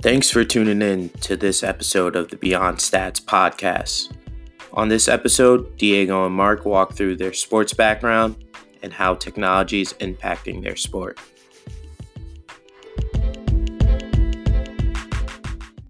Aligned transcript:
Thanks 0.00 0.30
for 0.30 0.44
tuning 0.44 0.80
in 0.80 1.08
to 1.22 1.36
this 1.36 1.64
episode 1.64 2.14
of 2.14 2.28
the 2.28 2.36
Beyond 2.36 2.78
Stats 2.78 3.20
podcast. 3.20 4.12
On 4.72 4.86
this 4.86 5.08
episode, 5.08 5.76
Diego 5.76 6.24
and 6.24 6.36
Mark 6.36 6.64
walk 6.64 6.92
through 6.92 7.16
their 7.16 7.32
sports 7.32 7.74
background 7.74 8.44
and 8.80 8.92
how 8.92 9.16
technology 9.16 9.80
is 9.80 9.94
impacting 9.94 10.62
their 10.62 10.76
sport. 10.76 11.18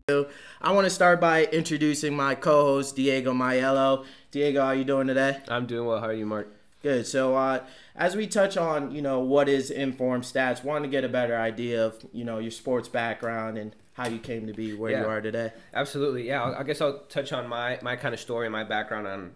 I 0.09 0.73
want 0.73 0.87
to 0.87 0.91
start 0.91 1.21
by 1.21 1.45
introducing 1.45 2.17
my 2.17 2.35
co-host 2.35 2.97
Diego 2.97 3.35
Maiello. 3.35 4.07
Diego, 4.31 4.63
how 4.63 4.69
are 4.69 4.75
you 4.75 4.85
doing 4.85 5.07
today? 5.07 5.37
I'm 5.49 5.67
doing 5.67 5.87
well. 5.87 6.01
How 6.01 6.07
are 6.07 6.15
you, 6.15 6.25
Mark? 6.25 6.49
Good. 6.83 7.07
So, 7.07 7.37
uh, 7.37 7.63
as 7.95 8.17
we 8.17 8.27
touch 8.27 8.57
on, 8.57 8.91
you 8.91 9.03
know, 9.03 9.21
what 9.21 9.51
is 9.51 9.71
informed 9.71 10.25
stats, 10.25 10.65
want 10.65 10.85
to 10.85 10.89
get 10.89 11.05
a 11.05 11.09
better 11.11 11.37
idea 11.37 11.85
of, 11.85 12.07
you 12.13 12.25
know, 12.25 12.39
your 12.39 12.53
sports 12.53 12.89
background 12.89 13.59
and 13.59 13.75
how 13.99 14.09
you 14.09 14.19
came 14.19 14.47
to 14.47 14.53
be 14.55 14.73
where 14.75 14.91
Yeah. 14.93 15.03
you 15.03 15.09
are 15.09 15.21
today. 15.21 15.53
Absolutely. 15.75 16.27
Yeah. 16.27 16.55
I 16.59 16.63
guess 16.63 16.81
I'll 16.81 17.01
touch 17.11 17.33
on 17.33 17.49
my 17.49 17.79
my 17.83 17.97
kind 17.97 18.15
of 18.15 18.21
story 18.21 18.47
and 18.47 18.53
my 18.53 18.65
background 18.65 19.07
on 19.07 19.33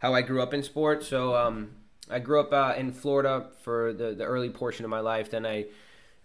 how 0.00 0.14
I 0.14 0.22
grew 0.22 0.42
up 0.42 0.52
in 0.54 0.62
sports. 0.62 1.06
So, 1.06 1.36
um, 1.36 1.76
I 2.10 2.18
grew 2.18 2.40
up 2.40 2.52
uh, 2.52 2.74
in 2.76 2.92
Florida 2.92 3.46
for 3.62 3.92
the 3.92 4.14
the 4.14 4.24
early 4.24 4.50
portion 4.50 4.84
of 4.84 4.90
my 4.90 5.00
life. 5.00 5.30
Then 5.30 5.44
I 5.46 5.66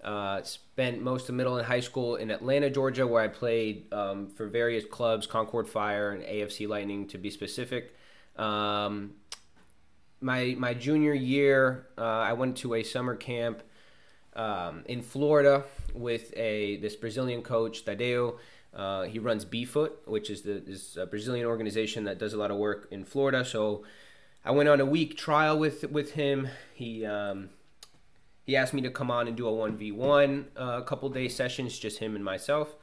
uh, 0.04 0.42
spent 0.44 1.02
most 1.02 1.30
of 1.30 1.36
middle 1.36 1.58
and 1.58 1.66
high 1.68 1.80
school 1.82 2.16
in 2.16 2.32
Atlanta, 2.32 2.70
Georgia, 2.70 3.06
where 3.06 3.22
I 3.22 3.28
played 3.28 3.92
um, 3.94 4.28
for 4.30 4.48
various 4.48 4.84
clubs, 4.86 5.28
Concorde 5.28 5.68
Fire 5.70 6.12
and 6.12 6.24
AFC 6.24 6.68
Lightning, 6.68 7.08
to 7.10 7.18
be 7.20 7.30
specific. 7.30 7.94
Um, 8.36 9.14
my 10.22 10.56
my 10.58 10.74
junior 10.74 11.14
year, 11.14 11.88
uh, 11.98 12.02
I 12.30 12.34
went 12.34 12.58
to 12.58 12.74
a 12.76 12.84
summer 12.84 13.16
camp 13.16 13.62
um, 14.36 14.84
in 14.88 15.02
Florida 15.02 15.64
with 15.94 16.34
a 16.38 16.78
this 16.78 16.96
Brazilian 16.96 17.42
coach 17.42 17.86
Tadeo. 17.86 18.38
Uh, 18.74 19.04
he 19.04 19.20
runs 19.20 19.44
Befoot, 19.44 20.08
which 20.08 20.30
is 20.30 20.44
the 20.44 20.64
is 20.66 20.98
a 20.98 21.06
Brazilian 21.06 21.46
organization 21.46 22.06
that 22.06 22.18
does 22.18 22.34
a 22.34 22.38
lot 22.38 22.52
of 22.52 22.58
work 22.58 22.88
in 22.92 23.04
Florida. 23.04 23.44
So 23.44 23.84
I 24.46 24.52
went 24.52 24.70
on 24.70 24.80
a 24.80 24.86
week 24.86 25.18
trial 25.18 25.60
with 25.60 25.92
with 25.92 26.14
him. 26.14 26.48
He 26.74 27.06
um, 27.06 27.50
he 28.46 28.56
asked 28.56 28.74
me 28.74 28.82
to 28.82 28.90
come 28.90 29.12
on 29.12 29.28
and 29.28 29.36
do 29.36 29.48
a 29.48 29.54
one 29.54 29.76
v 29.76 29.92
one 29.92 30.48
a 30.56 30.82
couple 30.84 31.10
day 31.10 31.28
sessions, 31.28 31.78
just 31.78 32.00
him 32.00 32.16
and 32.16 32.24
myself. 32.24 32.76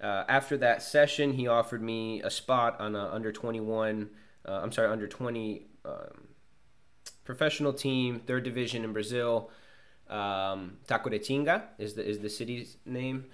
Uh, 0.00 0.24
after 0.28 0.56
that 0.58 0.82
session, 0.82 1.34
he 1.34 1.46
offered 1.46 1.80
me 1.80 2.20
a 2.22 2.30
spot 2.30 2.80
on 2.80 2.96
a 2.96 3.08
under 3.12 3.32
twenty 3.32 3.60
one. 3.60 4.10
Uh, 4.46 4.60
I'm 4.62 4.72
sorry, 4.72 4.88
under 4.88 5.06
twenty 5.06 5.68
um, 5.84 6.28
professional 7.24 7.72
team, 7.72 8.20
third 8.20 8.42
division 8.42 8.84
in 8.84 8.92
Brazil. 8.92 9.50
Um, 10.08 10.78
Taquaritinga 10.88 11.62
is 11.78 11.94
the 11.94 12.04
is 12.08 12.20
the 12.20 12.30
city's 12.30 12.76
name. 12.84 13.26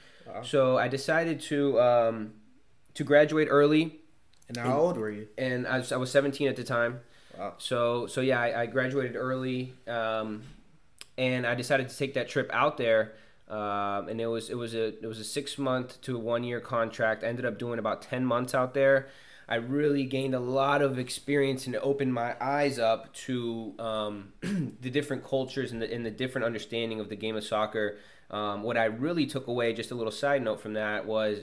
So 0.44 0.78
I 0.78 0.88
decided 0.88 1.40
to 1.42 1.80
um, 1.80 2.32
to 2.94 3.04
graduate 3.04 3.48
early, 3.50 4.00
And 4.48 4.56
how 4.56 4.78
old 4.78 4.96
were 4.96 5.10
you? 5.10 5.28
and 5.36 5.66
I 5.66 5.78
was, 5.78 5.92
I 5.92 5.96
was 5.96 6.10
17 6.10 6.48
at 6.48 6.56
the 6.56 6.64
time. 6.64 7.00
Wow. 7.38 7.54
So 7.58 8.06
so 8.06 8.20
yeah, 8.20 8.40
I, 8.40 8.62
I 8.62 8.66
graduated 8.66 9.16
early, 9.16 9.74
um, 9.88 10.42
and 11.18 11.46
I 11.46 11.54
decided 11.54 11.88
to 11.88 11.96
take 11.96 12.14
that 12.14 12.28
trip 12.28 12.50
out 12.52 12.76
there. 12.76 13.12
Um, 13.48 14.08
and 14.08 14.18
it 14.20 14.26
was 14.28 14.48
it 14.48 14.56
was 14.56 14.74
a 14.74 14.86
it 15.02 15.06
was 15.06 15.18
a 15.18 15.24
six 15.24 15.58
month 15.58 16.00
to 16.02 16.18
one 16.18 16.44
year 16.44 16.60
contract. 16.60 17.24
I 17.24 17.26
ended 17.26 17.44
up 17.44 17.58
doing 17.58 17.78
about 17.78 18.00
10 18.02 18.24
months 18.24 18.54
out 18.54 18.72
there. 18.72 19.08
I 19.48 19.56
really 19.56 20.04
gained 20.04 20.34
a 20.34 20.40
lot 20.40 20.82
of 20.82 20.98
experience 20.98 21.66
and 21.66 21.76
opened 21.76 22.14
my 22.14 22.34
eyes 22.40 22.78
up 22.78 23.12
to 23.14 23.74
um, 23.78 24.32
the 24.80 24.90
different 24.90 25.24
cultures 25.24 25.72
and 25.72 25.82
the, 25.82 25.92
and 25.92 26.06
the 26.06 26.10
different 26.10 26.46
understanding 26.46 27.00
of 27.00 27.08
the 27.08 27.16
game 27.16 27.36
of 27.36 27.44
soccer. 27.44 27.98
Um, 28.30 28.62
what 28.62 28.76
I 28.76 28.84
really 28.84 29.26
took 29.26 29.46
away, 29.46 29.72
just 29.74 29.90
a 29.90 29.94
little 29.94 30.12
side 30.12 30.42
note 30.42 30.60
from 30.60 30.74
that, 30.74 31.06
was 31.06 31.40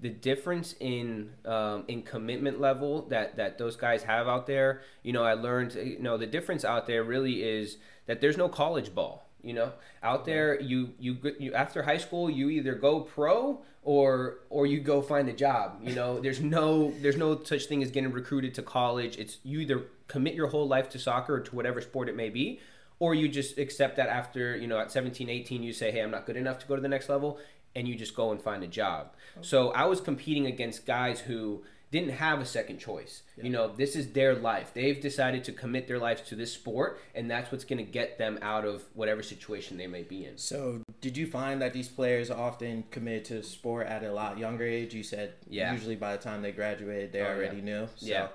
the 0.00 0.08
difference 0.08 0.74
in 0.80 1.30
um, 1.44 1.84
in 1.86 2.02
commitment 2.02 2.60
level 2.60 3.02
that 3.08 3.36
that 3.36 3.58
those 3.58 3.76
guys 3.76 4.02
have 4.04 4.26
out 4.26 4.46
there. 4.46 4.80
You 5.02 5.12
know, 5.12 5.22
I 5.22 5.34
learned. 5.34 5.74
You 5.74 5.98
know, 5.98 6.16
the 6.16 6.26
difference 6.26 6.64
out 6.64 6.86
there 6.86 7.04
really 7.04 7.42
is 7.42 7.76
that 8.06 8.20
there's 8.20 8.38
no 8.38 8.48
college 8.48 8.94
ball. 8.94 9.26
You 9.42 9.54
know, 9.54 9.72
out 10.02 10.24
there, 10.24 10.60
you 10.60 10.94
you 10.98 11.18
you 11.38 11.52
after 11.52 11.82
high 11.82 11.98
school, 11.98 12.30
you 12.30 12.48
either 12.50 12.74
go 12.74 13.00
pro 13.00 13.60
or 13.90 14.38
or 14.50 14.66
you 14.66 14.78
go 14.78 15.02
find 15.02 15.28
a 15.28 15.32
job. 15.32 15.80
You 15.82 15.96
know, 15.96 16.20
there's 16.20 16.40
no 16.40 16.92
there's 17.02 17.16
no 17.16 17.42
such 17.42 17.64
thing 17.64 17.82
as 17.82 17.90
getting 17.90 18.12
recruited 18.12 18.54
to 18.54 18.62
college. 18.62 19.18
It's 19.18 19.38
you 19.42 19.58
either 19.58 19.86
commit 20.06 20.34
your 20.34 20.46
whole 20.46 20.68
life 20.68 20.88
to 20.90 20.98
soccer 21.00 21.34
or 21.34 21.40
to 21.40 21.56
whatever 21.56 21.80
sport 21.80 22.08
it 22.08 22.14
may 22.14 22.28
be, 22.28 22.60
or 23.00 23.16
you 23.16 23.26
just 23.26 23.58
accept 23.58 23.96
that 23.96 24.08
after 24.08 24.56
you 24.56 24.68
know 24.68 24.78
at 24.78 24.92
17 24.92 25.28
18 25.28 25.64
you 25.64 25.72
say 25.72 25.90
hey 25.90 26.00
i'm 26.02 26.12
not 26.12 26.24
good 26.24 26.36
enough 26.36 26.60
to 26.60 26.66
go 26.68 26.76
to 26.76 26.82
the 26.82 26.88
next 26.88 27.08
level 27.08 27.38
and 27.74 27.88
you 27.88 27.96
just 27.96 28.14
go 28.14 28.30
and 28.30 28.40
find 28.40 28.62
a 28.62 28.68
job 28.68 29.14
so 29.40 29.70
i 29.72 29.84
was 29.84 30.00
competing 30.00 30.46
against 30.46 30.86
guys 30.86 31.20
who 31.20 31.64
didn't 31.90 32.10
have 32.10 32.40
a 32.40 32.44
second 32.46 32.78
choice 32.78 33.22
you 33.36 33.50
know 33.50 33.68
this 33.74 33.96
is 33.96 34.12
their 34.12 34.34
life 34.34 34.72
they've 34.74 35.00
decided 35.00 35.42
to 35.44 35.52
commit 35.52 35.88
their 35.88 35.98
lives 35.98 36.20
to 36.22 36.34
this 36.36 36.52
sport 36.52 37.00
and 37.14 37.30
that's 37.30 37.50
what's 37.50 37.64
going 37.64 37.78
to 37.84 37.90
get 37.90 38.18
them 38.18 38.38
out 38.42 38.64
of 38.64 38.82
whatever 38.94 39.22
situation 39.22 39.76
they 39.76 39.86
may 39.86 40.02
be 40.02 40.24
in 40.24 40.36
So, 40.38 40.82
did 41.00 41.16
you 41.16 41.26
find 41.26 41.60
that 41.62 41.72
these 41.72 41.88
players 41.88 42.30
often 42.30 42.84
committed 42.90 43.24
to 43.26 43.42
sport 43.42 43.86
at 43.86 44.04
a 44.04 44.12
lot 44.12 44.38
younger 44.38 44.64
age? 44.64 44.94
You 44.94 45.02
said 45.02 45.32
Yeah. 45.48 45.72
usually 45.72 45.96
by 45.96 46.16
the 46.16 46.22
time 46.22 46.42
they 46.42 46.52
graduated, 46.52 47.12
they 47.12 47.22
Oh, 47.22 47.26
already 47.28 47.56
yeah. 47.58 47.62
knew. 47.64 47.88
So. 47.96 48.06
Yeah. 48.06 48.28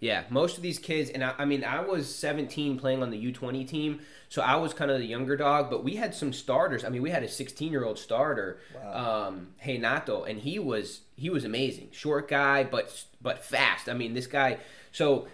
Yeah, 0.00 0.24
most 0.30 0.56
of 0.56 0.62
these 0.62 0.78
kids, 0.78 1.10
and 1.10 1.24
I, 1.24 1.34
I 1.38 1.44
mean, 1.44 1.64
I 1.64 1.80
was 1.80 2.12
17 2.14 2.78
playing 2.78 3.02
on 3.02 3.10
the 3.10 3.32
U20 3.32 3.66
team, 3.66 4.00
so 4.28 4.42
I 4.42 4.56
was 4.56 4.74
kind 4.74 4.90
of 4.90 4.98
the 4.98 5.06
younger 5.06 5.36
dog. 5.36 5.70
But 5.70 5.84
we 5.84 5.96
had 5.96 6.14
some 6.14 6.32
starters. 6.32 6.84
I 6.84 6.88
mean, 6.88 7.02
we 7.02 7.10
had 7.10 7.22
a 7.22 7.28
16 7.28 7.70
year 7.70 7.84
old 7.84 7.98
starter, 7.98 8.58
um, 8.92 9.48
Renato, 9.64 10.24
and 10.24 10.40
he 10.40 10.58
was 10.58 11.02
he 11.16 11.30
was 11.30 11.44
amazing. 11.44 11.88
Short 11.92 12.28
guy, 12.28 12.64
but 12.64 13.04
but 13.22 13.44
fast. 13.44 13.88
I 13.88 13.94
mean, 13.94 14.14
this 14.14 14.26
guy. 14.26 14.58
So 14.92 15.28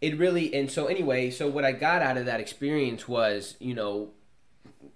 it 0.00 0.18
really 0.18 0.54
and 0.54 0.70
so 0.70 0.86
anyway. 0.86 1.30
So 1.30 1.48
what 1.48 1.64
I 1.64 1.72
got 1.72 2.02
out 2.02 2.16
of 2.16 2.26
that 2.26 2.40
experience 2.40 3.08
was, 3.08 3.56
you 3.58 3.74
know, 3.74 4.10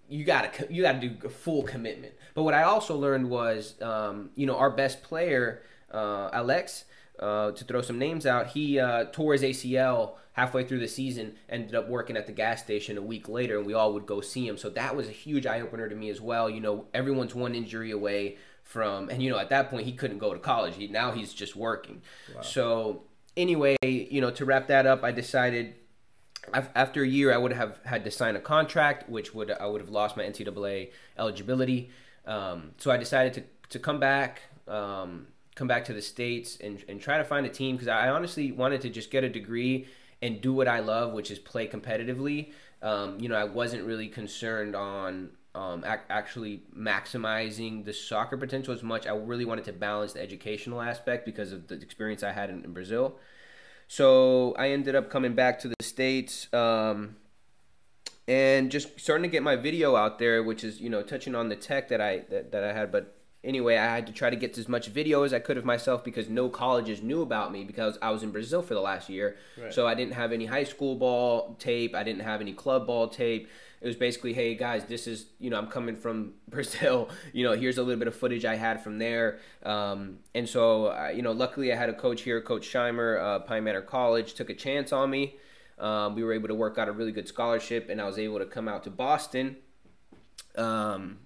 you 0.09 0.25
gotta 0.25 0.67
you 0.73 0.83
gotta 0.83 1.01
do 1.01 1.17
a 1.25 1.31
full 1.31 1.63
commitment. 1.63 2.15
But 2.35 2.43
what 2.43 2.55
I 2.55 2.63
also 2.65 2.97
learned 2.97 3.31
was, 3.31 3.81
um, 3.81 4.31
you 4.35 4.47
know, 4.47 4.57
our 4.57 4.71
best 4.71 5.03
player, 5.03 5.63
uh, 5.93 6.31
Alex, 6.33 6.85
uh, 7.21 7.53
to 7.53 7.65
throw 7.65 7.83
some 7.83 7.99
names 7.99 8.27
out, 8.27 8.49
he 8.49 8.79
uh, 8.79 9.05
tore 9.13 9.35
his 9.35 9.43
ACL 9.43 10.15
halfway 10.33 10.65
through 10.65 10.81
the 10.81 10.89
season. 10.89 11.37
Ended 11.49 11.75
up 11.75 11.89
working 11.89 12.17
at 12.17 12.27
the 12.27 12.33
gas 12.33 12.63
station 12.63 12.99
a 12.99 13.03
week 13.03 13.29
later, 13.29 13.59
and 13.59 13.67
we 13.67 13.75
all 13.75 13.93
would 13.93 14.07
go 14.07 14.21
see 14.21 14.47
him. 14.47 14.57
So 14.57 14.71
that 14.71 14.97
was 14.97 15.07
a 15.09 15.13
huge 15.13 15.47
eye 15.47 15.61
opener 15.61 15.89
to 15.89 15.95
me 15.95 16.11
as 16.11 16.21
well. 16.21 16.51
You 16.51 16.61
know, 16.61 16.87
everyone's 16.93 17.35
one 17.35 17.55
injury 17.55 17.91
away 17.91 18.39
from, 18.65 19.09
and 19.09 19.23
you 19.23 19.31
know, 19.31 19.39
at 19.39 19.51
that 19.51 19.71
point 19.71 19.87
he 19.87 19.93
couldn't 19.93 20.19
go 20.19 20.33
to 20.33 20.41
college. 20.41 20.77
He, 20.77 20.89
now 20.89 21.13
he's 21.13 21.33
just 21.33 21.57
working. 21.57 22.03
So 22.43 23.03
anyway, 23.37 23.77
you 23.83 24.21
know, 24.21 24.31
to 24.31 24.45
wrap 24.45 24.69
that 24.69 24.87
up, 24.87 25.05
I 25.05 25.13
decided 25.13 25.75
after 26.53 27.03
a 27.03 27.07
year, 27.07 27.33
I 27.33 27.37
would 27.37 27.53
have 27.53 27.79
had 27.85 28.05
to 28.05 28.11
sign 28.11 28.37
a 28.37 28.41
contract, 28.41 29.09
which 29.09 29.35
would 29.35 29.51
I 29.51 29.67
would 29.67 29.81
have 29.81 29.91
lost 29.91 30.17
my 30.17 30.25
NCAA 30.25 30.91
eligibility. 31.19 31.91
Um, 32.27 32.73
so 32.79 32.91
I 32.91 32.97
decided 32.97 33.35
to, 33.35 33.43
to 33.71 33.79
come 33.79 34.01
back, 34.01 34.43
um, 34.69 35.29
come 35.61 35.69
back 35.69 35.85
to 35.85 35.93
the 35.93 36.01
states, 36.01 36.57
and, 36.63 36.83
and 36.89 36.99
try 36.99 37.19
to 37.19 37.25
find 37.25 37.45
a 37.45 37.51
team 37.51 37.77
because 37.77 37.87
I 37.87 38.09
honestly 38.09 38.51
wanted 38.51 38.81
to 38.81 38.89
just 38.89 39.11
get 39.11 39.25
a 39.25 39.29
degree 39.29 39.87
and 40.23 40.41
do 40.41 40.55
what 40.55 40.67
I 40.67 40.81
love, 40.81 41.13
which 41.13 41.31
is 41.31 41.39
play 41.39 41.69
competitively. 41.69 42.53
Um, 42.81 43.21
you 43.21 43.29
know, 43.29 43.35
I 43.35 43.45
wasn't 43.45 43.85
really 43.85 44.09
concerned 44.09 44.75
on 44.75 45.33
um, 45.55 45.85
ac- 45.85 46.09
actually 46.09 46.63
maximizing 46.75 47.85
the 47.85 47.93
soccer 47.93 48.39
potential 48.39 48.73
as 48.73 48.83
much. 48.83 49.07
I 49.07 49.11
really 49.15 49.45
wanted 49.45 49.67
to 49.67 49.75
balance 49.75 50.15
the 50.15 50.23
educational 50.23 50.81
aspect 50.81 51.27
because 51.27 51.53
of 51.53 51.69
the 51.69 51.75
experience 51.75 52.23
I 52.23 52.33
had 52.33 52.49
in, 52.49 52.65
in 52.65 52.73
Brazil. 52.73 53.19
So 53.87 54.55
I 54.55 54.71
ended 54.71 54.95
up 54.95 55.11
coming 55.11 55.35
back 55.35 55.61
to 55.61 55.69
the 55.69 55.75
states 55.83 56.49
um, 56.55 57.17
and 58.27 58.71
just 58.71 58.99
starting 58.99 59.25
to 59.25 59.29
get 59.29 59.43
my 59.43 59.57
video 59.57 59.95
out 59.95 60.19
there, 60.19 60.43
which 60.43 60.65
is 60.65 60.81
you 60.81 60.89
know 60.89 61.03
touching 61.03 61.35
on 61.35 61.51
the 61.51 61.57
tech 61.57 61.89
that 61.89 62.01
I 62.01 62.21
that, 62.31 62.51
that 62.53 62.65
I 62.65 62.73
had. 62.73 62.91
But 62.91 63.20
anyway, 63.43 63.77
I 63.77 63.95
had 63.95 64.07
to 64.07 64.13
try 64.13 64.31
to 64.31 64.37
get 64.37 64.57
as 64.59 64.69
much 64.69 64.89
video 64.89 65.23
as 65.23 65.33
I 65.33 65.39
could 65.39 65.57
of 65.57 65.65
myself 65.65 66.05
because 66.05 66.29
no 66.29 66.49
colleges 66.49 67.03
knew 67.03 67.23
about 67.23 67.53
me 67.53 67.65
because 67.65 67.99
I 68.03 68.11
was 68.11 68.23
in 68.23 68.31
Brazil 68.31 68.63
for 68.63 68.75
the 68.75 68.81
last 68.81 69.09
year. 69.09 69.37
Right. 69.61 69.73
So 69.73 69.87
I 69.87 69.95
didn't 69.95 70.15
have 70.15 70.33
any 70.33 70.47
high 70.47 70.65
school 70.65 70.97
ball 70.97 71.57
tape. 71.59 71.95
I 71.95 72.03
didn't 72.03 72.23
have 72.23 72.41
any 72.41 72.53
club 72.53 72.87
ball 72.87 73.09
tape. 73.09 73.49
It 73.81 73.87
was 73.87 73.97
basically, 73.97 74.35
hey 74.35 74.55
guys, 74.57 74.85
this 74.85 75.07
is 75.07 75.27
you 75.39 75.49
know 75.49 75.59
I'm 75.59 75.69
coming 75.69 75.97
from 75.97 76.35
Brazil. 76.49 77.09
You 77.33 77.45
know, 77.45 77.53
here's 77.53 77.79
a 77.79 77.83
little 77.83 77.99
bit 77.99 78.09
of 78.09 78.15
footage 78.15 78.45
I 78.45 78.57
had 78.57 78.83
from 78.83 78.99
there. 78.99 79.39
Um, 79.63 80.19
and 80.35 80.49
so 80.49 80.87
uh, 80.87 81.11
you 81.15 81.23
know, 81.23 81.33
luckily 81.33 81.73
I 81.73 81.77
had 81.77 81.89
a 81.89 81.95
coach 81.95 82.23
here, 82.23 82.41
Coach 82.43 82.69
Scheimer, 82.71 83.21
uh, 83.21 83.39
Pine 83.41 83.65
Manor 83.65 83.83
College, 83.83 84.35
took 84.35 84.51
a 84.51 84.55
chance 84.55 84.93
on 84.93 85.11
me. 85.11 85.37
Um, 85.79 86.15
we 86.15 86.23
were 86.23 86.35
able 86.35 86.49
to 86.49 86.55
work 86.55 86.77
out 86.77 86.89
a 86.89 86.93
really 86.93 87.13
good 87.13 87.27
scholarship, 87.27 87.89
and 87.89 88.03
I 88.03 88.07
was 88.07 88.19
able 88.19 88.39
to 88.39 88.45
come 88.45 88.69
out 88.69 88.85
to 88.85 88.91
Boston 88.91 89.57
um, 90.57 91.19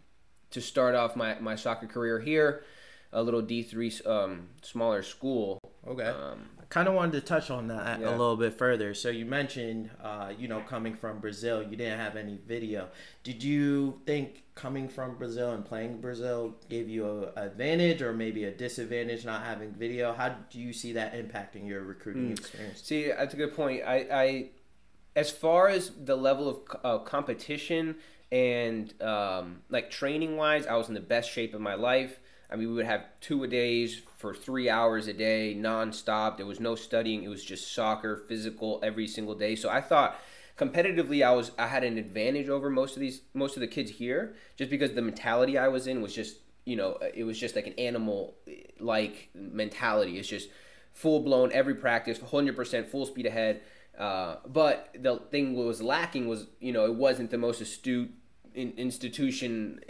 to 0.54 0.60
start 0.60 0.94
off 0.94 1.14
my, 1.14 1.38
my 1.38 1.54
soccer 1.54 1.86
career 1.86 2.18
here. 2.18 2.64
A 3.12 3.22
little 3.22 3.42
D 3.42 3.62
three 3.62 3.92
um, 4.06 4.48
smaller 4.62 5.04
school. 5.04 5.60
Okay. 5.86 6.06
Um, 6.06 6.48
kind 6.68 6.88
of 6.88 6.94
wanted 6.94 7.12
to 7.12 7.20
touch 7.20 7.48
on 7.48 7.68
that 7.68 8.00
yeah. 8.00 8.08
a 8.08 8.10
little 8.10 8.36
bit 8.36 8.54
further. 8.54 8.92
So 8.92 9.08
you 9.08 9.24
mentioned, 9.24 9.90
uh, 10.02 10.32
you 10.36 10.48
know, 10.48 10.58
coming 10.62 10.96
from 10.96 11.20
Brazil, 11.20 11.62
you 11.62 11.76
didn't 11.76 12.00
have 12.00 12.16
any 12.16 12.40
video. 12.44 12.88
Did 13.22 13.40
you 13.44 14.00
think 14.04 14.42
coming 14.56 14.88
from 14.88 15.16
Brazil 15.16 15.52
and 15.52 15.64
playing 15.64 16.00
Brazil 16.00 16.56
gave 16.68 16.88
you 16.88 17.06
a 17.06 17.40
advantage 17.40 18.02
or 18.02 18.12
maybe 18.12 18.44
a 18.44 18.50
disadvantage 18.50 19.24
not 19.24 19.44
having 19.44 19.70
video? 19.70 20.12
How 20.12 20.30
do 20.50 20.58
you 20.58 20.72
see 20.72 20.94
that 20.94 21.14
impacting 21.14 21.68
your 21.68 21.84
recruiting 21.84 22.30
mm. 22.30 22.38
experience? 22.38 22.82
See, 22.82 23.12
that's 23.16 23.34
a 23.34 23.36
good 23.36 23.54
point. 23.54 23.82
I, 23.86 24.06
I 24.10 24.48
as 25.14 25.30
far 25.30 25.68
as 25.68 25.90
the 25.90 26.16
level 26.16 26.48
of 26.48 26.58
uh, 26.82 26.98
competition 27.04 27.94
and 28.32 29.00
um, 29.02 29.62
like 29.68 29.90
training 29.90 30.36
wise, 30.36 30.66
I 30.66 30.76
was 30.76 30.88
in 30.88 30.94
the 30.94 31.00
best 31.00 31.30
shape 31.30 31.54
of 31.54 31.60
my 31.60 31.74
life. 31.74 32.18
I 32.50 32.56
mean, 32.56 32.68
we 32.68 32.74
would 32.74 32.86
have 32.86 33.04
two 33.20 33.42
a 33.44 33.48
days 33.48 34.02
for 34.16 34.34
three 34.34 34.68
hours 34.68 35.08
a 35.08 35.12
day, 35.12 35.56
nonstop. 35.58 36.36
There 36.36 36.46
was 36.46 36.60
no 36.60 36.74
studying. 36.74 37.22
It 37.22 37.28
was 37.28 37.44
just 37.44 37.74
soccer, 37.74 38.16
physical 38.28 38.80
every 38.82 39.08
single 39.08 39.34
day. 39.34 39.56
So 39.56 39.68
I 39.68 39.80
thought 39.80 40.20
competitively, 40.58 41.24
I 41.24 41.32
was 41.32 41.52
I 41.58 41.66
had 41.66 41.84
an 41.84 41.98
advantage 41.98 42.48
over 42.48 42.70
most 42.70 42.96
of 42.96 43.00
these 43.00 43.22
most 43.32 43.56
of 43.56 43.60
the 43.60 43.66
kids 43.66 43.90
here, 43.90 44.34
just 44.56 44.70
because 44.70 44.92
the 44.92 45.02
mentality 45.02 45.58
I 45.58 45.68
was 45.68 45.86
in 45.86 46.00
was 46.00 46.14
just 46.14 46.36
you 46.64 46.76
know 46.76 46.98
it 47.14 47.24
was 47.24 47.38
just 47.38 47.56
like 47.56 47.66
an 47.66 47.74
animal 47.74 48.36
like 48.78 49.30
mentality. 49.34 50.18
It's 50.18 50.28
just 50.28 50.48
full 50.92 51.20
blown 51.20 51.50
every 51.52 51.74
practice, 51.74 52.20
hundred 52.20 52.56
percent 52.56 52.88
full 52.88 53.06
speed 53.06 53.26
ahead. 53.26 53.62
Uh, 53.98 54.36
but 54.46 54.94
the 54.98 55.16
thing 55.30 55.54
was 55.54 55.80
lacking 55.80 56.26
was 56.26 56.46
you 56.60 56.72
know 56.72 56.84
it 56.84 56.94
wasn't 56.94 57.30
the 57.30 57.38
most 57.38 57.60
astute 57.60 58.10
in, 58.54 58.72
institution 58.76 59.80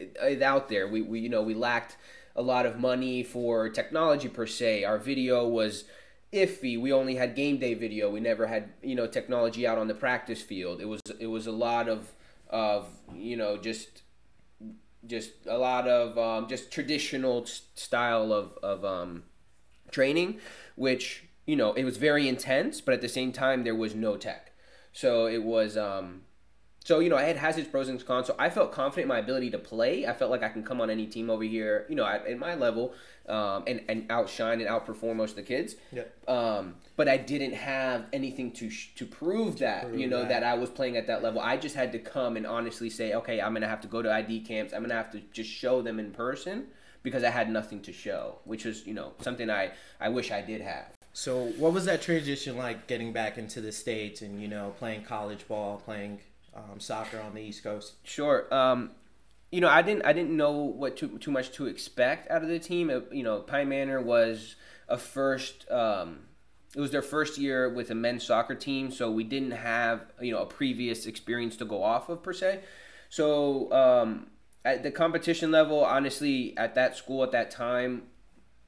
out 0.43 0.69
there. 0.69 0.89
We, 0.89 1.03
we 1.03 1.21
you 1.21 1.29
know 1.29 1.43
we 1.43 1.55
lacked 1.55 1.97
a 2.37 2.43
lot 2.43 2.67
of 2.67 2.79
money 2.79 3.23
for 3.23 3.69
technology 3.69 4.29
per 4.29 4.47
se. 4.47 4.85
Our 4.85 4.99
video 4.99 5.47
was 5.47 5.85
iffy. 6.33 6.79
We 6.79 6.93
only 6.93 7.15
had 7.15 7.35
game 7.35 7.59
day 7.59 7.75
video. 7.75 8.11
We 8.11 8.21
never 8.21 8.47
had 8.47 8.71
you 8.83 8.95
know 8.95 9.07
technology 9.07 9.67
out 9.67 9.79
on 9.79 9.89
the 9.89 9.95
practice 9.95 10.43
field. 10.43 10.81
It 10.81 10.89
was 10.89 11.01
it 11.19 11.29
was 11.29 11.47
a 11.47 11.53
lot 11.53 11.89
of 11.89 12.13
of 12.51 12.89
you 13.15 13.37
know 13.37 13.57
just 13.57 14.03
just 15.07 15.33
a 15.47 15.59
lot 15.59 15.87
of 15.89 16.19
um, 16.19 16.49
just 16.49 16.71
traditional 16.71 17.47
style 17.47 18.33
of 18.33 18.59
of 18.63 18.85
um, 18.85 19.25
training, 19.91 20.41
which 20.77 21.24
you 21.47 21.57
know 21.57 21.73
it 21.73 21.85
was 21.85 21.97
very 21.97 22.29
intense, 22.29 22.81
but 22.81 22.95
at 22.95 23.01
the 23.01 23.09
same 23.09 23.33
time 23.33 23.65
there 23.65 23.75
was 23.75 23.95
no 23.95 24.17
tech. 24.17 24.53
So 24.93 25.27
it 25.27 25.43
was 25.43 25.77
um, 25.77 26.23
so 26.85 26.99
you 26.99 27.09
know, 27.09 27.17
it 27.17 27.39
has 27.39 27.57
its 27.57 27.67
pros 27.67 27.89
and 27.89 28.05
cons. 28.05 28.27
So 28.27 28.37
I 28.39 28.51
felt 28.51 28.71
confident 28.71 29.05
in 29.05 29.09
my 29.09 29.19
ability 29.19 29.51
to 29.53 29.59
play. 29.59 30.07
I 30.07 30.13
felt 30.13 30.31
like 30.31 30.43
I 30.43 30.51
can 30.51 30.63
come 30.63 30.83
on 30.83 30.91
any 30.91 31.07
team 31.07 31.31
over 31.31 31.43
here, 31.43 31.87
you 31.89 31.97
know, 31.97 32.05
at, 32.05 32.27
at 32.27 32.39
my 32.39 32.55
level, 32.55 32.93
um, 33.27 33.65
and 33.67 33.81
and 33.89 34.05
outshine 34.11 34.61
and 34.61 34.69
outperform 34.69 35.17
most 35.17 35.31
of 35.31 35.37
the 35.37 35.43
kids. 35.43 35.77
Yeah. 35.91 36.03
Um, 36.29 36.75
but 36.97 37.09
I 37.09 37.17
didn't 37.17 37.55
have 37.55 38.05
anything 38.13 38.53
to 38.53 38.69
sh- 38.69 38.95
to 38.97 39.07
prove 39.07 39.59
that 39.61 39.85
prove 39.85 39.99
you 39.99 40.07
know 40.07 40.21
that. 40.21 40.29
that. 40.29 40.43
I 40.43 40.55
was 40.55 40.69
playing 40.69 40.99
at 40.99 41.07
that 41.07 41.23
level. 41.23 41.41
I 41.41 41.57
just 41.57 41.75
had 41.75 41.91
to 41.93 41.99
come 41.99 42.37
and 42.37 42.47
honestly 42.47 42.91
say, 42.91 43.15
okay, 43.15 43.41
I'm 43.41 43.55
gonna 43.55 43.67
have 43.67 43.81
to 43.81 43.89
go 43.89 44.03
to 44.03 44.13
ID 44.13 44.41
camps. 44.41 44.75
I'm 44.75 44.83
gonna 44.83 44.93
have 44.93 45.11
to 45.13 45.23
just 45.33 45.49
show 45.49 45.81
them 45.81 45.99
in 45.99 46.11
person 46.11 46.67
because 47.03 47.25
I 47.25 47.31
had 47.31 47.49
nothing 47.49 47.81
to 47.83 47.95
show, 47.95 48.41
which 48.45 48.67
was 48.67 48.87
you 48.87 48.93
know 48.93 49.15
something 49.23 49.49
I 49.49 49.71
I 49.99 50.11
wish 50.11 50.31
I 50.31 50.43
did 50.43 50.61
have. 50.61 50.85
So 51.17 51.45
what 51.59 51.73
was 51.73 51.85
that 51.85 52.03
transition 52.03 52.57
like 52.57 52.89
getting 52.89 53.13
back 53.13 53.39
into 53.39 53.61
the 53.61 53.71
states 53.71 54.21
and 54.21 54.43
you 54.43 54.49
know 54.49 54.75
playing 54.79 55.05
college 55.05 55.47
ball, 55.47 55.81
playing 55.85 56.19
um, 56.55 56.81
soccer 56.81 57.21
on 57.21 57.35
the 57.35 57.41
East 57.41 57.63
Coast? 57.63 57.95
Sure. 58.03 58.53
Um, 58.53 58.91
you 59.53 59.61
know, 59.61 59.69
I 59.69 59.81
didn't 59.83 60.05
I 60.05 60.13
didn't 60.13 60.37
know 60.37 60.51
what 60.51 60.97
too 60.97 61.17
too 61.19 61.31
much 61.31 61.53
to 61.53 61.67
expect 61.67 62.29
out 62.33 62.43
of 62.43 62.49
the 62.49 62.59
team. 62.59 62.91
You 63.13 63.23
know, 63.23 63.39
Pine 63.39 63.69
Manor 63.69 64.01
was 64.01 64.57
a 64.89 64.99
first. 64.99 65.71
Um, 65.71 66.25
it 66.75 66.81
was 66.81 66.91
their 66.91 67.03
first 67.03 67.39
year 67.39 67.73
with 67.73 67.93
a 67.93 67.95
men's 67.95 68.25
soccer 68.25 68.57
team, 68.57 68.91
so 68.91 69.09
we 69.09 69.23
didn't 69.23 69.53
have 69.53 70.01
you 70.21 70.33
know 70.33 70.43
a 70.43 70.47
previous 70.47 71.07
experience 71.07 71.57
to 71.59 71.65
go 71.65 71.81
off 71.81 72.09
of 72.09 72.25
per 72.25 72.33
se. 72.33 72.63
So 73.09 73.73
um, 73.73 74.27
at 74.65 74.83
the 74.83 74.91
competition 74.91 75.53
level, 75.53 75.85
honestly, 75.85 76.57
at 76.57 76.75
that 76.75 76.97
school 76.97 77.23
at 77.23 77.31
that 77.31 77.53
time, 77.53 78.09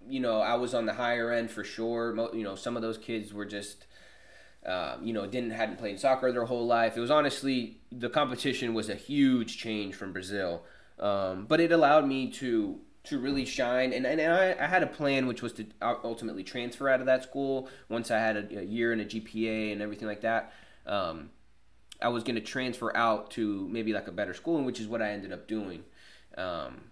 you 0.08 0.20
know, 0.20 0.40
I 0.40 0.54
was 0.54 0.74
on 0.74 0.86
the 0.86 0.94
higher 0.94 1.32
end 1.32 1.50
for 1.50 1.64
sure. 1.64 2.14
You 2.34 2.44
know, 2.44 2.54
some 2.54 2.76
of 2.76 2.82
those 2.82 2.98
kids 2.98 3.32
were 3.32 3.44
just 3.44 3.86
um, 4.66 5.04
you 5.04 5.12
know, 5.12 5.26
didn't 5.26 5.50
hadn't 5.50 5.78
played 5.78 6.00
soccer 6.00 6.32
their 6.32 6.44
whole 6.44 6.66
life. 6.66 6.96
It 6.96 7.00
was 7.00 7.10
honestly 7.10 7.78
the 7.92 8.10
competition 8.10 8.74
was 8.74 8.88
a 8.88 8.96
huge 8.96 9.58
change 9.58 9.94
from 9.94 10.12
Brazil, 10.12 10.64
um, 10.98 11.46
but 11.46 11.60
it 11.60 11.70
allowed 11.70 12.06
me 12.06 12.30
to 12.32 12.80
to 13.04 13.18
really 13.18 13.44
shine. 13.44 13.92
And, 13.92 14.04
and 14.04 14.20
I, 14.20 14.56
I, 14.60 14.66
had 14.66 14.82
a 14.82 14.86
plan, 14.88 15.28
which 15.28 15.40
was 15.40 15.52
to 15.52 15.66
ultimately 15.80 16.42
transfer 16.42 16.88
out 16.88 16.98
of 16.98 17.06
that 17.06 17.22
school 17.22 17.68
once 17.88 18.10
I 18.10 18.18
had 18.18 18.36
a, 18.36 18.58
a 18.58 18.62
year 18.64 18.90
and 18.92 19.00
a 19.00 19.04
GPA 19.04 19.70
and 19.70 19.80
everything 19.80 20.08
like 20.08 20.22
that. 20.22 20.52
Um, 20.84 21.30
I 22.02 22.08
was 22.08 22.24
going 22.24 22.34
to 22.34 22.40
transfer 22.40 22.94
out 22.96 23.30
to 23.32 23.68
maybe 23.68 23.92
like 23.92 24.08
a 24.08 24.12
better 24.12 24.34
school, 24.34 24.60
which 24.64 24.80
is 24.80 24.88
what 24.88 25.00
I 25.00 25.10
ended 25.10 25.32
up 25.32 25.46
doing. 25.46 25.84
Um, 26.36 26.90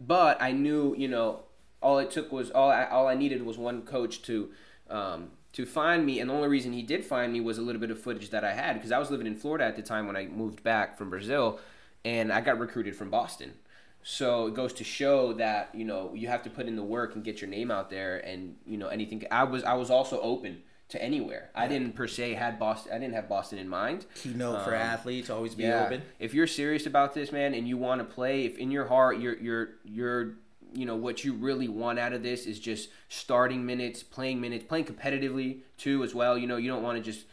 but 0.00 0.40
I 0.40 0.52
knew, 0.52 0.94
you 0.96 1.08
know, 1.08 1.42
all 1.82 1.98
it 1.98 2.10
took 2.10 2.32
was 2.32 2.50
all 2.50 2.70
I, 2.70 2.84
all 2.84 3.06
I 3.06 3.14
needed 3.14 3.44
was 3.44 3.58
one 3.58 3.82
coach 3.82 4.22
to 4.22 4.50
um, 4.88 5.30
to 5.52 5.66
find 5.66 6.04
me. 6.04 6.20
And 6.20 6.30
the 6.30 6.34
only 6.34 6.48
reason 6.48 6.72
he 6.72 6.82
did 6.82 7.04
find 7.04 7.32
me 7.32 7.40
was 7.40 7.58
a 7.58 7.62
little 7.62 7.80
bit 7.80 7.90
of 7.90 8.00
footage 8.00 8.30
that 8.30 8.44
I 8.44 8.52
had 8.52 8.74
because 8.74 8.92
I 8.92 8.98
was 8.98 9.10
living 9.10 9.26
in 9.26 9.36
Florida 9.36 9.64
at 9.64 9.76
the 9.76 9.82
time 9.82 10.06
when 10.06 10.16
I 10.16 10.26
moved 10.26 10.62
back 10.62 10.96
from 10.96 11.10
Brazil, 11.10 11.58
and 12.04 12.32
I 12.32 12.40
got 12.40 12.58
recruited 12.58 12.96
from 12.96 13.10
Boston. 13.10 13.54
So 14.02 14.46
it 14.46 14.54
goes 14.54 14.72
to 14.74 14.84
show 14.84 15.34
that 15.34 15.70
you 15.74 15.84
know 15.84 16.12
you 16.14 16.28
have 16.28 16.42
to 16.44 16.50
put 16.50 16.66
in 16.66 16.76
the 16.76 16.82
work 16.82 17.14
and 17.14 17.24
get 17.24 17.40
your 17.40 17.50
name 17.50 17.70
out 17.70 17.90
there, 17.90 18.18
and 18.18 18.56
you 18.66 18.76
know 18.76 18.88
anything. 18.88 19.24
I 19.30 19.44
was 19.44 19.64
I 19.64 19.74
was 19.74 19.90
also 19.90 20.20
open 20.20 20.62
to 20.88 21.02
anywhere. 21.02 21.50
I 21.54 21.68
didn't 21.68 21.92
per 21.92 22.08
se 22.08 22.34
had 22.34 22.58
Boston. 22.58 22.92
I 22.92 22.98
didn't 22.98 23.14
have 23.14 23.28
Boston 23.28 23.58
in 23.58 23.68
mind. 23.68 24.06
Keynote 24.14 24.56
um, 24.56 24.64
for 24.64 24.74
athletes 24.74 25.30
always 25.30 25.54
be 25.54 25.64
yeah. 25.64 25.84
open. 25.84 26.02
If 26.18 26.34
you're 26.34 26.46
serious 26.46 26.86
about 26.86 27.14
this, 27.14 27.30
man, 27.30 27.54
and 27.54 27.68
you 27.68 27.76
want 27.76 28.00
to 28.00 28.04
play, 28.04 28.44
if 28.44 28.58
in 28.58 28.70
your 28.70 28.86
heart 28.86 29.18
you're 29.18 29.36
you're 29.36 29.68
you're 29.84 30.34
you 30.74 30.86
know 30.86 30.96
what 30.96 31.24
you 31.24 31.34
really 31.34 31.68
want 31.68 31.98
out 31.98 32.12
of 32.12 32.22
this 32.22 32.46
is 32.46 32.58
just 32.58 32.88
starting 33.08 33.64
minutes, 33.64 34.02
playing 34.02 34.40
minutes, 34.40 34.64
playing 34.64 34.84
competitively 34.84 35.60
too 35.76 36.02
as 36.02 36.14
well. 36.14 36.36
You 36.38 36.46
know, 36.46 36.56
you 36.56 36.68
don't 36.68 36.82
want 36.82 36.98
to 36.98 37.02
just 37.02 37.26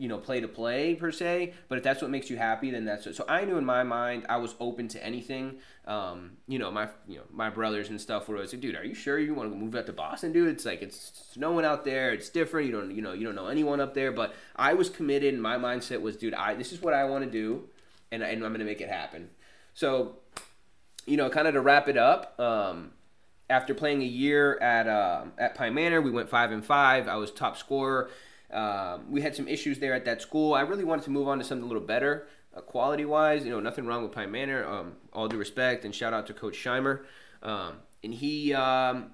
you 0.00 0.08
know 0.08 0.16
play 0.16 0.40
to 0.40 0.48
play 0.48 0.94
per 0.94 1.12
se, 1.12 1.52
but 1.68 1.76
if 1.76 1.84
that's 1.84 2.00
what 2.00 2.10
makes 2.10 2.30
you 2.30 2.38
happy, 2.38 2.70
then 2.70 2.86
that's 2.86 3.06
it. 3.06 3.16
So 3.16 3.24
I 3.28 3.44
knew 3.44 3.58
in 3.58 3.66
my 3.66 3.82
mind 3.82 4.24
I 4.30 4.38
was 4.38 4.54
open 4.58 4.88
to 4.88 5.04
anything. 5.04 5.58
Um, 5.86 6.38
you 6.48 6.58
know, 6.58 6.70
my 6.70 6.88
you 7.06 7.16
know 7.16 7.24
my 7.30 7.50
brothers 7.50 7.90
and 7.90 8.00
stuff 8.00 8.26
were 8.26 8.36
always 8.36 8.52
like, 8.52 8.62
dude, 8.62 8.76
are 8.76 8.84
you 8.84 8.94
sure 8.94 9.18
you 9.18 9.34
want 9.34 9.52
to 9.52 9.56
move 9.56 9.74
out 9.74 9.84
to 9.86 9.92
Boston, 9.92 10.32
dude? 10.32 10.48
It's 10.48 10.64
like 10.64 10.80
it's 10.80 11.24
snowing 11.32 11.66
out 11.66 11.84
there. 11.84 12.12
It's 12.12 12.30
different. 12.30 12.66
You 12.66 12.72
don't 12.72 12.94
you 12.94 13.02
know 13.02 13.12
you 13.12 13.26
don't 13.26 13.34
know 13.34 13.48
anyone 13.48 13.78
up 13.78 13.92
there. 13.92 14.10
But 14.10 14.34
I 14.56 14.72
was 14.72 14.88
committed. 14.88 15.34
And 15.34 15.42
my 15.42 15.56
mindset 15.56 16.00
was, 16.00 16.16
dude, 16.16 16.32
I 16.32 16.54
this 16.54 16.72
is 16.72 16.80
what 16.80 16.94
I 16.94 17.04
want 17.04 17.24
to 17.24 17.30
do, 17.30 17.68
and, 18.10 18.22
and 18.22 18.42
I'm 18.42 18.52
gonna 18.52 18.64
make 18.64 18.80
it 18.80 18.88
happen. 18.88 19.28
So 19.74 20.16
you 21.06 21.16
know, 21.16 21.28
kind 21.30 21.48
of 21.48 21.54
to 21.54 21.60
wrap 21.60 21.88
it 21.88 21.96
up, 21.96 22.38
um, 22.38 22.92
after 23.48 23.74
playing 23.74 24.00
a 24.02 24.06
year 24.06 24.56
at 24.58 24.86
uh, 24.86 25.24
at 25.36 25.54
Pine 25.54 25.74
Manor, 25.74 26.00
we 26.00 26.10
went 26.10 26.28
five 26.28 26.52
and 26.52 26.64
five. 26.64 27.08
I 27.08 27.16
was 27.16 27.30
top 27.30 27.56
scorer. 27.56 28.10
Um, 28.52 29.10
we 29.10 29.20
had 29.20 29.36
some 29.36 29.48
issues 29.48 29.78
there 29.78 29.92
at 29.92 30.04
that 30.04 30.22
school. 30.22 30.54
I 30.54 30.62
really 30.62 30.84
wanted 30.84 31.04
to 31.04 31.10
move 31.10 31.28
on 31.28 31.38
to 31.38 31.44
something 31.44 31.64
a 31.64 31.66
little 31.66 31.82
better, 31.82 32.26
uh, 32.56 32.60
quality 32.60 33.04
wise. 33.04 33.44
You 33.44 33.50
know, 33.50 33.60
nothing 33.60 33.86
wrong 33.86 34.02
with 34.02 34.12
Pine 34.12 34.30
Manor. 34.30 34.64
Um, 34.64 34.92
all 35.12 35.28
due 35.28 35.36
respect 35.36 35.84
and 35.84 35.94
shout 35.94 36.12
out 36.12 36.26
to 36.28 36.32
Coach 36.32 36.56
Scheimer. 36.56 37.00
Um, 37.42 37.74
and 38.02 38.14
he 38.14 38.54
um, 38.54 39.12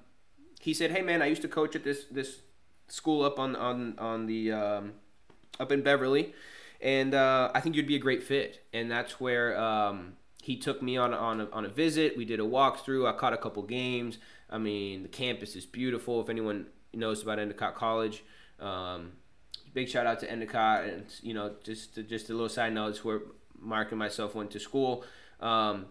he 0.61 0.73
said, 0.73 0.91
"Hey 0.91 1.01
man, 1.01 1.21
I 1.21 1.27
used 1.27 1.41
to 1.41 1.47
coach 1.47 1.75
at 1.75 1.83
this 1.83 2.05
this 2.11 2.41
school 2.87 3.23
up 3.23 3.39
on 3.39 3.55
on 3.55 3.95
on 3.97 4.27
the 4.27 4.51
um, 4.51 4.93
up 5.59 5.71
in 5.71 5.81
Beverly, 5.81 6.33
and 6.79 7.13
uh, 7.13 7.51
I 7.53 7.59
think 7.61 7.75
you'd 7.75 7.87
be 7.87 7.95
a 7.95 7.99
great 7.99 8.23
fit." 8.23 8.63
And 8.71 8.89
that's 8.91 9.19
where 9.19 9.59
he 10.47 10.55
took 10.55 10.81
me 10.81 10.95
on 10.95 11.13
on 11.13 11.41
a, 11.41 11.49
on 11.51 11.65
a 11.65 11.67
visit. 11.67 12.15
We 12.15 12.23
did 12.23 12.39
a 12.39 12.43
walkthrough. 12.43 13.05
I 13.05 13.11
caught 13.11 13.33
a 13.33 13.37
couple 13.37 13.63
games. 13.63 14.17
I 14.49 14.57
mean, 14.57 15.03
the 15.03 15.09
campus 15.09 15.57
is 15.57 15.65
beautiful. 15.65 16.21
If 16.21 16.29
anyone 16.29 16.67
knows 16.93 17.21
about 17.21 17.37
Endicott 17.37 17.75
College, 17.75 18.23
um, 18.61 19.11
big 19.73 19.89
shout 19.89 20.07
out 20.07 20.21
to 20.21 20.31
Endicott. 20.31 20.85
And 20.85 21.03
you 21.21 21.33
know, 21.33 21.55
just 21.65 21.95
just 22.07 22.29
a 22.29 22.31
little 22.31 22.47
side 22.47 22.71
note, 22.71 22.91
it's 22.91 23.03
where 23.03 23.23
Mark 23.59 23.91
and 23.91 23.99
myself 23.99 24.35
went 24.35 24.51
to 24.51 24.59
school. 24.61 25.03
Um, 25.41 25.87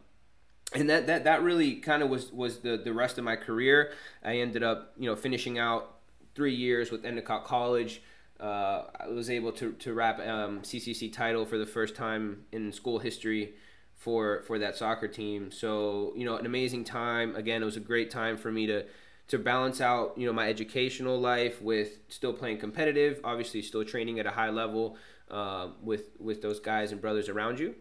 and 0.73 0.89
that, 0.89 1.07
that, 1.07 1.25
that 1.25 1.43
really 1.43 1.77
kind 1.77 2.03
of 2.03 2.09
was, 2.09 2.33
was 2.33 2.59
the, 2.59 2.77
the 2.77 2.93
rest 2.93 3.19
of 3.19 3.25
my 3.25 3.37
career. 3.37 3.93
I 4.25 4.39
ended 4.39 4.65
up, 4.65 4.95
you 4.99 5.09
know, 5.09 5.15
finishing 5.15 5.61
out 5.61 5.99
three 6.35 6.55
years 6.55 6.91
with 6.91 7.05
Endicott 7.05 7.45
College. 7.45 8.03
Uh, 8.41 8.85
I 8.99 9.09
was 9.09 9.31
able 9.31 9.53
to, 9.53 9.73
to 9.75 9.95
wrap 9.95 10.19
um, 10.19 10.63
CCC 10.63 11.13
title 11.13 11.45
for 11.47 11.57
the 11.57 11.67
first 11.67 11.95
time 11.95 12.47
in 12.51 12.73
school 12.73 12.99
history 12.99 13.55
for 13.97 14.43
for 14.43 14.59
that 14.59 14.77
soccer 14.77 15.09
team. 15.09 15.51
So 15.51 16.13
you 16.17 16.25
know, 16.25 16.37
an 16.37 16.47
amazing 16.47 16.85
time. 16.85 17.35
Again, 17.35 17.63
it 17.63 17.65
was 17.65 17.77
a 17.77 17.81
great 17.81 18.11
time 18.11 18.37
for 18.37 18.53
me 18.53 18.67
to 18.67 18.85
to 19.29 19.39
balance 19.39 19.81
out 19.81 20.17
you 20.17 20.27
know 20.27 20.33
my 20.33 20.49
educational 20.49 21.19
life 21.19 21.61
with 21.61 21.99
still 22.09 22.33
playing 22.33 22.59
competitive. 22.59 23.21
Obviously, 23.25 23.63
still 23.63 23.85
training 23.85 24.21
at 24.21 24.27
a 24.27 24.31
high 24.31 24.51
level 24.51 24.97
uh, 25.31 25.69
with 25.83 26.11
with 26.21 26.43
those 26.43 26.61
guys 26.61 26.93
and 26.93 27.01
brothers 27.01 27.29
around 27.29 27.59
you. 27.59 27.75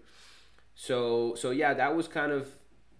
So 0.73 1.35
so 1.35 1.51
yeah, 1.51 1.73
that 1.73 1.95
was 1.95 2.07
kind 2.07 2.31
of 2.31 2.49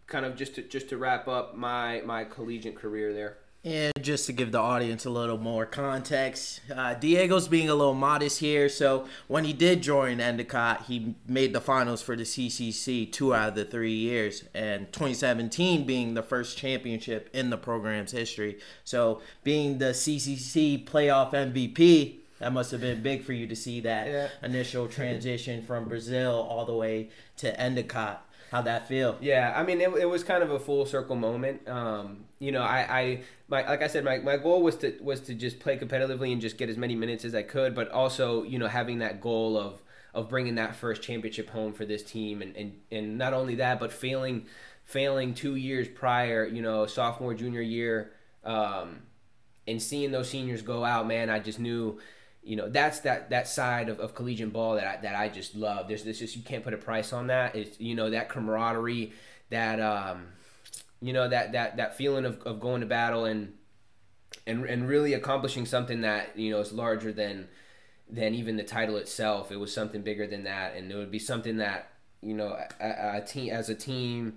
kind 0.08 0.26
of 0.26 0.36
just 0.36 0.56
to 0.56 0.62
just 0.62 0.90
to 0.90 0.98
wrap 0.98 1.28
up 1.28 1.56
my 1.56 2.02
my 2.06 2.24
collegiate 2.26 2.76
career 2.76 3.14
there. 3.14 3.38
And 3.66 3.92
just 4.00 4.28
to 4.28 4.34
give 4.34 4.52
the 4.52 4.60
audience 4.60 5.06
a 5.06 5.10
little 5.10 5.40
more 5.40 5.66
context, 5.66 6.62
uh, 6.74 6.94
Diego's 6.94 7.48
being 7.48 7.68
a 7.68 7.74
little 7.74 7.96
modest 7.96 8.40
here. 8.40 8.70
So 8.70 9.08
when 9.28 9.44
he 9.44 9.54
did 9.54 9.82
join 9.82 10.22
Endicott, 10.22 10.84
he 10.88 11.16
made 11.28 11.52
the 11.52 11.60
finals 11.60 12.04
for 12.04 12.16
the 12.16 12.26
CCC 12.26 13.12
two 13.12 13.34
out 13.34 13.50
of 13.50 13.56
the 13.56 13.66
three 13.66 13.96
years, 13.96 14.44
and 14.54 14.86
2017 14.94 15.84
being 15.84 16.14
the 16.14 16.22
first 16.22 16.60
championship 16.60 17.28
in 17.34 17.50
the 17.50 17.58
program's 17.58 18.12
history. 18.12 18.60
So 18.84 19.22
being 19.44 19.80
the 19.80 19.94
CCC 19.96 20.86
playoff 20.86 21.32
MVP, 21.34 22.18
that 22.38 22.54
must 22.54 22.70
have 22.70 22.82
been 22.82 23.02
big 23.02 23.24
for 23.24 23.34
you 23.34 23.48
to 23.48 23.56
see 23.56 23.80
that 23.80 24.08
Yeah. 24.08 24.28
initial 24.44 24.88
transition 24.88 25.64
from 25.64 25.86
Brazil 25.86 26.46
all 26.50 26.66
the 26.66 26.74
way 26.76 27.10
to 27.38 27.60
Endicott. 27.60 28.25
How'd 28.52 28.66
that 28.66 28.88
feel? 28.88 29.18
Yeah, 29.22 29.54
I 29.56 29.64
mean, 29.64 29.82
it, 29.82 29.90
it 29.96 30.06
was 30.06 30.24
kind 30.24 30.44
of 30.44 30.52
a 30.52 30.60
full 30.60 30.86
circle 30.86 31.16
moment. 31.16 31.68
Um, 31.68 32.26
you 32.40 32.52
know, 32.52 32.62
I, 32.62 33.00
I 33.00 33.24
my, 33.48 33.68
like 33.68 33.82
I 33.82 33.88
said, 33.88 34.04
my, 34.04 34.20
my 34.20 34.38
goal 34.38 34.62
was 34.62 34.76
to 34.78 34.98
was 35.02 35.20
to 35.22 35.34
just 35.34 35.60
play 35.60 35.78
competitively 35.78 36.32
and 36.32 36.40
just 36.40 36.58
get 36.58 36.70
as 36.70 36.78
many 36.78 36.96
minutes 36.96 37.26
as 37.26 37.36
I 37.36 37.42
could, 37.42 37.76
but 37.76 37.90
also, 37.92 38.44
you 38.44 38.60
know, 38.60 38.68
having 38.68 39.00
that 39.00 39.20
goal 39.20 39.58
of 39.58 39.82
of 40.14 40.30
bringing 40.30 40.56
that 40.56 40.76
first 40.76 41.02
championship 41.02 41.50
home 41.50 41.74
for 41.74 41.86
this 41.86 42.04
team, 42.04 42.42
and 42.42 42.56
and, 42.56 42.80
and 42.92 43.18
not 43.18 43.34
only 43.34 43.56
that, 43.56 43.80
but 43.80 43.92
failing 43.92 44.46
failing 44.84 45.34
two 45.34 45.56
years 45.56 45.88
prior, 45.88 46.46
you 46.46 46.62
know, 46.62 46.86
sophomore 46.86 47.34
junior 47.34 47.62
year, 47.62 48.14
um, 48.44 49.02
and 49.68 49.82
seeing 49.82 50.12
those 50.12 50.30
seniors 50.30 50.62
go 50.62 50.86
out, 50.86 51.08
man, 51.08 51.30
I 51.30 51.40
just 51.40 51.60
knew 51.60 52.00
you 52.46 52.56
know 52.56 52.70
that's 52.70 53.00
that 53.02 53.32
that 53.32 53.48
side 53.48 53.90
of, 53.90 54.00
of 54.00 54.14
collegiate 54.14 54.54
ball 54.54 54.76
that 54.76 54.86
I, 54.86 55.02
that 55.02 55.16
I 55.16 55.30
just 55.30 55.56
love. 55.56 55.88
There's 55.88 56.04
this 56.04 56.20
just 56.20 56.36
you 56.36 56.44
can't 56.44 56.64
put 56.64 56.74
a 56.74 56.78
price 56.78 57.12
on 57.12 57.28
that. 57.28 57.56
It's 57.56 57.80
you 57.80 57.96
know 57.96 58.12
that 58.12 58.30
camaraderie, 58.30 59.14
that 59.50 59.80
um, 59.80 60.28
you 61.02 61.12
know 61.12 61.28
that 61.28 61.54
that 61.54 61.78
that 61.78 61.98
feeling 61.98 62.24
of, 62.24 62.42
of 62.44 62.60
going 62.60 62.82
to 62.82 62.88
battle 62.88 63.26
and 63.26 63.54
and 64.46 64.64
and 64.66 64.88
really 64.88 65.14
accomplishing 65.14 65.66
something 65.66 66.02
that 66.02 66.38
you 66.38 66.52
know 66.52 66.60
is 66.60 66.72
larger 66.72 67.12
than 67.12 67.48
than 68.08 68.36
even 68.36 68.58
the 68.58 68.64
title 68.64 68.98
itself. 68.98 69.52
It 69.52 69.58
was 69.58 69.74
something 69.74 70.04
bigger 70.04 70.28
than 70.28 70.44
that, 70.44 70.76
and 70.76 70.92
it 70.92 70.96
would 70.96 71.12
be 71.12 71.20
something 71.20 71.58
that 71.58 71.90
you 72.22 72.36
know 72.36 72.56
a, 72.80 73.18
a 73.18 73.22
team 73.22 73.52
as 73.52 73.70
a 73.70 73.76
team 73.76 74.36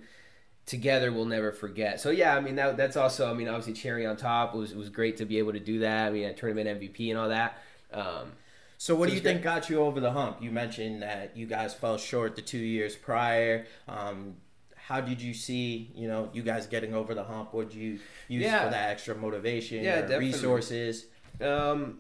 together 0.65 1.11
we'll 1.11 1.25
never 1.25 1.51
forget. 1.51 2.01
So 2.01 2.11
yeah, 2.11 2.37
I 2.37 2.41
mean 2.41 2.57
that 2.57 2.79
that's 2.79 2.97
also 2.97 3.31
I 3.31 3.35
mean 3.35 3.49
obviously 3.49 3.75
cherry 3.75 4.07
on 4.07 4.17
top. 4.17 4.55
It 4.55 4.59
was 4.59 4.73
it 4.73 4.79
was 4.79 4.89
great 4.89 5.19
to 5.19 5.27
be 5.27 5.39
able 5.39 5.53
to 5.53 5.61
do 5.61 5.81
that. 5.81 6.07
I 6.07 6.11
mean 6.11 6.25
a 6.25 6.35
tournament 6.35 6.81
MVP 6.81 7.11
and 7.11 7.19
all 7.19 7.29
that. 7.29 7.59
Um, 7.93 8.33
So, 8.81 8.95
what 8.95 9.07
So 9.07 9.11
do 9.11 9.17
you 9.17 9.23
great. 9.23 9.33
think 9.35 9.43
got 9.45 9.69
you 9.69 9.81
over 9.81 9.99
the 10.01 10.13
hump? 10.13 10.39
You 10.41 10.51
mentioned 10.53 11.03
that 11.03 11.37
you 11.37 11.47
guys 11.47 11.75
fell 11.75 11.99
short 11.99 12.37
the 12.37 12.43
two 12.43 12.59
years 12.59 12.95
prior. 12.95 13.67
Um, 13.89 14.37
how 14.77 15.01
did 15.01 15.21
you 15.21 15.35
see, 15.35 15.91
you 15.95 16.07
know, 16.07 16.31
you 16.33 16.43
guys 16.43 16.67
getting 16.67 16.95
over 16.95 17.13
the 17.15 17.25
hump? 17.25 17.53
What 17.53 17.71
did 17.71 17.77
you 17.79 17.99
use 18.29 18.45
Yeah. 18.45 18.65
for 18.65 18.71
that 18.71 18.91
extra 18.91 19.15
motivation? 19.17 19.83
Yeah, 19.83 20.03
definitely. 20.03 20.27
resources. 20.27 21.07
Um, 21.41 21.99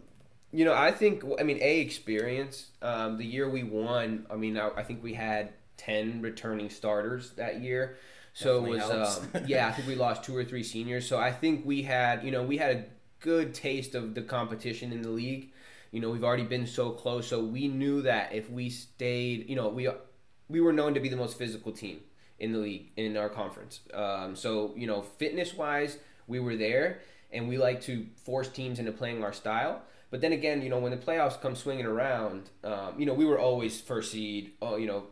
you 0.52 0.64
know, 0.64 0.72
I 0.72 0.92
think 0.92 1.22
I 1.38 1.42
mean 1.42 1.58
a 1.60 1.80
experience. 1.80 2.68
Um, 2.80 3.18
the 3.18 3.24
year 3.26 3.48
we 3.50 3.64
won, 3.64 4.26
I 4.30 4.36
mean, 4.36 4.56
I, 4.56 4.70
I 4.76 4.82
think 4.84 5.02
we 5.02 5.14
had 5.14 5.52
ten 5.76 6.22
returning 6.22 6.70
starters 6.70 7.32
that 7.32 7.60
year. 7.60 7.96
So 8.34 8.60
Definitely 8.60 8.78
it 8.78 8.98
was, 8.98 9.18
um, 9.18 9.28
yeah, 9.46 9.66
I 9.68 9.72
think 9.72 9.88
we 9.88 9.96
lost 9.96 10.22
two 10.22 10.36
or 10.36 10.44
three 10.44 10.62
seniors. 10.62 11.06
So 11.08 11.18
I 11.18 11.32
think 11.32 11.66
we 11.66 11.82
had, 11.82 12.22
you 12.22 12.30
know, 12.30 12.42
we 12.44 12.56
had 12.56 12.76
a 12.76 12.84
good 13.20 13.52
taste 13.52 13.94
of 13.96 14.14
the 14.14 14.22
competition 14.22 14.92
in 14.92 15.02
the 15.02 15.08
league. 15.10 15.50
You 15.90 16.00
know, 16.00 16.10
we've 16.10 16.24
already 16.24 16.44
been 16.44 16.66
so 16.66 16.90
close, 16.90 17.26
so 17.26 17.42
we 17.42 17.68
knew 17.68 18.02
that 18.02 18.34
if 18.34 18.50
we 18.50 18.68
stayed, 18.70 19.48
you 19.48 19.56
know, 19.56 19.68
we 19.68 19.88
we 20.48 20.60
were 20.60 20.72
known 20.72 20.94
to 20.94 21.00
be 21.00 21.08
the 21.08 21.16
most 21.16 21.38
physical 21.38 21.72
team 21.72 22.00
in 22.38 22.52
the 22.52 22.58
league 22.58 22.90
in 22.96 23.16
our 23.16 23.28
conference. 23.28 23.80
Um, 23.94 24.36
so 24.36 24.72
you 24.76 24.86
know, 24.86 25.02
fitness 25.02 25.54
wise, 25.54 25.98
we 26.26 26.40
were 26.40 26.56
there, 26.56 27.00
and 27.32 27.48
we 27.48 27.58
like 27.58 27.80
to 27.82 28.06
force 28.24 28.48
teams 28.48 28.78
into 28.78 28.92
playing 28.92 29.22
our 29.24 29.32
style. 29.32 29.82
But 30.10 30.20
then 30.20 30.32
again, 30.32 30.62
you 30.62 30.70
know, 30.70 30.78
when 30.78 30.90
the 30.90 30.96
playoffs 30.98 31.40
come 31.40 31.54
swinging 31.54 31.84
around, 31.84 32.48
um, 32.64 32.94
you 32.98 33.04
know, 33.04 33.12
we 33.14 33.26
were 33.26 33.38
always 33.38 33.80
first 33.80 34.12
seed. 34.12 34.52
Oh, 34.62 34.76
you 34.76 34.86
know, 34.86 35.04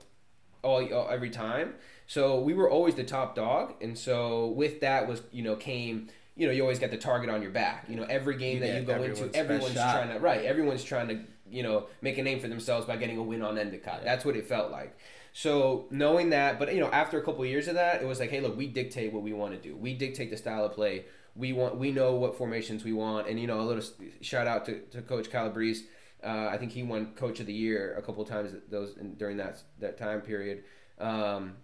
all, 0.63 0.93
all 0.93 1.09
every 1.11 1.31
time. 1.31 1.75
So 2.07 2.41
we 2.41 2.55
were 2.55 2.71
always 2.71 2.95
the 2.95 3.05
top 3.05 3.35
dog, 3.35 3.75
and 3.81 3.97
so 3.99 4.49
with 4.49 4.81
that 4.81 5.09
was 5.09 5.23
you 5.33 5.43
know 5.43 5.57
came 5.57 6.09
you 6.37 6.47
know 6.47 6.53
you 6.53 6.63
always 6.63 6.79
got 6.79 6.91
the 6.91 6.99
target 6.99 7.31
on 7.31 7.43
your 7.43 7.51
back. 7.51 7.87
You 7.89 7.97
know 7.97 8.05
every 8.05 8.37
game 8.37 8.61
that 8.61 8.81
you 8.81 8.87
go 8.87 9.03
into, 9.03 9.35
everyone's 9.35 9.75
trying 9.75 10.11
to 10.11 10.19
right. 10.19 10.45
Everyone's 10.45 10.85
trying 10.85 11.09
to 11.09 11.21
you 11.49 11.63
know 11.63 11.87
make 12.03 12.19
a 12.19 12.23
name 12.23 12.41
for 12.41 12.49
themselves 12.49 12.87
by 12.87 12.97
getting 12.97 13.19
a 13.19 13.23
win 13.23 13.43
on 13.43 13.59
Endicott. 13.59 14.03
That's 14.05 14.25
what 14.25 14.37
it 14.37 14.47
felt 14.47 14.71
like. 14.71 14.97
So 15.33 15.87
knowing 15.91 16.31
that, 16.31 16.59
but 16.59 16.73
you 16.75 16.81
know 16.81 16.91
after 16.91 17.19
a 17.19 17.23
couple 17.25 17.43
of 17.43 17.49
years 17.49 17.69
of 17.69 17.75
that, 17.75 18.03
it 18.03 18.07
was 18.07 18.21
like, 18.21 18.31
hey, 18.31 18.41
look, 18.41 18.57
we 18.57 18.67
dictate 18.67 19.13
what 19.13 19.23
we 19.23 19.33
want 19.33 19.53
to 19.53 19.69
do. 19.69 19.77
We 19.77 19.95
dictate 19.95 20.31
the 20.31 20.37
style 20.37 20.65
of 20.65 20.73
play. 20.73 21.07
We 21.35 21.53
want 21.53 21.77
we 21.77 21.91
know 21.91 22.15
what 22.15 22.37
formations 22.37 22.85
we 22.85 22.93
want, 22.93 23.29
and 23.29 23.41
you 23.41 23.47
know 23.47 23.61
a 23.61 23.63
little 23.63 23.85
shout 24.21 24.47
out 24.47 24.67
to, 24.67 24.81
to 24.91 25.03
Coach 25.03 25.31
Calabrese. 25.31 25.85
Uh, 26.23 26.49
I 26.51 26.59
think 26.59 26.73
he 26.73 26.83
won 26.83 27.13
Coach 27.15 27.41
of 27.41 27.47
the 27.47 27.53
Year 27.53 27.95
a 27.99 28.03
couple 28.03 28.23
of 28.23 28.29
times 28.29 28.55
those 28.69 28.95
during 29.17 29.39
that 29.39 29.63
that 29.79 29.99
time 29.99 30.21
period. 30.21 30.65
Um, 30.99 31.57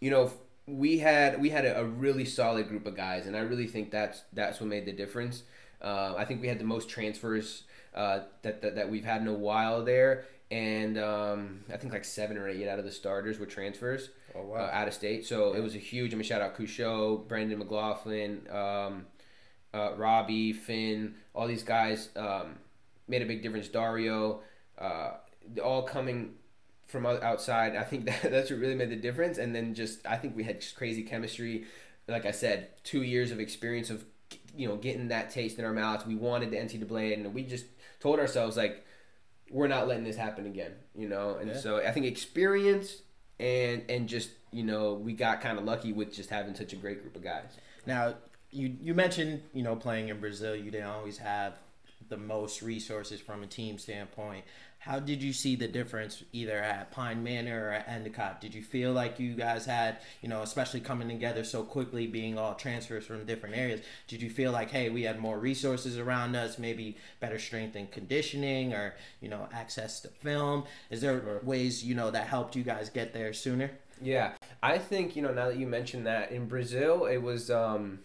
you 0.00 0.10
know, 0.10 0.32
we 0.66 0.98
had 0.98 1.40
we 1.40 1.50
had 1.50 1.64
a, 1.64 1.80
a 1.80 1.84
really 1.84 2.24
solid 2.24 2.68
group 2.68 2.86
of 2.86 2.96
guys, 2.96 3.26
and 3.26 3.36
I 3.36 3.40
really 3.40 3.66
think 3.66 3.90
that's 3.90 4.22
that's 4.32 4.60
what 4.60 4.68
made 4.68 4.86
the 4.86 4.92
difference. 4.92 5.42
Uh, 5.82 6.14
I 6.16 6.24
think 6.24 6.40
we 6.40 6.48
had 6.48 6.58
the 6.58 6.64
most 6.64 6.88
transfers 6.88 7.64
uh, 7.94 8.20
that, 8.42 8.62
that 8.62 8.74
that 8.76 8.90
we've 8.90 9.04
had 9.04 9.20
in 9.20 9.28
a 9.28 9.34
while 9.34 9.84
there, 9.84 10.24
and 10.50 10.98
um, 10.98 11.64
I 11.72 11.76
think 11.76 11.92
like 11.92 12.04
seven 12.04 12.38
or 12.38 12.48
eight 12.48 12.66
out 12.66 12.78
of 12.78 12.84
the 12.84 12.92
starters 12.92 13.38
were 13.38 13.46
transfers 13.46 14.10
Oh, 14.34 14.52
uh, 14.52 14.70
out 14.72 14.88
of 14.88 14.94
state. 14.94 15.26
So 15.26 15.54
it 15.54 15.60
was 15.60 15.74
a 15.74 15.78
huge. 15.78 16.12
I 16.12 16.16
mean, 16.16 16.24
shout 16.24 16.40
out 16.42 16.56
Couchot, 16.56 17.28
Brandon 17.28 17.58
McLaughlin, 17.58 18.46
um, 18.50 19.06
uh, 19.72 19.94
Robbie, 19.96 20.52
Finn, 20.52 21.14
all 21.34 21.46
these 21.46 21.62
guys 21.62 22.08
um, 22.16 22.56
made 23.06 23.22
a 23.22 23.26
big 23.26 23.42
difference. 23.42 23.68
Dario, 23.68 24.40
uh, 24.78 25.12
all 25.62 25.82
coming 25.82 26.34
from 26.94 27.04
outside. 27.06 27.76
I 27.76 27.82
think 27.82 28.06
that, 28.22 28.22
that's 28.22 28.50
what 28.50 28.60
really 28.60 28.74
made 28.76 28.88
the 28.90 28.96
difference. 28.96 29.36
And 29.36 29.54
then 29.54 29.74
just 29.74 30.06
I 30.06 30.16
think 30.16 30.34
we 30.36 30.44
had 30.44 30.60
just 30.62 30.76
crazy 30.76 31.02
chemistry. 31.02 31.64
Like 32.08 32.24
I 32.24 32.30
said, 32.30 32.68
two 32.84 33.02
years 33.02 33.30
of 33.32 33.40
experience 33.40 33.90
of 33.90 34.04
you 34.56 34.68
know 34.68 34.76
getting 34.76 35.08
that 35.08 35.30
taste 35.30 35.58
in 35.58 35.64
our 35.64 35.72
mouths. 35.72 36.06
We 36.06 36.14
wanted 36.14 36.50
the 36.50 36.56
NCAA, 36.56 37.14
and 37.14 37.34
we 37.34 37.42
just 37.42 37.66
told 38.00 38.18
ourselves 38.18 38.56
like 38.56 38.86
we're 39.50 39.68
not 39.68 39.88
letting 39.88 40.04
this 40.04 40.16
happen 40.16 40.46
again. 40.46 40.72
You 40.96 41.08
know, 41.08 41.36
and 41.40 41.50
Yeah. 41.50 41.58
so 41.58 41.76
I 41.78 41.90
think 41.90 42.06
experience 42.06 43.02
and 43.40 43.82
and 43.88 44.08
just 44.08 44.30
you 44.52 44.62
know 44.62 44.94
we 44.94 45.12
got 45.12 45.40
kind 45.40 45.58
of 45.58 45.64
lucky 45.64 45.92
with 45.92 46.14
just 46.14 46.30
having 46.30 46.54
such 46.54 46.72
a 46.72 46.76
great 46.76 47.02
group 47.02 47.16
of 47.16 47.22
guys. 47.24 47.50
Now, 47.86 48.14
you 48.50 48.76
you 48.80 48.94
mentioned 48.94 49.42
you 49.52 49.62
know 49.64 49.74
playing 49.74 50.08
in 50.08 50.20
Brazil, 50.20 50.54
you 50.54 50.70
didn't 50.70 50.86
always 50.86 51.18
have 51.18 51.54
the 52.08 52.16
most 52.18 52.60
resources 52.62 53.20
from 53.20 53.42
a 53.42 53.46
team 53.46 53.78
standpoint. 53.78 54.44
How 54.84 55.00
did 55.00 55.22
you 55.22 55.32
see 55.32 55.56
the 55.56 55.66
difference 55.66 56.22
either 56.34 56.58
at 56.58 56.90
Pine 56.90 57.22
Manor 57.24 57.68
or 57.68 57.70
at 57.70 57.88
Endicott? 57.88 58.42
Did 58.42 58.54
you 58.54 58.62
feel 58.62 58.92
like 58.92 59.18
you 59.18 59.34
guys 59.34 59.64
had, 59.64 59.96
you 60.20 60.28
know, 60.28 60.42
especially 60.42 60.80
coming 60.80 61.08
together 61.08 61.42
so 61.42 61.62
quickly, 61.62 62.06
being 62.06 62.36
all 62.36 62.54
transfers 62.54 63.06
from 63.06 63.24
different 63.24 63.56
areas? 63.56 63.80
Did 64.08 64.20
you 64.20 64.28
feel 64.28 64.52
like, 64.52 64.70
hey, 64.70 64.90
we 64.90 65.04
had 65.04 65.18
more 65.18 65.38
resources 65.38 65.98
around 65.98 66.36
us, 66.36 66.58
maybe 66.58 66.98
better 67.18 67.38
strength 67.38 67.76
and 67.76 67.90
conditioning, 67.90 68.74
or 68.74 68.94
you 69.22 69.30
know, 69.30 69.48
access 69.54 70.00
to 70.00 70.08
film? 70.08 70.64
Is 70.90 71.00
there 71.00 71.40
ways 71.42 71.82
you 71.82 71.94
know 71.94 72.10
that 72.10 72.26
helped 72.26 72.54
you 72.54 72.62
guys 72.62 72.90
get 72.90 73.14
there 73.14 73.32
sooner? 73.32 73.70
Yeah, 74.02 74.32
I 74.62 74.76
think 74.76 75.16
you 75.16 75.22
know 75.22 75.32
now 75.32 75.46
that 75.46 75.56
you 75.56 75.66
mentioned 75.66 76.06
that 76.06 76.30
in 76.30 76.46
Brazil 76.46 77.06
it 77.06 77.22
was 77.22 77.50
um, 77.50 78.00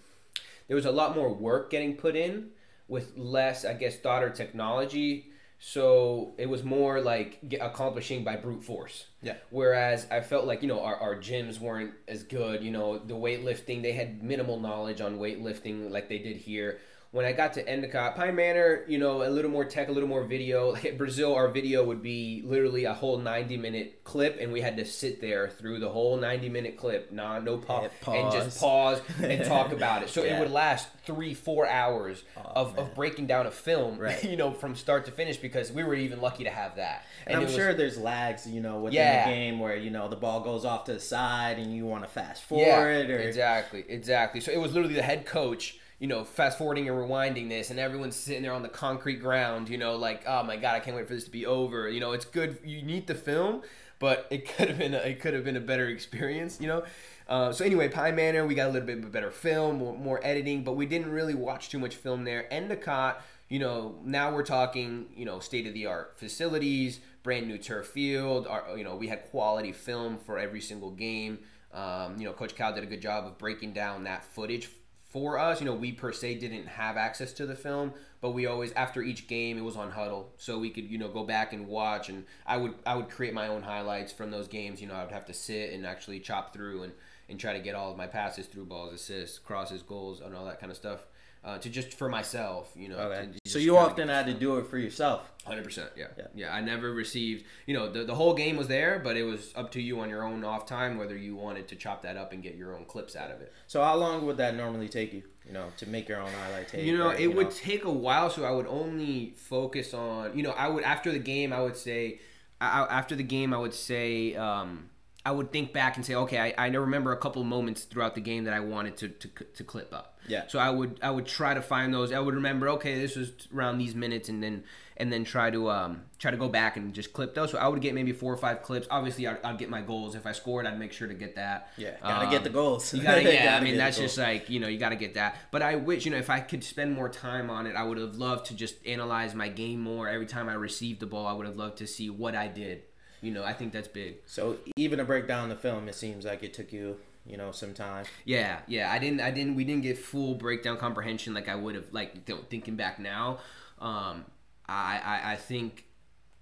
there 0.69 0.77
was 0.77 0.85
a 0.85 0.91
lot 0.93 1.13
more 1.13 1.33
work 1.33 1.71
getting 1.71 1.97
put 1.97 2.15
in 2.15 2.51
with 2.87 3.17
less 3.17 3.65
I 3.65 3.73
guess 3.73 3.97
thought 3.97 4.23
or 4.23 4.29
technology. 4.29 5.28
So 5.59 6.33
it 6.37 6.47
was 6.47 6.63
more 6.63 7.01
like 7.01 7.39
accomplishing 7.59 8.23
by 8.23 8.37
brute 8.37 8.63
force. 8.63 9.07
Yeah. 9.21 9.35
Whereas 9.49 10.07
I 10.09 10.21
felt 10.21 10.45
like 10.45 10.61
you 10.61 10.69
know 10.69 10.81
our, 10.81 10.95
our 10.95 11.15
gyms 11.15 11.59
weren't 11.59 11.91
as 12.07 12.23
good. 12.23 12.63
You 12.63 12.71
know 12.71 12.97
the 12.97 13.13
weightlifting 13.13 13.81
they 13.81 13.91
had 13.91 14.23
minimal 14.23 14.59
knowledge 14.59 15.01
on 15.01 15.19
weightlifting 15.19 15.91
like 15.91 16.07
they 16.07 16.19
did 16.19 16.37
here. 16.37 16.79
When 17.11 17.25
I 17.25 17.31
got 17.31 17.53
to 17.53 17.67
Endicott, 17.67 18.15
Pine 18.15 18.35
Manor, 18.35 18.83
you 18.87 18.99
know, 18.99 19.23
a 19.23 19.31
little 19.31 19.49
more 19.49 19.65
tech, 19.65 19.89
a 19.89 19.91
little 19.91 20.07
more 20.07 20.23
video. 20.25 20.73
Like 20.73 20.85
at 20.85 20.97
Brazil, 20.99 21.33
our 21.33 21.47
video 21.47 21.83
would 21.83 22.03
be 22.03 22.43
literally 22.45 22.85
a 22.85 22.93
whole 22.93 23.17
90 23.17 23.57
minute 23.57 24.03
clip, 24.03 24.37
and 24.39 24.51
we 24.53 24.61
had 24.61 24.77
to 24.77 24.85
sit 24.85 25.19
there 25.19 25.49
through 25.49 25.79
the 25.79 25.89
whole 25.89 26.17
90 26.17 26.49
minute 26.49 26.77
clip, 26.77 27.11
nah, 27.11 27.39
no 27.39 27.57
pause, 27.57 27.89
Yeah, 28.07 28.13
and 28.13 28.31
just 28.31 28.59
pause 28.59 29.01
and 29.23 29.43
talk 29.43 29.71
about 29.79 30.03
it. 30.03 30.09
So 30.09 30.23
Yeah. 30.23 30.37
it 30.37 30.39
would 30.41 30.51
last 30.51 30.87
three, 31.03 31.33
four 31.33 31.67
hours 31.67 32.23
Oh, 32.37 32.41
of, 32.55 32.75
man. 32.75 32.85
of 32.85 32.93
breaking 32.95 33.25
down 33.25 33.47
a 33.47 33.51
film, 33.51 33.97
Right. 33.99 34.23
you 34.23 34.37
know, 34.37 34.51
from 34.51 34.75
start 34.75 35.05
to 35.05 35.11
finish 35.11 35.37
because 35.37 35.71
we 35.71 35.83
were 35.83 35.95
even 35.95 36.21
lucky 36.21 36.43
to 36.43 36.51
have 36.51 36.75
that. 36.75 37.05
And, 37.25 37.37
I'm 37.37 37.41
it 37.41 37.45
was- 37.45 37.55
sure 37.55 37.73
there's 37.73 37.97
lags, 37.97 38.47
you 38.47 38.61
know, 38.61 38.81
within 38.81 38.97
Yeah. 38.97 39.25
the 39.25 39.31
game 39.33 39.57
where 39.59 39.75
you 39.75 39.89
know 39.89 40.07
the 40.09 40.15
ball 40.15 40.41
goes 40.41 40.63
off 40.63 40.85
to 40.85 40.93
the 40.93 40.99
side 40.99 41.57
and 41.57 41.73
you 41.75 41.87
want 41.87 42.03
to 42.03 42.09
fast 42.09 42.43
forward. 42.43 43.09
or 43.09 43.17
exactly, 43.17 43.83
exactly. 43.89 44.39
So 44.41 44.51
it 44.51 44.59
was 44.59 44.73
literally 44.73 44.93
the 44.93 45.01
head 45.01 45.25
coach, 45.25 45.79
you 45.99 46.07
know, 46.07 46.23
fast 46.23 46.57
forwarding 46.57 46.87
and 46.87 46.97
rewinding 46.97 47.49
this, 47.49 47.69
and 47.69 47.79
everyone's 47.79 48.15
sitting 48.15 48.41
there 48.41 48.53
on 48.53 48.63
the 48.63 48.69
concrete 48.69 49.17
ground, 49.17 49.69
you 49.69 49.77
know, 49.77 49.97
like, 49.97 50.23
oh 50.25 50.43
my 50.43 50.55
god, 50.55 50.75
I 50.75 50.79
can't 50.79 50.95
wait 50.95 51.07
for 51.07 51.13
this 51.13 51.25
to 51.25 51.31
be 51.31 51.45
over. 51.45 51.89
You 51.89 51.99
know, 51.99 52.13
it's 52.13 52.25
good. 52.25 52.57
You 52.63 52.81
need 52.81 53.07
the 53.07 53.15
film, 53.15 53.61
but 53.99 54.25
it 54.29 54.47
could 54.55 54.69
have 54.69 54.77
been 54.77 54.93
a, 54.93 54.99
it 54.99 55.19
could 55.19 55.33
have 55.33 55.43
been 55.43 55.57
a 55.57 55.61
better 55.61 55.87
experience, 55.87 56.59
you 56.61 56.67
know. 56.67 56.83
Uh, 57.27 57.51
so 57.51 57.63
anyway, 57.63 57.89
Pine 57.89 58.15
Manor, 58.15 58.47
we 58.47 58.55
got 58.55 58.69
a 58.69 58.71
little 58.71 58.87
bit 58.87 59.11
better 59.11 59.29
film, 59.29 59.77
more, 59.77 59.95
more 59.95 60.19
editing, 60.23 60.63
but 60.63 60.73
we 60.73 60.87
didn't 60.87 61.11
really 61.11 61.35
watch 61.35 61.69
too 61.69 61.77
much 61.77 61.95
film 61.95 62.23
there. 62.23 62.51
Endicott, 62.51 63.21
you 63.49 63.59
know, 63.59 63.99
now 64.03 64.33
we're 64.33 64.43
talking, 64.43 65.07
you 65.15 65.25
know, 65.25 65.39
state 65.39 65.67
of 65.67 65.73
the 65.73 65.85
art 65.85 66.13
facilities, 66.17 67.01
brand 67.21 67.47
new 67.47 67.59
turf 67.59 67.87
field. 67.87 68.47
Our, 68.47 68.75
you 68.75 68.83
know, 68.83 68.95
we 68.95 69.07
had 69.07 69.29
quality 69.29 69.73
film 69.73 70.17
for 70.17 70.39
every 70.39 70.61
single 70.61 70.89
game. 70.89 71.39
Um, 71.71 72.17
you 72.17 72.25
know, 72.25 72.33
Coach 72.33 72.55
Cal 72.55 72.73
did 72.73 72.83
a 72.83 72.87
good 72.87 73.01
job 73.01 73.27
of 73.27 73.37
breaking 73.37 73.73
down 73.73 74.05
that 74.05 74.23
footage 74.23 74.65
for 75.09 75.37
us. 75.37 75.59
You 75.59 75.65
know, 75.65 75.73
we 75.73 75.91
per 75.91 76.11
se 76.11 76.35
didn't 76.35 76.67
have 76.67 76.97
access 76.97 77.33
to 77.33 77.45
the 77.45 77.55
film, 77.55 77.93
but 78.21 78.31
we 78.31 78.45
always 78.45 78.71
after 78.73 79.01
each 79.01 79.27
game 79.27 79.57
it 79.57 79.63
was 79.63 79.75
on 79.75 79.91
Hudl, 79.91 80.25
so 80.37 80.59
we 80.59 80.69
could 80.69 80.89
you 80.89 80.97
know 80.97 81.09
go 81.09 81.23
back 81.23 81.53
and 81.53 81.67
watch. 81.67 82.09
And 82.09 82.25
I 82.45 82.57
would 82.57 82.75
I 82.85 82.95
would 82.95 83.09
create 83.09 83.33
my 83.33 83.47
own 83.47 83.63
highlights 83.63 84.11
from 84.11 84.31
those 84.31 84.47
games. 84.47 84.81
You 84.81 84.87
know, 84.87 84.95
I 84.95 85.03
would 85.03 85.13
have 85.13 85.25
to 85.25 85.33
sit 85.33 85.73
and 85.73 85.85
actually 85.85 86.19
chop 86.19 86.53
through 86.53 86.83
and 86.83 86.93
and 87.27 87.39
try 87.39 87.53
to 87.53 87.59
get 87.59 87.75
all 87.75 87.91
of 87.91 87.97
my 87.97 88.07
passes, 88.07 88.47
through 88.47 88.65
balls, 88.65 88.93
assists, 88.93 89.37
crosses, 89.37 89.83
goals, 89.83 90.21
and 90.21 90.35
all 90.35 90.45
that 90.45 90.59
kind 90.59 90.71
of 90.71 90.77
stuff. 90.77 91.05
Uh, 91.41 91.57
to 91.57 91.69
just 91.69 91.93
for 91.93 92.09
myself, 92.09 92.69
you 92.75 92.89
know. 92.89 92.97
Okay. 92.97 93.29
So 93.45 93.59
you 93.59 93.77
often 93.77 94.09
had 94.09 94.25
to 94.25 94.33
do 94.33 94.57
it 94.57 94.67
for 94.67 94.77
yourself. 94.77 95.31
Hundred 95.45 95.63
percent, 95.63 95.89
yeah. 95.95 96.07
Yeah. 96.17 96.25
yeah, 96.35 96.53
I 96.53 96.59
never 96.59 96.91
received. 96.93 97.45
You 97.65 97.75
know, 97.75 97.89
the, 97.89 98.03
the 98.03 98.13
whole 98.13 98.33
game 98.33 98.57
was 98.57 98.67
there, 98.67 98.99
but 99.01 99.15
it 99.15 99.23
was 99.23 99.53
up 99.55 99.71
to 99.71 99.81
you 99.81 100.01
on 100.01 100.09
your 100.09 100.23
own 100.23 100.43
off 100.43 100.65
time 100.65 100.97
whether 100.97 101.15
you 101.15 101.37
wanted 101.37 101.69
to 101.69 101.77
chop 101.77 102.01
that 102.01 102.17
up 102.17 102.33
and 102.33 102.43
get 102.43 102.55
your 102.55 102.75
own 102.75 102.83
clips 102.83 103.15
out 103.15 103.31
of 103.31 103.39
it. 103.39 103.53
So 103.67 103.81
how 103.81 103.95
long 103.95 104.25
would 104.25 104.35
that 104.35 104.55
normally 104.55 104.89
take 104.89 105.13
you? 105.13 105.23
You 105.47 105.53
know, 105.53 105.67
to 105.77 105.87
make 105.87 106.09
your 106.09 106.19
own 106.21 106.29
highlight 106.29 106.67
tape. 106.67 106.85
You 106.85 106.97
know, 106.97 107.07
or, 107.11 107.15
it 107.15 107.33
would 107.33 107.51
take 107.51 107.85
a 107.85 107.91
while, 107.91 108.29
so 108.29 108.43
I 108.43 108.51
would 108.51 108.67
only 108.67 109.33
focus 109.37 109.93
on. 109.93 110.35
You 110.35 110.43
know, 110.43 110.51
I 110.51 110.67
would 110.67 110.83
after 110.83 111.09
the 111.09 111.19
game, 111.19 111.53
I 111.53 111.61
would 111.61 111.77
say, 111.77 112.19
I- 112.59 112.85
after 112.89 113.15
the 113.15 113.23
game, 113.23 113.53
I 113.53 113.59
would 113.59 113.73
say, 113.73 114.35
um, 114.35 114.89
I 115.25 115.31
would 115.31 115.51
think 115.51 115.73
back 115.73 115.97
and 115.97 116.05
say, 116.05 116.15
okay, 116.15 116.53
I, 116.57 116.67
I 116.67 116.67
remember 116.69 117.11
a 117.11 117.17
couple 117.17 117.43
moments 117.43 117.83
throughout 117.83 118.15
the 118.15 118.21
game 118.21 118.45
that 118.45 118.53
I 118.53 118.61
wanted 118.61 118.95
to, 118.97 119.09
to 119.09 119.27
to 119.43 119.63
clip 119.63 119.93
up. 119.93 120.17
Yeah. 120.27 120.47
So 120.47 120.59
I 120.59 120.69
would 120.69 120.99
I 121.01 121.11
would 121.11 121.25
try 121.25 121.53
to 121.53 121.61
find 121.61 121.93
those. 121.93 122.13
I 122.13 122.19
would 122.19 122.35
remember, 122.35 122.69
okay, 122.69 122.99
this 122.99 123.15
was 123.15 123.31
around 123.53 123.79
these 123.79 123.95
minutes, 123.95 124.29
and 124.29 124.41
then 124.41 124.63
and 124.95 125.11
then 125.11 125.23
try 125.25 125.49
to 125.49 125.69
um 125.69 126.03
try 126.19 126.31
to 126.31 126.37
go 126.37 126.47
back 126.47 126.77
and 126.77 126.93
just 126.93 127.11
clip 127.11 127.35
those. 127.35 127.51
So 127.51 127.57
I 127.57 127.67
would 127.67 127.81
get 127.81 127.93
maybe 127.93 128.13
four 128.13 128.33
or 128.33 128.37
five 128.37 128.61
clips. 128.63 128.87
Obviously, 128.89 129.27
I'd, 129.27 129.43
I'd 129.43 129.57
get 129.57 129.69
my 129.69 129.81
goals. 129.81 130.15
If 130.15 130.25
I 130.25 130.31
scored, 130.31 130.65
I'd 130.65 130.79
make 130.79 130.93
sure 130.93 131.07
to 131.07 131.13
get 131.13 131.35
that. 131.35 131.73
Yeah, 131.77 131.95
gotta 132.01 132.25
Um, 132.25 132.31
get 132.31 132.43
the 132.45 132.49
goals. 132.49 132.93
You 132.93 133.03
gotta, 133.03 133.21
yeah. 133.33 133.41
I 133.41 133.45
Gotta 133.45 133.65
mean, 133.65 133.77
that's 133.77 133.97
just 133.97 134.17
like 134.17 134.49
you 134.49 134.61
know, 134.61 134.67
you 134.69 134.77
got 134.77 134.89
to 134.89 134.95
get 134.95 135.15
that. 135.15 135.35
But 135.51 135.61
I 135.61 135.75
wish 135.75 136.05
you 136.05 136.11
know 136.11 136.17
if 136.17 136.29
I 136.29 136.39
could 136.39 136.63
spend 136.63 136.93
more 136.93 137.09
time 137.09 137.49
on 137.49 137.67
it, 137.67 137.75
I 137.75 137.83
would 137.83 137.97
have 137.97 138.15
loved 138.15 138.45
to 138.47 138.53
just 138.53 138.75
analyze 138.87 139.35
my 139.35 139.49
game 139.49 139.81
more. 139.81 140.07
Every 140.07 140.27
time 140.27 140.47
I 140.47 140.53
received 140.53 141.01
the 141.01 141.07
ball, 141.07 141.27
I 141.27 141.33
would 141.33 141.45
have 141.45 141.57
loved 141.57 141.77
to 141.79 141.87
see 141.87 142.09
what 142.09 142.35
I 142.35 142.47
did. 142.47 142.83
You 143.21 143.31
know, 143.31 143.43
I 143.43 143.53
think 143.53 143.73
that's 143.73 143.87
big. 143.87 144.17
So 144.25 144.57
even 144.75 144.99
to 144.99 145.05
break 145.05 145.27
down 145.27 145.49
the 145.49 145.55
film, 145.55 145.87
it 145.89 145.95
seems 145.95 146.25
like 146.25 146.43
it 146.43 146.53
took 146.53 146.71
you, 146.71 146.97
you 147.25 147.37
know, 147.37 147.51
some 147.51 147.73
time. 147.73 148.05
Yeah, 148.25 148.59
yeah. 148.67 148.91
I 148.91 148.99
didn't, 148.99 149.21
I 149.21 149.31
didn't, 149.31 149.55
we 149.55 149.63
didn't 149.63 149.83
get 149.83 149.97
full 149.97 150.35
breakdown 150.35 150.77
comprehension 150.77 151.33
like 151.33 151.49
I 151.49 151.55
would 151.55 151.75
have. 151.75 151.91
Like 151.91 152.25
thinking 152.49 152.75
back 152.75 152.99
now, 152.99 153.39
um, 153.79 154.25
I, 154.67 155.01
I, 155.03 155.31
I 155.33 155.35
think 155.35 155.85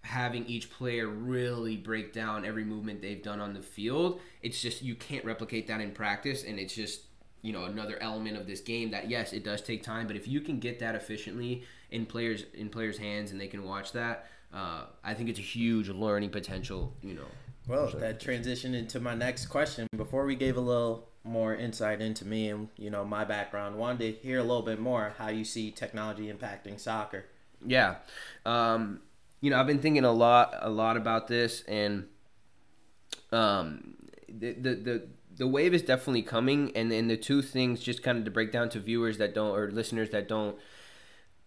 having 0.01 0.45
each 0.45 0.71
player 0.71 1.07
really 1.07 1.75
break 1.75 2.13
down 2.13 2.45
every 2.45 2.63
movement 2.63 3.01
they've 3.01 3.21
done 3.21 3.41
on 3.41 3.53
the 3.53 3.61
field, 3.61 4.19
it's 4.41 4.61
just 4.61 4.81
you 4.81 4.95
can't 4.95 5.25
replicate 5.25 5.67
that 5.67 5.81
in 5.81 5.91
practice, 5.91 6.43
and 6.43 6.59
it's 6.59 6.73
just 6.73 7.01
you 7.41 7.53
know 7.53 7.65
another 7.65 7.97
element 8.01 8.37
of 8.37 8.47
this 8.47 8.61
game 8.61 8.91
that 8.91 9.09
yes, 9.09 9.33
it 9.33 9.43
does 9.43 9.61
take 9.61 9.83
time, 9.83 10.07
but 10.07 10.15
if 10.15 10.27
you 10.27 10.41
can 10.41 10.59
get 10.59 10.79
that 10.79 10.95
efficiently 10.95 11.63
in 11.91 12.05
players 12.05 12.45
in 12.53 12.69
players' 12.69 12.97
hands 12.97 13.31
and 13.31 13.39
they 13.39 13.47
can 13.47 13.63
watch 13.63 13.91
that, 13.91 14.27
uh, 14.53 14.83
I 15.03 15.13
think 15.13 15.29
it's 15.29 15.39
a 15.39 15.43
huge 15.43 15.89
learning 15.89 16.29
potential. 16.29 16.93
You 17.01 17.15
know. 17.15 17.27
Well, 17.67 17.87
that 17.99 18.21
transitioned 18.21 18.75
into 18.75 18.99
my 18.99 19.13
next 19.13 19.47
question. 19.47 19.87
Before 19.95 20.25
we 20.25 20.35
gave 20.35 20.55
a 20.55 20.61
little 20.61 21.09
more 21.23 21.53
insight 21.53 21.99
into 22.01 22.25
me 22.25 22.49
and 22.49 22.69
you 22.77 22.89
know 22.89 23.03
my 23.03 23.25
background, 23.25 23.77
wanted 23.77 23.99
to 23.99 24.27
hear 24.27 24.39
a 24.39 24.43
little 24.43 24.61
bit 24.61 24.79
more 24.79 25.13
how 25.17 25.29
you 25.29 25.43
see 25.43 25.71
technology 25.71 26.31
impacting 26.31 26.79
soccer. 26.79 27.25
Yeah. 27.65 27.95
Um, 28.45 29.01
you 29.41 29.51
know, 29.51 29.59
I've 29.59 29.67
been 29.67 29.79
thinking 29.79 30.05
a 30.05 30.11
lot, 30.11 30.55
a 30.61 30.69
lot 30.69 30.97
about 30.97 31.27
this, 31.27 31.61
and 31.67 32.07
um, 33.31 33.95
the, 34.29 34.53
the 34.53 34.75
the 34.75 35.07
the 35.37 35.47
wave 35.47 35.73
is 35.73 35.81
definitely 35.81 36.23
coming, 36.23 36.71
and 36.75 36.91
and 36.91 37.09
the 37.09 37.17
two 37.17 37.41
things 37.41 37.79
just 37.81 38.01
kind 38.01 38.17
of 38.17 38.25
to 38.25 38.31
break 38.31 38.51
down 38.51 38.69
to 38.69 38.79
viewers 38.79 39.17
that 39.17 39.35
don't 39.35 39.55
or 39.55 39.69
listeners 39.71 40.09
that 40.11 40.27
don't 40.27 40.57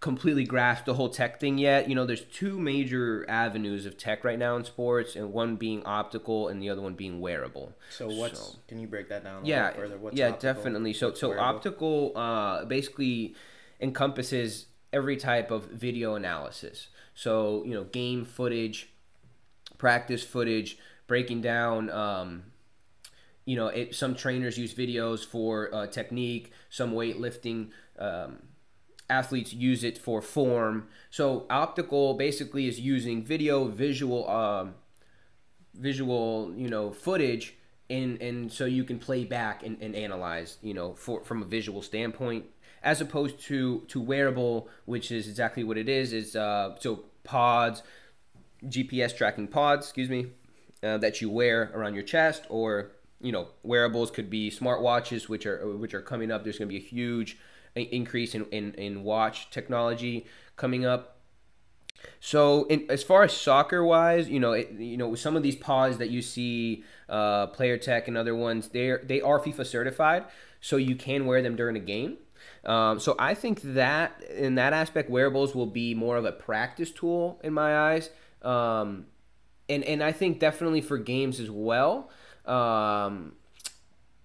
completely 0.01 0.45
grasp 0.45 0.87
the 0.87 0.95
whole 0.95 1.11
tech 1.11 1.39
thing 1.39 1.59
yet. 1.59 1.89
You 1.89 1.95
know, 1.95 2.07
there's 2.07 2.25
two 2.25 2.59
major 2.59 3.27
avenues 3.29 3.85
of 3.85 3.99
tech 3.99 4.25
right 4.25 4.39
now 4.39 4.57
in 4.57 4.65
sports, 4.65 5.15
and 5.15 5.33
one 5.33 5.57
being 5.57 5.83
optical, 5.85 6.49
and 6.49 6.61
the 6.61 6.71
other 6.71 6.81
one 6.81 6.95
being 6.95 7.21
wearable. 7.21 7.75
So 7.91 8.09
what's 8.09 8.39
So- 8.41 8.59
can 8.67 8.81
you 8.81 8.87
break 8.87 9.09
that 9.11 9.25
down 9.25 9.45
a 9.45 9.47
yeah, 9.47 9.67
little 9.69 9.83
further? 9.83 9.99
What's 9.99 10.17
yeah, 10.17 10.37
definitely. 10.37 10.95
So, 10.95 11.13
so 11.13 11.29
wearable? 11.29 11.45
optical 11.47 12.13
uh, 12.17 12.65
basically 12.65 13.35
encompasses 13.81 14.67
every 14.93 15.17
type 15.17 15.51
of 15.51 15.67
video 15.67 16.15
analysis. 16.15 16.89
So, 17.15 17.63
you 17.65 17.75
know, 17.75 17.85
game 17.85 18.25
footage, 18.25 18.89
practice 19.79 20.23
footage, 20.25 20.79
breaking 21.07 21.43
down. 21.43 21.91
Um, 21.91 22.45
you 23.45 23.57
know, 23.57 23.69
it, 23.69 23.95
some 23.95 24.15
trainers 24.15 24.59
use 24.59 24.75
videos 24.75 25.25
for 25.27 25.75
uh, 25.75 25.87
technique. 25.87 26.53
Some 26.71 26.93
weightlifting 26.93 27.71
um, 27.99 28.39
athletes 29.11 29.53
use 29.53 29.85
it 29.85 29.99
for 29.99 30.23
form. 30.23 30.89
So, 31.11 31.47
optical 31.51 32.15
basically 32.15 32.69
is 32.69 32.81
using 32.81 33.25
video, 33.25 33.67
visual. 33.67 34.29
Um, 34.31 34.75
visual 35.75 36.53
you 36.57 36.69
know 36.69 36.91
footage 36.91 37.57
and 37.89 38.21
and 38.21 38.53
so 38.53 38.65
you 38.65 38.85
can 38.85 38.99
play 38.99 39.25
back 39.25 39.63
and, 39.63 39.81
and 39.81 39.95
analyze 39.95 40.59
you 40.63 40.75
know 40.75 40.95
for 40.95 41.23
from 41.25 41.43
a 41.43 41.45
visual 41.45 41.83
standpoint 41.83 42.45
as 42.83 43.01
opposed 43.01 43.39
to 43.39 43.81
to 43.89 44.01
wearable 44.01 44.69
which 44.85 45.11
is 45.11 45.29
exactly 45.29 45.65
what 45.65 45.79
it 45.79 45.89
is 45.89 46.13
is 46.13 46.35
uh 46.37 46.75
so 46.79 47.05
pods 47.25 47.83
gps 48.65 49.17
tracking 49.17 49.47
pods 49.47 49.87
excuse 49.87 50.09
me 50.09 50.27
uh, 50.83 50.99
that 50.99 51.21
you 51.21 51.31
wear 51.31 51.71
around 51.75 51.95
your 51.95 52.03
chest 52.03 52.45
or 52.49 52.93
you 53.21 53.33
know 53.33 53.49
wearables 53.63 54.11
could 54.11 54.29
be 54.29 54.51
smartwatches 54.51 55.29
which 55.29 55.47
are 55.47 55.77
which 55.77 55.95
are 55.95 56.03
coming 56.03 56.31
up 56.31 56.43
there's 56.43 56.59
going 56.59 56.69
to 56.69 56.73
be 56.73 56.79
a 56.79 56.89
huge 56.89 57.39
increase 57.83 58.35
in, 58.35 58.45
in 58.47 58.75
in 58.75 59.03
watch 59.05 59.51
technology 59.51 60.27
coming 60.57 60.85
up 60.85 61.21
so, 62.19 62.65
in, 62.65 62.87
as 62.89 63.03
far 63.03 63.23
as 63.25 63.33
soccer 63.33 63.85
wise, 63.85 64.29
you 64.29 64.41
know, 64.41 64.53
it, 64.53 64.73
you 64.73 64.97
know, 64.97 65.15
some 65.15 65.37
of 65.37 65.43
these 65.43 65.57
pods 65.57 65.99
that 65.99 66.11
you 66.11 66.23
see, 66.23 66.85
uh, 67.09 67.49
PlayerTek 67.49 68.09
and 68.09 68.17
other 68.17 68.35
ones, 68.35 68.69
they 68.69 68.95
they 69.03 69.21
are 69.21 69.41
FIFA 69.41 69.67
certified, 69.67 70.25
so 70.61 70.77
you 70.77 70.97
can 70.97 71.27
wear 71.27 71.43
them 71.43 71.57
during 71.57 71.77
a 71.77 71.81
game. 71.81 72.19
Um, 72.65 73.01
so 73.01 73.17
I 73.19 73.35
think 73.35 73.63
that 73.63 74.23
in 74.23 74.55
that 74.57 74.73
aspect, 74.73 75.11
wearables 75.11 75.55
will 75.55 75.67
be 75.67 75.95
more 75.95 76.17
of 76.17 76.25
a 76.25 76.33
practice 76.33 76.91
tool 76.91 77.41
in 77.43 77.53
my 77.53 77.93
eyes, 77.93 78.11
um, 78.43 79.07
and 79.69 79.83
and 79.85 80.03
I 80.03 80.13
think 80.13 80.41
definitely 80.41 80.81
for 80.81 80.99
games 80.99 81.41
as 81.41 81.51
well. 81.51 82.11
Um, 82.45 83.35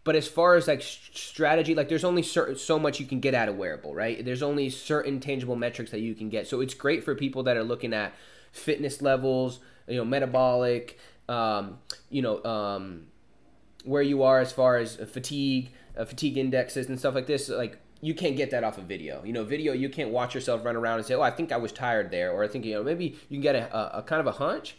but 0.06 0.16
as 0.16 0.28
far 0.28 0.54
as 0.56 0.68
like 0.68 0.84
strategy, 0.84 1.74
like 1.74 1.90
there's 1.90 2.04
only 2.04 2.22
certain 2.22 2.56
so 2.56 2.78
much 2.78 3.00
you 3.00 3.08
can 3.08 3.20
get 3.20 3.34
out 3.34 3.50
of 3.50 3.58
wearable, 3.58 3.94
right? 3.94 4.24
There's 4.24 4.44
only 4.44 4.70
certain 4.70 5.20
tangible 5.20 5.56
metrics 5.56 5.90
that 5.92 6.00
you 6.00 6.14
can 6.14 6.30
get. 6.30 6.48
So 6.48 6.62
it's 6.62 6.76
great 6.76 7.04
for 7.04 7.16
people 7.16 7.42
that 7.44 7.58
are 7.58 7.64
looking 7.64 7.92
at 7.92 8.14
fitness 8.52 9.02
levels, 9.02 9.60
you 9.88 9.98
know, 9.98 10.06
metabolic, 10.06 11.00
um, 11.28 11.80
you 12.12 12.22
know, 12.22 12.44
um, 12.46 13.08
where 13.84 14.04
you 14.04 14.22
are 14.22 14.40
as 14.40 14.52
far 14.52 14.78
as 14.78 14.96
fatigue, 14.96 15.72
uh, 15.98 16.06
fatigue 16.06 16.38
indexes 16.38 16.88
and 16.88 17.00
stuff 17.00 17.16
like 17.16 17.26
this. 17.26 17.50
Like 17.50 17.80
you 18.00 18.14
can't 18.14 18.38
get 18.38 18.52
that 18.52 18.64
off 18.64 18.78
of 18.78 18.84
video. 18.84 19.24
You 19.24 19.34
know, 19.34 19.44
video 19.44 19.74
you 19.74 19.90
can't 19.90 20.12
watch 20.12 20.36
yourself 20.36 20.64
run 20.64 20.76
around 20.76 20.98
and 21.00 21.06
say, 21.08 21.16
"Oh, 21.16 21.22
I 21.22 21.32
think 21.32 21.52
I 21.52 21.58
was 21.58 21.72
tired 21.72 22.12
there," 22.12 22.32
or 22.32 22.44
I 22.44 22.48
think 22.48 22.64
you 22.64 22.76
know 22.76 22.84
maybe 22.84 23.18
you 23.28 23.38
can 23.38 23.42
get 23.42 23.56
a, 23.56 23.76
a, 23.76 24.00
a 24.00 24.04
kind 24.04 24.20
of 24.20 24.28
a 24.28 24.34
hunch. 24.34 24.76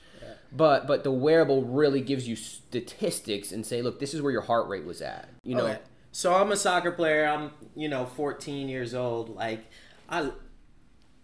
But 0.57 0.87
but 0.87 1.05
the 1.05 1.11
wearable 1.11 1.65
really 1.65 2.01
gives 2.01 2.27
you 2.27 2.37
statistics 2.37 3.53
and 3.53 3.67
say, 3.67 3.83
look, 3.83 4.01
this 4.01 4.15
is 4.15 4.23
where 4.23 4.33
your 4.33 4.43
heart 4.43 4.69
rate 4.69 4.85
was 4.85 5.03
at. 5.03 5.29
You 5.43 5.57
know, 5.57 5.67
Okay. 5.67 5.79
So 6.17 6.33
I'm 6.33 6.51
a 6.51 6.57
soccer 6.57 6.93
player. 6.93 7.27
I'm, 7.27 7.51
you 7.75 7.91
know, 7.91 8.07
14 8.07 8.71
years 8.71 8.95
old. 8.95 9.37
Like, 9.37 9.67
I, 10.09 10.31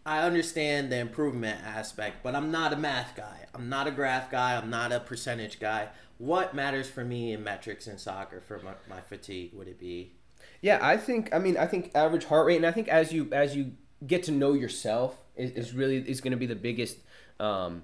I 0.04 0.18
understand 0.18 0.92
the 0.92 0.98
improvement 0.98 1.60
aspect, 1.64 2.22
but 2.22 2.34
I'm 2.34 2.50
not 2.50 2.74
a 2.74 2.76
math 2.76 3.16
guy. 3.16 3.46
I'm 3.54 3.70
not 3.70 3.86
a 3.86 3.90
graph 3.90 4.30
guy. 4.30 4.54
I'm 4.54 4.68
not 4.68 4.92
a 4.92 5.00
percentage 5.00 5.58
guy. 5.58 5.88
What 6.18 6.54
matters 6.54 6.90
for 6.90 7.06
me 7.06 7.32
in 7.32 7.42
metrics 7.42 7.86
in 7.86 7.96
soccer 7.96 8.42
for 8.42 8.58
my, 8.58 8.72
my 8.86 9.00
fatigue? 9.00 9.54
Would 9.54 9.66
it 9.66 9.80
be? 9.80 10.12
Yeah, 10.60 10.78
I 10.82 10.98
think. 10.98 11.34
I 11.34 11.38
mean, 11.38 11.56
I 11.56 11.66
think 11.66 11.90
average 11.94 12.26
heart 12.26 12.46
rate, 12.46 12.56
and 12.56 12.66
I 12.66 12.70
think 12.70 12.88
as 12.88 13.14
you 13.14 13.30
as 13.32 13.56
you 13.56 13.72
get 14.06 14.24
to 14.24 14.30
know 14.30 14.52
yourself, 14.52 15.16
is, 15.36 15.52
is 15.52 15.72
really 15.72 15.96
is 16.06 16.20
going 16.20 16.32
to 16.32 16.36
be 16.36 16.44
the 16.44 16.54
biggest 16.54 16.98
um, 17.40 17.82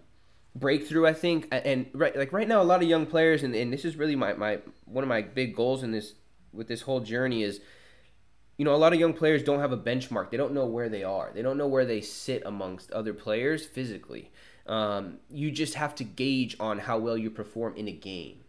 breakthrough. 0.54 1.06
I 1.06 1.12
think, 1.12 1.48
and 1.52 1.86
right 1.92 2.16
like 2.16 2.32
right 2.32 2.48
now, 2.48 2.60
a 2.60 2.64
lot 2.64 2.82
of 2.82 2.88
young 2.88 3.06
players, 3.06 3.42
and, 3.42 3.54
and 3.54 3.72
this 3.72 3.84
is 3.84 3.96
really 3.96 4.16
my, 4.16 4.32
my 4.34 4.58
one 4.84 5.04
of 5.04 5.08
my 5.08 5.22
big 5.22 5.54
goals 5.54 5.82
in 5.82 5.92
this 5.92 6.14
with 6.52 6.68
this 6.68 6.82
whole 6.82 7.00
journey 7.00 7.42
is, 7.42 7.60
you 8.56 8.64
know, 8.64 8.74
a 8.74 8.76
lot 8.76 8.92
of 8.92 8.98
young 8.98 9.12
players 9.12 9.42
don't 9.42 9.60
have 9.60 9.72
a 9.72 9.76
benchmark. 9.76 10.30
They 10.30 10.36
don't 10.36 10.54
know 10.54 10.66
where 10.66 10.88
they 10.88 11.04
are. 11.04 11.30
They 11.32 11.42
don't 11.42 11.58
know 11.58 11.68
where 11.68 11.84
they 11.84 12.00
sit 12.00 12.42
amongst 12.44 12.90
other 12.90 13.14
players 13.14 13.66
physically. 13.66 14.32
Um, 14.66 15.18
you 15.30 15.50
just 15.50 15.74
have 15.74 15.94
to 15.94 16.04
gauge 16.04 16.56
on 16.60 16.80
how 16.80 16.98
well 16.98 17.16
you 17.16 17.30
perform 17.30 17.76
in 17.76 17.88
a 17.88 17.92
game. 17.92 18.40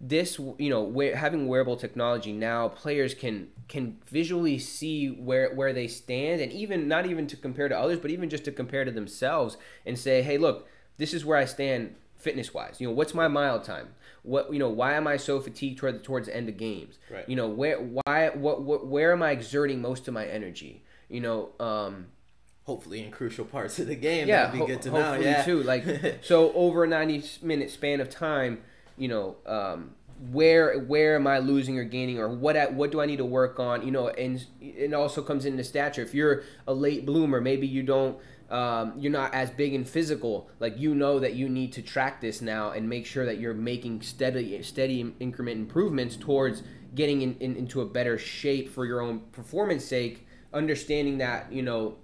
This, 0.00 0.38
you 0.38 0.70
know, 0.70 0.82
where, 0.82 1.16
having 1.16 1.48
wearable 1.48 1.76
technology 1.76 2.32
now, 2.32 2.68
players 2.68 3.14
can 3.14 3.48
can 3.68 3.98
visually 4.06 4.58
see 4.58 5.08
where 5.08 5.54
where 5.54 5.72
they 5.72 5.88
stand, 5.88 6.40
and 6.40 6.52
even 6.52 6.88
not 6.88 7.06
even 7.06 7.26
to 7.28 7.36
compare 7.36 7.68
to 7.68 7.78
others, 7.78 8.00
but 8.00 8.10
even 8.10 8.28
just 8.28 8.44
to 8.44 8.52
compare 8.52 8.84
to 8.84 8.90
themselves, 8.90 9.56
and 9.86 9.98
say, 9.98 10.20
hey, 10.22 10.36
look, 10.36 10.68
this 10.96 11.14
is 11.14 11.24
where 11.24 11.38
I 11.38 11.44
stand 11.44 11.96
fitness 12.16 12.54
wise. 12.54 12.80
You 12.80 12.88
know, 12.88 12.94
what's 12.94 13.14
my 13.14 13.28
mile 13.28 13.60
time? 13.60 13.88
What 14.22 14.52
you 14.52 14.58
know, 14.58 14.70
why 14.70 14.94
am 14.94 15.06
I 15.06 15.16
so 15.16 15.40
fatigued 15.40 15.78
toward 15.78 15.96
the, 15.96 15.98
towards 15.98 16.26
the 16.26 16.36
end 16.36 16.48
of 16.48 16.56
games? 16.56 16.98
Right. 17.10 17.28
You 17.28 17.36
know, 17.36 17.48
where 17.48 17.78
why 17.78 18.30
what, 18.30 18.62
what 18.62 18.86
where 18.86 19.12
am 19.12 19.22
I 19.22 19.30
exerting 19.30 19.80
most 19.80 20.08
of 20.08 20.14
my 20.14 20.26
energy? 20.26 20.82
You 21.08 21.20
know, 21.20 21.50
um, 21.60 22.06
Hopefully, 22.64 23.04
in 23.04 23.10
crucial 23.10 23.44
parts 23.44 23.78
of 23.78 23.88
the 23.88 23.94
game, 23.94 24.26
yeah, 24.26 24.46
that'd 24.46 24.52
be 24.52 24.58
ho- 24.60 24.66
good 24.66 24.80
to 24.82 24.90
know. 24.90 25.14
Yeah, 25.14 25.42
too. 25.42 25.62
Like 25.62 25.84
so, 26.22 26.50
over 26.54 26.84
a 26.84 26.86
ninety 26.86 27.22
minute 27.42 27.70
span 27.70 28.00
of 28.00 28.08
time, 28.08 28.62
you 28.96 29.06
know, 29.06 29.36
um, 29.44 29.90
where 30.32 30.78
where 30.78 31.16
am 31.16 31.26
I 31.26 31.40
losing 31.40 31.78
or 31.78 31.84
gaining, 31.84 32.18
or 32.18 32.30
what 32.30 32.56
at, 32.56 32.72
what 32.72 32.90
do 32.90 33.02
I 33.02 33.06
need 33.06 33.18
to 33.18 33.24
work 33.24 33.60
on? 33.60 33.84
You 33.84 33.90
know, 33.90 34.08
and 34.08 34.42
it 34.62 34.94
also 34.94 35.20
comes 35.20 35.44
into 35.44 35.62
stature. 35.62 36.00
If 36.00 36.14
you're 36.14 36.44
a 36.66 36.72
late 36.72 37.04
bloomer, 37.04 37.38
maybe 37.38 37.66
you 37.66 37.82
don't. 37.82 38.16
Um, 38.54 38.92
you're 38.96 39.10
not 39.10 39.34
as 39.34 39.50
big 39.50 39.74
and 39.74 39.86
physical. 39.86 40.48
Like 40.60 40.78
you 40.78 40.94
know 40.94 41.18
that 41.18 41.34
you 41.34 41.48
need 41.48 41.72
to 41.72 41.82
track 41.82 42.20
this 42.20 42.40
now 42.40 42.70
and 42.70 42.88
make 42.88 43.04
sure 43.04 43.26
that 43.26 43.40
you're 43.40 43.52
making 43.52 44.02
steady, 44.02 44.62
steady 44.62 45.12
increment 45.18 45.58
improvements 45.58 46.14
towards 46.14 46.62
getting 46.94 47.22
in, 47.22 47.36
in, 47.40 47.56
into 47.56 47.80
a 47.80 47.84
better 47.84 48.16
shape 48.16 48.70
for 48.70 48.86
your 48.86 49.00
own 49.00 49.20
performance 49.32 49.84
sake. 49.84 50.28
Understanding 50.52 51.18
that 51.18 51.52
you 51.52 51.62
know 51.62 51.96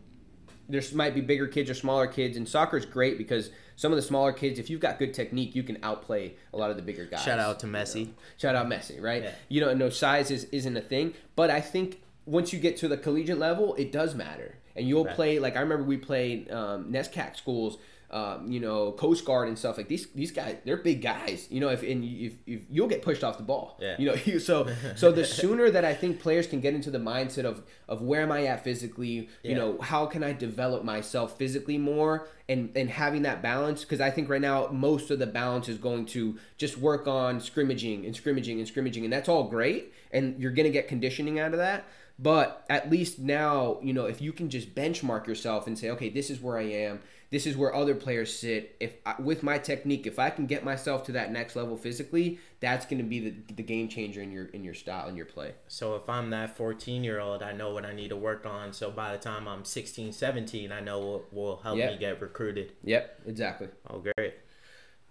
there 0.69 0.83
might 0.93 1.15
be 1.15 1.21
bigger 1.21 1.47
kids 1.47 1.71
or 1.71 1.75
smaller 1.75 2.09
kids, 2.09 2.37
and 2.37 2.49
soccer 2.49 2.77
is 2.77 2.85
great 2.85 3.17
because 3.17 3.51
some 3.77 3.93
of 3.93 3.97
the 3.97 4.03
smaller 4.03 4.33
kids, 4.33 4.59
if 4.59 4.69
you've 4.69 4.81
got 4.81 4.99
good 4.99 5.15
technique, 5.15 5.55
you 5.55 5.63
can 5.63 5.79
outplay 5.85 6.35
a 6.53 6.57
lot 6.57 6.71
of 6.71 6.77
the 6.77 6.83
bigger 6.83 7.05
guys. 7.05 7.23
Shout 7.23 7.39
out 7.39 7.61
to 7.61 7.67
Messi. 7.67 8.11
Shout 8.39 8.57
out 8.57 8.67
Messi, 8.67 9.01
right? 9.01 9.23
Yeah. 9.23 9.35
You 9.49 9.61
know, 9.61 9.73
no 9.73 9.89
size 9.89 10.33
is, 10.33 10.45
isn't 10.47 10.77
a 10.77 10.81
thing, 10.81 11.15
but 11.37 11.49
I 11.49 11.61
think 11.61 12.03
once 12.27 12.53
you 12.53 12.59
get 12.59 12.77
to 12.79 12.89
the 12.89 12.97
collegiate 12.97 13.39
level, 13.39 13.75
it 13.77 13.91
does 13.91 14.15
matter, 14.15 14.57
and 14.77 14.87
you'll 14.89 15.05
Right. 15.05 15.15
play 15.15 15.39
like 15.39 15.57
I 15.57 15.61
remember 15.61 15.85
we 15.85 15.97
played 15.97 16.51
um, 16.51 16.93
NESCAC 16.93 17.37
schools. 17.37 17.79
Um, 18.13 18.51
you 18.51 18.59
know, 18.59 18.91
Coast 18.91 19.25
Guard 19.25 19.47
and 19.47 19.57
stuff 19.57 19.77
like 19.77 19.87
these. 19.87 20.09
These 20.17 20.33
guys, 20.33 20.57
they're 20.65 20.77
big 20.79 21.01
guys. 21.01 21.47
You 21.49 21.61
know, 21.61 21.69
if 21.69 21.85
and 21.85 22.03
if, 22.05 22.33
if 22.45 22.63
you'll 22.69 22.89
get 22.89 23.03
pushed 23.03 23.23
off 23.23 23.37
the 23.37 23.45
ball. 23.45 23.79
Yeah. 23.81 23.95
You 24.01 24.07
know, 24.09 24.15
you, 24.25 24.41
so 24.41 24.67
so 24.97 25.13
the 25.13 25.25
sooner 25.41 25.71
that 25.71 25.85
I 25.85 25.95
think 25.95 26.19
players 26.19 26.49
can 26.49 26.59
get 26.61 26.75
into 26.75 26.91
the 26.91 26.99
mindset 26.99 27.45
of 27.45 27.63
of 27.89 28.03
where 28.03 28.23
am 28.23 28.33
I 28.33 28.47
at 28.47 28.65
physically, 28.65 29.09
you 29.09 29.29
Yeah. 29.45 29.59
know, 29.59 29.79
how 29.81 30.07
can 30.07 30.25
I 30.25 30.33
develop 30.33 30.83
myself 30.83 31.39
physically 31.39 31.79
more 31.79 32.27
and 32.49 32.71
and 32.75 32.91
having 32.91 33.23
that 33.23 33.43
balance 33.43 33.83
because 33.83 34.01
I 34.01 34.11
think 34.11 34.29
right 34.29 34.41
now 34.41 34.67
most 34.73 35.13
of 35.13 35.21
the 35.21 35.27
balance 35.29 35.69
is 35.69 35.79
going 35.79 36.07
to 36.07 36.37
just 36.59 36.79
work 36.79 37.07
on 37.07 37.39
scrimmaging 37.39 38.05
and 38.07 38.17
scrimmaging 38.17 38.59
and 38.59 38.67
scrimmaging 38.67 39.05
and 39.05 39.13
that's 39.13 39.29
all 39.29 39.45
great 39.45 39.93
and 40.11 40.37
you're 40.41 40.51
going 40.51 40.67
to 40.67 40.73
get 40.73 40.89
conditioning 40.89 41.39
out 41.39 41.53
of 41.53 41.59
that 41.59 41.85
but 42.23 42.65
at 42.69 42.91
least 42.91 43.19
now 43.19 43.79
you 43.83 43.93
know 43.93 44.05
if 44.07 44.21
you 44.21 44.33
can 44.33 44.51
just 44.51 44.75
benchmark 44.75 45.27
yourself 45.27 45.67
and 45.67 45.79
say 45.79 45.91
okay 45.91 46.09
this 46.09 46.29
is 46.31 46.41
where 46.41 46.59
I 46.59 46.63
am 46.65 47.01
this 47.31 47.47
is 47.47 47.57
where 47.57 47.73
other 47.73 47.95
players 47.95 48.37
sit 48.37 48.75
if 48.81 48.93
I, 49.07 49.15
with 49.21 49.43
my 49.45 49.57
technique 49.59 50.07
if 50.07 50.19
I 50.19 50.31
can 50.31 50.47
get 50.47 50.65
myself 50.65 51.05
to 51.05 51.13
that 51.13 51.31
next 51.33 51.55
level 51.57 51.77
physically 51.77 52.39
that's 52.59 52.85
going 52.85 52.99
to 52.99 53.09
be 53.09 53.21
the, 53.21 53.55
the 53.55 53.63
game 53.63 53.89
changer 53.89 54.21
in 54.21 54.31
your 54.33 54.47
in 54.47 54.65
your 54.65 54.75
style 54.75 55.09
in 55.09 55.17
your 55.17 55.27
play 55.27 55.55
So 55.69 55.95
if 55.97 56.09
I'm 56.11 56.31
that 56.31 56.57
14 56.57 57.05
year 57.05 57.21
old, 57.21 57.43
I 57.43 57.53
know 57.53 57.73
what 57.73 57.87
I 57.87 57.93
need 57.95 58.09
to 58.09 58.17
work 58.17 58.45
on. 58.45 58.73
So 58.75 58.91
by 58.91 59.13
the 59.13 59.19
time 59.19 59.49
I'm 59.49 59.65
16, 59.65 60.13
17, 60.13 60.71
I 60.73 60.81
know 60.81 60.99
what 60.99 61.33
will 61.33 61.57
help 61.63 61.79
Yeah. 61.79 61.87
me 61.93 61.97
get 61.99 62.21
recruited. 62.21 62.73
yep 62.85 63.19
exactly 63.27 63.69
Oh, 63.89 64.01
great. 64.01 64.35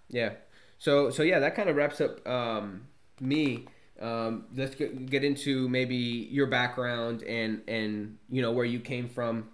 Yeah. 0.09 0.33
So 0.77 1.09
so 1.09 1.23
yeah, 1.23 1.39
that 1.39 1.55
kind 1.55 1.69
of 1.69 1.75
wraps 1.75 2.01
up 2.01 2.25
um, 2.27 2.87
me. 3.19 3.65
Um, 4.01 4.45
let's 4.55 4.75
get, 4.75 5.09
get 5.09 5.23
into 5.23 5.67
maybe 5.67 5.95
your 5.95 6.47
background 6.47 7.23
and 7.23 7.61
and 7.67 8.17
you 8.29 8.41
know 8.41 8.51
where 8.51 8.65
you 8.65 8.79
came 8.79 9.09
from 9.09 9.49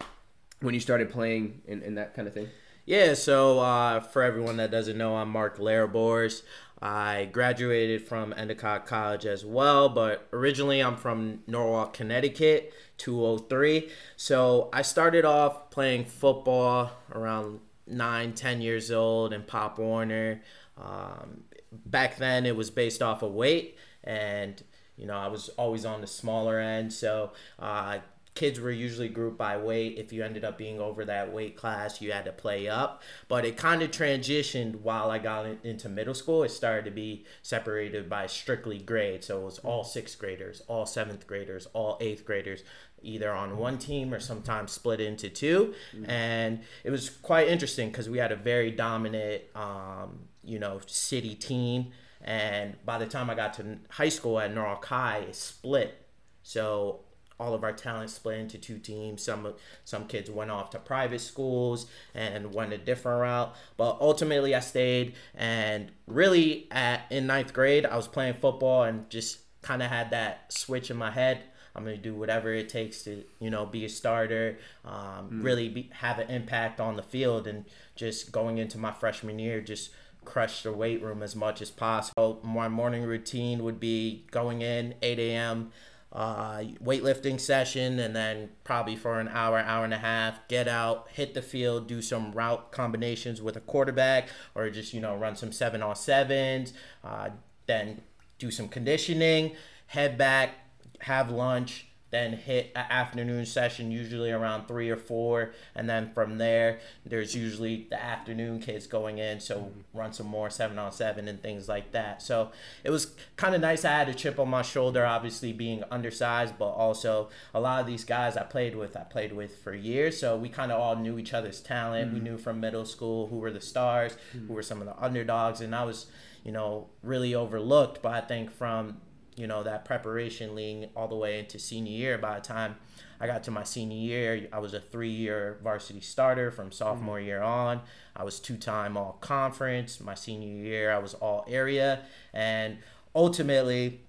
when 0.61 0.73
you 0.73 0.79
started 0.79 1.09
playing 1.09 1.61
and, 1.67 1.81
and 1.83 1.97
that 1.97 2.15
kind 2.15 2.27
of 2.27 2.33
thing. 2.33 2.47
Yeah, 2.85 3.15
so 3.15 3.59
uh, 3.59 3.99
for 3.99 4.21
everyone 4.21 4.57
that 4.57 4.69
doesn't 4.69 4.97
know, 4.97 5.15
I'm 5.15 5.31
Mark 5.31 5.57
Larabors. 5.57 6.43
I 6.79 7.29
graduated 7.31 8.07
from 8.07 8.33
Endicott 8.37 8.85
College 8.85 9.25
as 9.25 9.43
well, 9.43 9.89
but 9.89 10.27
originally 10.31 10.81
I'm 10.81 10.97
from 10.97 11.39
Norwalk, 11.47 11.93
Connecticut, 11.93 12.73
203. 12.97 13.89
So 14.17 14.69
I 14.71 14.83
started 14.83 15.25
off 15.25 15.71
playing 15.71 16.05
football 16.05 16.91
around 17.11 17.59
9, 17.87 18.33
10 18.33 18.61
years 18.61 18.91
old 18.91 19.33
in 19.33 19.41
Pop 19.43 19.79
Warner. 19.79 20.41
Um, 20.77 21.45
back 21.71 22.17
then 22.17 22.45
it 22.45 22.55
was 22.55 22.69
based 22.69 23.01
off 23.01 23.23
of 23.23 23.31
weight, 23.33 23.77
and 24.05 24.61
you 24.97 25.05
know 25.05 25.17
I 25.17 25.27
was 25.27 25.49
always 25.49 25.85
on 25.85 26.01
the 26.01 26.07
smaller 26.07 26.59
end, 26.59 26.93
so 26.93 27.31
uh, 27.59 27.99
kids 28.35 28.59
were 28.59 28.71
usually 28.71 29.07
grouped 29.07 29.37
by 29.37 29.57
weight. 29.57 29.97
If 29.97 30.11
you 30.11 30.23
ended 30.23 30.43
up 30.43 30.57
being 30.57 30.79
over 30.79 31.05
that 31.05 31.31
weight 31.31 31.55
class, 31.55 32.01
you 32.01 32.11
had 32.11 32.25
to 32.25 32.33
play 32.33 32.67
up. 32.67 33.01
But 33.29 33.45
it 33.45 33.55
kind 33.55 33.81
of 33.81 33.91
transitioned 33.91 34.81
while 34.81 35.09
I 35.09 35.19
got 35.19 35.45
in- 35.45 35.59
into 35.63 35.87
middle 35.89 36.13
school. 36.13 36.43
It 36.43 36.49
started 36.51 36.83
to 36.85 36.91
be 36.91 37.25
separated 37.41 38.09
by 38.09 38.27
strictly 38.27 38.77
grade. 38.77 39.23
So 39.23 39.41
it 39.41 39.45
was 39.45 39.59
all 39.59 39.85
sixth 39.85 40.19
graders, 40.19 40.61
all 40.67 40.85
seventh 40.85 41.25
graders, 41.27 41.67
all 41.73 41.97
eighth 42.01 42.25
graders, 42.25 42.63
either 43.01 43.31
on 43.31 43.57
one 43.57 43.77
team 43.77 44.13
or 44.13 44.19
sometimes 44.19 44.73
split 44.73 44.99
into 44.99 45.29
2 45.29 45.73
And 46.05 46.59
it 46.83 46.89
was 46.89 47.09
quite 47.09 47.47
interesting 47.47 47.89
because 47.89 48.09
we 48.09 48.17
had 48.17 48.31
a 48.33 48.35
very 48.35 48.71
dominant, 48.71 49.43
um, 49.55 50.27
you 50.43 50.59
know, 50.59 50.81
city 50.87 51.35
team. 51.35 51.91
And 52.25 52.75
by 52.83 52.97
the 52.97 53.05
time 53.05 53.29
I 53.29 53.35
got 53.35 53.53
to 53.55 53.77
high 53.89 54.09
school 54.09 54.39
at 54.39 54.53
Norwalk 54.53 54.83
High, 54.83 55.19
it 55.19 55.35
split. 55.35 55.95
So 56.43 57.01
all 57.39 57.53
of 57.53 57.63
our 57.63 57.73
talent 57.73 58.09
split 58.09 58.39
into 58.39 58.57
two 58.57 58.79
teams. 58.79 59.21
Some 59.23 59.53
some 59.83 60.07
kids 60.07 60.29
went 60.29 60.51
off 60.51 60.69
to 60.71 60.79
private 60.79 61.21
schools 61.21 61.85
and 62.13 62.53
went 62.53 62.73
a 62.73 62.77
different 62.77 63.21
route. 63.21 63.55
But 63.77 63.97
ultimately, 63.99 64.55
I 64.55 64.59
stayed. 64.59 65.15
And 65.35 65.91
really, 66.07 66.67
at 66.71 67.03
in 67.09 67.27
ninth 67.27 67.53
grade, 67.53 67.85
I 67.85 67.95
was 67.95 68.07
playing 68.07 68.35
football 68.35 68.83
and 68.83 69.09
just 69.09 69.39
kind 69.61 69.83
of 69.83 69.89
had 69.89 70.11
that 70.11 70.51
switch 70.51 70.89
in 70.89 70.97
my 70.97 71.11
head. 71.11 71.43
I'm 71.75 71.83
gonna 71.83 71.97
do 71.97 72.15
whatever 72.15 72.53
it 72.53 72.69
takes 72.69 73.03
to, 73.03 73.23
you 73.39 73.49
know, 73.49 73.65
be 73.65 73.83
a 73.83 73.89
starter, 73.89 74.57
um, 74.85 75.41
really 75.43 75.67
be, 75.67 75.89
have 75.91 76.19
an 76.19 76.29
impact 76.29 76.79
on 76.79 76.95
the 76.95 77.03
field, 77.03 77.47
and 77.47 77.65
just 77.97 78.31
going 78.31 78.59
into 78.59 78.77
my 78.77 78.93
freshman 78.93 79.39
year, 79.39 79.59
just 79.59 79.91
crush 80.25 80.63
the 80.63 80.73
weight 80.73 81.01
room 81.01 81.23
as 81.23 81.35
much 81.35 81.61
as 81.61 81.71
possible. 81.71 82.39
My 82.43 82.67
morning 82.67 83.03
routine 83.03 83.63
would 83.63 83.79
be 83.79 84.25
going 84.31 84.61
in 84.61 84.95
8 85.01 85.19
a.m 85.19 85.71
uh, 86.15 86.63
weightlifting 86.81 87.39
session 87.39 87.99
and 87.99 88.15
then 88.15 88.49
probably 88.63 88.95
for 88.95 89.19
an 89.19 89.27
hour, 89.27 89.59
hour 89.59 89.83
and 89.83 89.93
a 89.93 89.97
half, 89.97 90.47
get 90.47 90.65
out, 90.65 91.09
hit 91.11 91.33
the 91.33 91.41
field, 91.41 91.87
do 91.87 92.01
some 92.01 92.31
route 92.31 92.71
combinations 92.71 93.41
with 93.41 93.57
a 93.57 93.59
quarterback 93.59 94.29
or 94.55 94.69
just, 94.69 94.93
you 94.93 95.01
know, 95.01 95.13
run 95.13 95.35
some 95.35 95.51
seven 95.51 95.83
on 95.83 95.93
sevens, 95.93 96.71
uh, 97.03 97.29
then 97.65 98.01
do 98.39 98.49
some 98.49 98.69
conditioning, 98.69 99.51
head 99.87 100.17
back, 100.17 100.55
have 101.01 101.29
lunch, 101.29 101.87
then 102.15 102.33
hit 102.33 102.71
an 102.75 102.85
afternoon 102.89 103.45
session, 103.45 103.91
usually 103.91 104.31
around 104.31 104.67
three 104.67 104.89
or 104.89 104.95
four, 104.95 105.51
and 105.75 105.89
then 105.89 106.11
from 106.13 106.37
there, 106.37 106.79
there's 107.05 107.35
usually 107.35 107.87
the 107.89 108.01
afternoon 108.01 108.59
kids 108.59 108.87
going 108.87 109.17
in, 109.17 109.41
so 109.41 109.55
mm-hmm. 109.55 109.99
run 109.99 110.13
some 110.13 110.27
more 110.27 110.49
seven 110.49 110.79
on 110.79 110.91
seven 110.93 111.27
and 111.27 111.41
things 111.41 111.67
like 111.67 111.91
that. 111.91 112.21
So 112.21 112.51
it 112.85 112.89
was 112.89 113.13
kind 113.35 113.53
of 113.53 113.59
nice. 113.61 113.83
I 113.83 113.91
had 113.91 114.07
a 114.07 114.13
chip 114.13 114.39
on 114.39 114.49
my 114.49 114.61
shoulder, 114.61 115.05
obviously 115.05 115.51
being 115.51 115.83
undersized, 115.91 116.57
but 116.57 116.69
also 116.69 117.29
a 117.53 117.59
lot 117.59 117.81
of 117.81 117.87
these 117.87 118.05
guys 118.05 118.37
I 118.37 118.43
played 118.43 118.75
with, 118.75 118.95
I 118.95 119.01
played 119.01 119.33
with 119.33 119.61
for 119.61 119.73
years, 119.73 120.17
so 120.17 120.37
we 120.37 120.47
kind 120.47 120.71
of 120.71 120.79
all 120.79 120.95
knew 120.95 121.19
each 121.19 121.33
other's 121.33 121.59
talent. 121.59 122.13
We 122.13 122.19
mm-hmm. 122.19 122.25
knew 122.25 122.37
from 122.37 122.61
middle 122.61 122.85
school 122.85 123.27
who 123.27 123.39
were 123.39 123.51
the 123.51 123.61
stars, 123.61 124.15
who 124.31 124.39
mm-hmm. 124.39 124.53
were 124.53 124.63
some 124.63 124.79
of 124.79 124.87
the 124.87 124.97
underdogs, 125.03 125.59
and 125.59 125.75
I 125.75 125.83
was, 125.83 126.05
you 126.45 126.53
know, 126.53 126.87
really 127.03 127.35
overlooked. 127.35 128.01
But 128.01 128.13
I 128.13 128.21
think 128.21 128.51
from 128.51 129.01
you 129.35 129.47
know 129.47 129.63
that 129.63 129.85
preparation 129.85 130.55
leading 130.55 130.89
all 130.95 131.07
the 131.07 131.15
way 131.15 131.39
into 131.39 131.59
senior 131.59 131.91
year. 131.91 132.17
By 132.17 132.35
the 132.35 132.45
time 132.45 132.75
i 133.19 133.27
got 133.27 133.43
to 133.43 133.51
my 133.51 133.63
senior 133.63 133.97
year 133.97 134.47
i 134.51 134.59
was 134.59 134.73
a 134.73 134.79
three-year 134.79 135.57
varsity 135.63 136.01
starter 136.01 136.51
from 136.51 136.71
sophomore 136.71 137.19
year 137.19 137.41
on. 137.41 137.81
I 138.15 138.23
was 138.23 138.39
two-time 138.39 138.97
all 138.97 139.17
conference 139.21 140.01
my 140.01 140.15
senior 140.15 140.49
year 140.49 140.91
i 140.91 140.97
was 140.97 141.13
all 141.13 141.45
area 141.47 142.01
and 142.33 142.77
ultimately 143.15 144.01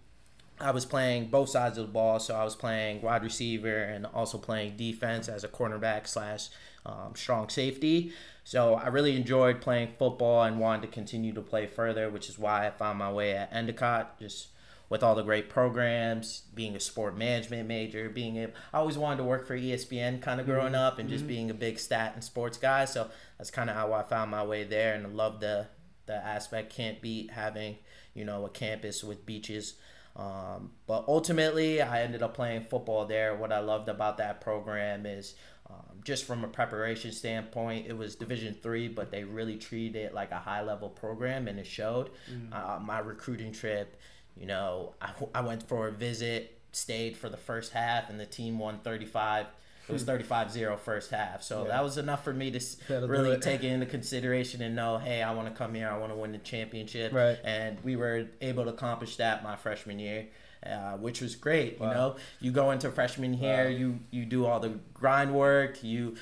I 0.58 0.70
was 0.70 0.86
playing 0.86 1.26
both 1.26 1.50
sides 1.50 1.76
of 1.76 1.86
the 1.86 1.92
ball, 1.92 2.18
so 2.18 2.34
I 2.34 2.42
was 2.42 2.56
playing 2.56 3.02
wide 3.02 3.22
receiver 3.22 3.76
and 3.76 4.06
also 4.06 4.38
playing 4.38 4.76
defense 4.76 5.28
as 5.28 5.44
a 5.44 5.48
cornerback 5.48 6.06
slash 6.06 6.48
um, 6.86 7.12
strong 7.14 7.48
safety. 7.50 8.12
So 8.44 8.74
I 8.74 8.88
really 8.88 9.16
enjoyed 9.16 9.60
playing 9.60 9.88
football 9.98 10.44
and 10.44 10.58
wanted 10.58 10.82
to 10.82 10.88
continue 10.88 11.34
to 11.34 11.42
play 11.42 11.66
further, 11.66 12.08
which 12.08 12.30
is 12.30 12.38
why 12.38 12.66
I 12.66 12.70
found 12.70 12.98
my 12.98 13.12
way 13.12 13.36
at 13.36 13.52
Endicott. 13.52 14.18
Just 14.18 14.48
with 14.88 15.02
all 15.02 15.14
the 15.14 15.22
great 15.22 15.48
programs, 15.48 16.42
being 16.54 16.76
a 16.76 16.80
sport 16.80 17.16
management 17.16 17.66
major, 17.66 18.08
being 18.08 18.38
a, 18.38 18.48
I 18.72 18.78
always 18.78 18.96
wanted 18.96 19.18
to 19.18 19.24
work 19.24 19.46
for 19.46 19.56
ESPN 19.56 20.22
kind 20.22 20.40
of 20.40 20.46
growing 20.46 20.74
up 20.74 20.98
and 20.98 21.08
just 21.08 21.26
being 21.26 21.50
a 21.50 21.54
big 21.54 21.78
stat 21.78 22.12
and 22.14 22.22
sports 22.22 22.56
guy. 22.56 22.84
So 22.84 23.08
that's 23.38 23.50
kind 23.50 23.68
of 23.68 23.76
how 23.76 23.92
I 23.92 24.02
found 24.02 24.30
my 24.30 24.44
way 24.44 24.64
there, 24.64 24.94
and 24.94 25.06
I 25.06 25.10
love 25.10 25.40
the 25.40 25.68
the 26.06 26.14
aspect. 26.14 26.72
Can't 26.72 27.00
beat 27.00 27.30
having 27.30 27.76
you 28.14 28.24
know 28.24 28.44
a 28.46 28.50
campus 28.50 29.02
with 29.02 29.26
beaches. 29.26 29.74
Um, 30.14 30.70
but 30.86 31.04
ultimately, 31.08 31.82
I 31.82 32.02
ended 32.02 32.22
up 32.22 32.34
playing 32.34 32.66
football 32.70 33.04
there. 33.04 33.36
What 33.36 33.52
I 33.52 33.58
loved 33.58 33.88
about 33.88 34.16
that 34.16 34.40
program 34.40 35.04
is 35.04 35.34
um, 35.68 36.00
just 36.04 36.24
from 36.24 36.44
a 36.44 36.48
preparation 36.48 37.12
standpoint, 37.12 37.86
it 37.86 37.96
was 37.96 38.14
Division 38.14 38.54
three, 38.54 38.88
but 38.88 39.10
they 39.10 39.24
really 39.24 39.56
treated 39.56 39.96
it 39.96 40.14
like 40.14 40.30
a 40.30 40.38
high 40.38 40.62
level 40.62 40.88
program, 40.88 41.48
and 41.48 41.58
it 41.58 41.66
showed. 41.66 42.10
Mm-hmm. 42.30 42.52
Uh, 42.52 42.78
my 42.78 43.00
recruiting 43.00 43.52
trip, 43.52 44.00
you 44.36 44.46
know, 44.46 44.94
I, 45.00 45.12
I 45.34 45.40
went 45.40 45.62
for 45.68 45.88
a 45.88 45.92
visit, 45.92 46.58
stayed 46.72 47.16
for 47.16 47.28
the 47.28 47.36
first 47.36 47.72
half, 47.72 48.10
and 48.10 48.20
the 48.20 48.26
team 48.26 48.58
won 48.58 48.78
35. 48.80 49.46
It 49.88 49.92
was 49.92 50.02
hmm. 50.02 50.10
35-0 50.10 50.78
first 50.80 51.10
half. 51.10 51.42
So 51.42 51.62
Yeah. 51.62 51.68
that 51.68 51.84
was 51.84 51.96
enough 51.96 52.24
for 52.24 52.32
me 52.32 52.50
to 52.50 52.60
That'll 52.88 53.08
really 53.08 53.38
take 53.38 53.62
it 53.62 53.68
into 53.68 53.86
consideration 53.86 54.60
and 54.60 54.74
know, 54.74 54.98
hey, 54.98 55.22
I 55.22 55.32
want 55.32 55.48
to 55.48 55.54
come 55.54 55.74
here. 55.74 55.88
I 55.88 55.96
want 55.96 56.12
to 56.12 56.16
win 56.16 56.32
the 56.32 56.38
championship. 56.38 57.12
Right. 57.12 57.38
And 57.44 57.78
we 57.84 57.96
were 57.96 58.26
able 58.40 58.64
to 58.64 58.70
accomplish 58.70 59.16
that 59.16 59.44
my 59.44 59.56
freshman 59.56 59.98
year. 59.98 60.26
Uh, 60.66 60.96
which 60.96 61.20
was 61.20 61.36
great, 61.36 61.78
Wow. 61.78 61.88
you 61.88 61.94
know. 61.94 62.16
You 62.40 62.50
go 62.50 62.70
into 62.72 62.90
freshman 62.90 63.34
year, 63.34 63.64
Wow. 63.64 63.70
you 63.70 64.00
you 64.10 64.24
do 64.24 64.46
all 64.46 64.58
the 64.58 64.78
grind 64.94 65.32
work, 65.34 65.84
you 65.84 66.16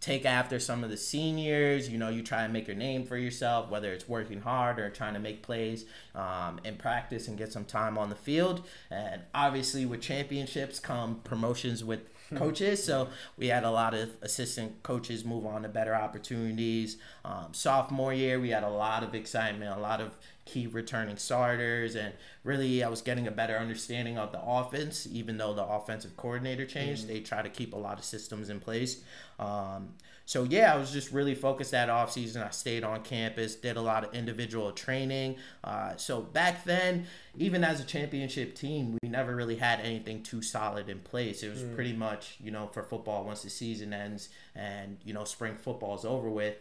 take 0.00 0.24
after 0.24 0.60
some 0.60 0.84
of 0.84 0.90
the 0.90 0.96
seniors, 0.96 1.88
you 1.88 1.98
know, 1.98 2.08
you 2.08 2.22
try 2.22 2.42
and 2.44 2.52
make 2.52 2.68
your 2.68 2.76
name 2.76 3.04
for 3.06 3.16
yourself, 3.16 3.70
whether 3.70 3.92
it's 3.92 4.08
working 4.08 4.40
hard 4.42 4.78
or 4.78 4.88
trying 4.90 5.14
to 5.14 5.20
make 5.20 5.42
plays 5.42 5.84
um, 6.14 6.60
and 6.64 6.78
practice 6.78 7.26
and 7.26 7.36
get 7.38 7.52
some 7.52 7.64
time 7.64 7.98
on 7.98 8.08
the 8.08 8.14
field. 8.14 8.62
And 8.90 9.22
obviously, 9.34 9.84
with 9.86 10.00
championships 10.00 10.78
come 10.78 11.20
promotions 11.24 11.82
with 11.82 12.00
coaches. 12.36 12.84
So 12.84 13.08
we 13.38 13.46
had 13.48 13.64
a 13.64 13.70
lot 13.70 13.94
of 13.94 14.10
assistant 14.22 14.82
coaches 14.82 15.24
move 15.24 15.46
on 15.46 15.62
to 15.62 15.68
better 15.68 15.94
opportunities. 15.94 16.98
Um, 17.24 17.48
sophomore 17.52 18.12
year, 18.12 18.38
we 18.38 18.50
had 18.50 18.62
a 18.64 18.68
lot 18.68 19.02
of 19.02 19.14
excitement, 19.14 19.76
a 19.76 19.80
lot 19.80 20.00
of 20.02 20.14
key 20.48 20.66
returning 20.66 21.16
starters, 21.16 21.94
and 21.94 22.14
really 22.42 22.82
I 22.82 22.88
was 22.88 23.02
getting 23.02 23.26
a 23.26 23.30
better 23.30 23.56
understanding 23.56 24.18
of 24.18 24.32
the 24.32 24.40
offense. 24.42 25.06
Even 25.10 25.36
though 25.36 25.54
the 25.54 25.64
offensive 25.64 26.16
coordinator 26.16 26.66
changed, 26.66 27.06
they 27.06 27.20
try 27.20 27.42
to 27.42 27.48
keep 27.48 27.74
a 27.74 27.76
lot 27.76 27.98
of 27.98 28.04
systems 28.04 28.50
in 28.50 28.60
place. 28.60 29.02
Um, 29.38 29.90
so 30.28 30.44
yeah, 30.44 30.74
I 30.74 30.76
was 30.76 30.90
just 30.90 31.10
really 31.10 31.34
focused 31.34 31.70
that 31.70 31.88
off 31.88 32.12
season. 32.12 32.42
I 32.42 32.50
stayed 32.50 32.84
on 32.84 33.02
campus, 33.02 33.54
did 33.54 33.78
a 33.78 33.80
lot 33.80 34.04
of 34.04 34.14
individual 34.14 34.72
training. 34.72 35.36
Uh, 35.64 35.96
so 35.96 36.20
back 36.20 36.64
then, 36.64 37.06
even 37.38 37.64
as 37.64 37.80
a 37.80 37.84
championship 37.84 38.54
team, 38.54 38.98
we 39.02 39.08
never 39.08 39.34
really 39.34 39.56
had 39.56 39.80
anything 39.80 40.22
too 40.22 40.42
solid 40.42 40.90
in 40.90 40.98
place. 40.98 41.42
It 41.42 41.50
was 41.50 41.62
pretty 41.74 41.94
much, 41.94 42.36
you 42.42 42.50
know, 42.50 42.66
for 42.66 42.82
football 42.82 43.24
once 43.24 43.42
the 43.42 43.48
season 43.48 43.94
ends 43.94 44.28
and 44.54 44.98
you 45.04 45.14
know 45.14 45.24
spring 45.24 45.56
football 45.56 45.94
is 45.96 46.04
over 46.04 46.28
with. 46.28 46.56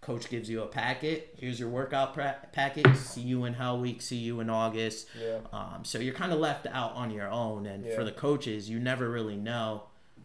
Coach 0.00 0.30
gives 0.30 0.48
you 0.48 0.62
a 0.62 0.66
packet. 0.66 1.34
Here's 1.38 1.58
your 1.60 1.68
workout 1.68 2.14
pra- 2.14 2.36
packet. 2.52 2.86
See 2.96 3.20
you 3.20 3.44
in 3.44 3.54
Hell 3.54 3.78
Week. 3.80 4.00
See 4.00 4.16
you 4.16 4.40
in 4.40 4.48
August. 4.48 5.08
Yeah. 5.20 5.38
Um, 5.52 5.80
so 5.84 5.98
you're 5.98 6.14
kind 6.14 6.32
of 6.32 6.38
left 6.38 6.66
out 6.68 6.92
on 6.94 7.10
your 7.10 7.28
own, 7.30 7.66
and 7.66 7.84
Yeah. 7.84 7.94
for 7.94 8.04
the 8.04 8.12
coaches, 8.12 8.70
you 8.70 8.78
never 8.78 9.10
really 9.10 9.36
know 9.36 9.82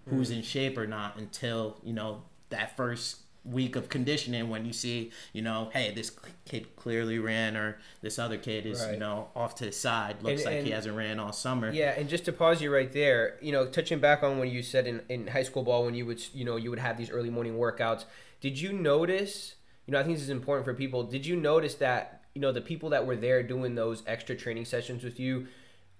who's 0.10 0.32
in 0.32 0.42
shape 0.42 0.78
or 0.78 0.86
not 0.88 1.18
until 1.18 1.78
you 1.84 1.94
know 1.94 2.24
that 2.50 2.76
first 2.78 3.18
week 3.46 3.76
of 3.76 3.90
conditioning 3.90 4.50
when 4.50 4.66
you 4.66 4.72
see 4.72 5.12
you 5.34 5.42
know 5.42 5.70
hey 5.74 5.92
this 5.94 6.12
kid 6.46 6.74
clearly 6.78 7.20
ran 7.20 7.58
or 7.58 7.78
this 8.02 8.18
other 8.18 8.38
kid 8.38 8.66
is 8.66 8.86
you 8.90 8.98
know 8.98 9.28
off 9.36 9.54
to 9.56 9.66
the 9.66 9.72
side 9.72 10.16
looks 10.24 10.46
And- 10.46 10.56
like 10.56 10.64
he 10.66 10.72
hasn't 10.72 10.96
ran 10.96 11.20
all 11.20 11.34
summer 11.34 11.70
Yeah, 11.72 11.94
and 11.98 12.08
just 12.08 12.24
to 12.26 12.32
pause 12.32 12.62
you 12.62 12.74
right 12.74 12.90
there, 12.94 13.38
you 13.42 13.52
know, 13.52 13.66
touching 13.68 14.00
back 14.00 14.24
on 14.24 14.40
when 14.40 14.50
you 14.50 14.62
said 14.64 14.88
in, 14.88 15.02
in 15.10 15.28
high 15.28 15.44
school 15.44 15.64
ball 15.64 15.84
when 15.86 15.94
you 15.94 16.06
would 16.06 16.22
you 16.34 16.46
know 16.46 16.56
you 16.58 16.70
would 16.70 16.80
have 16.80 16.98
these 16.98 17.10
early 17.10 17.30
morning 17.30 17.56
workouts, 17.58 18.06
did 18.42 18.60
you 18.60 18.72
notice? 18.74 19.56
You 19.86 19.94
know, 19.94 20.00
I 20.00 20.04
think 20.04 20.16
this 20.16 20.24
is 20.24 20.30
important 20.30 20.66
for 20.66 20.74
people. 20.74 21.04
Did 21.04 21.26
you 21.26 21.36
notice 21.36 21.76
that 21.76 22.24
you 22.36 22.42
know 22.42 22.52
the 22.52 22.62
people 22.62 22.90
that 22.90 23.06
were 23.06 23.16
there 23.16 23.44
doing 23.44 23.76
those 23.76 24.04
extra 24.08 24.36
training 24.36 24.66
sessions 24.66 25.04
with 25.04 25.20
you 25.20 25.48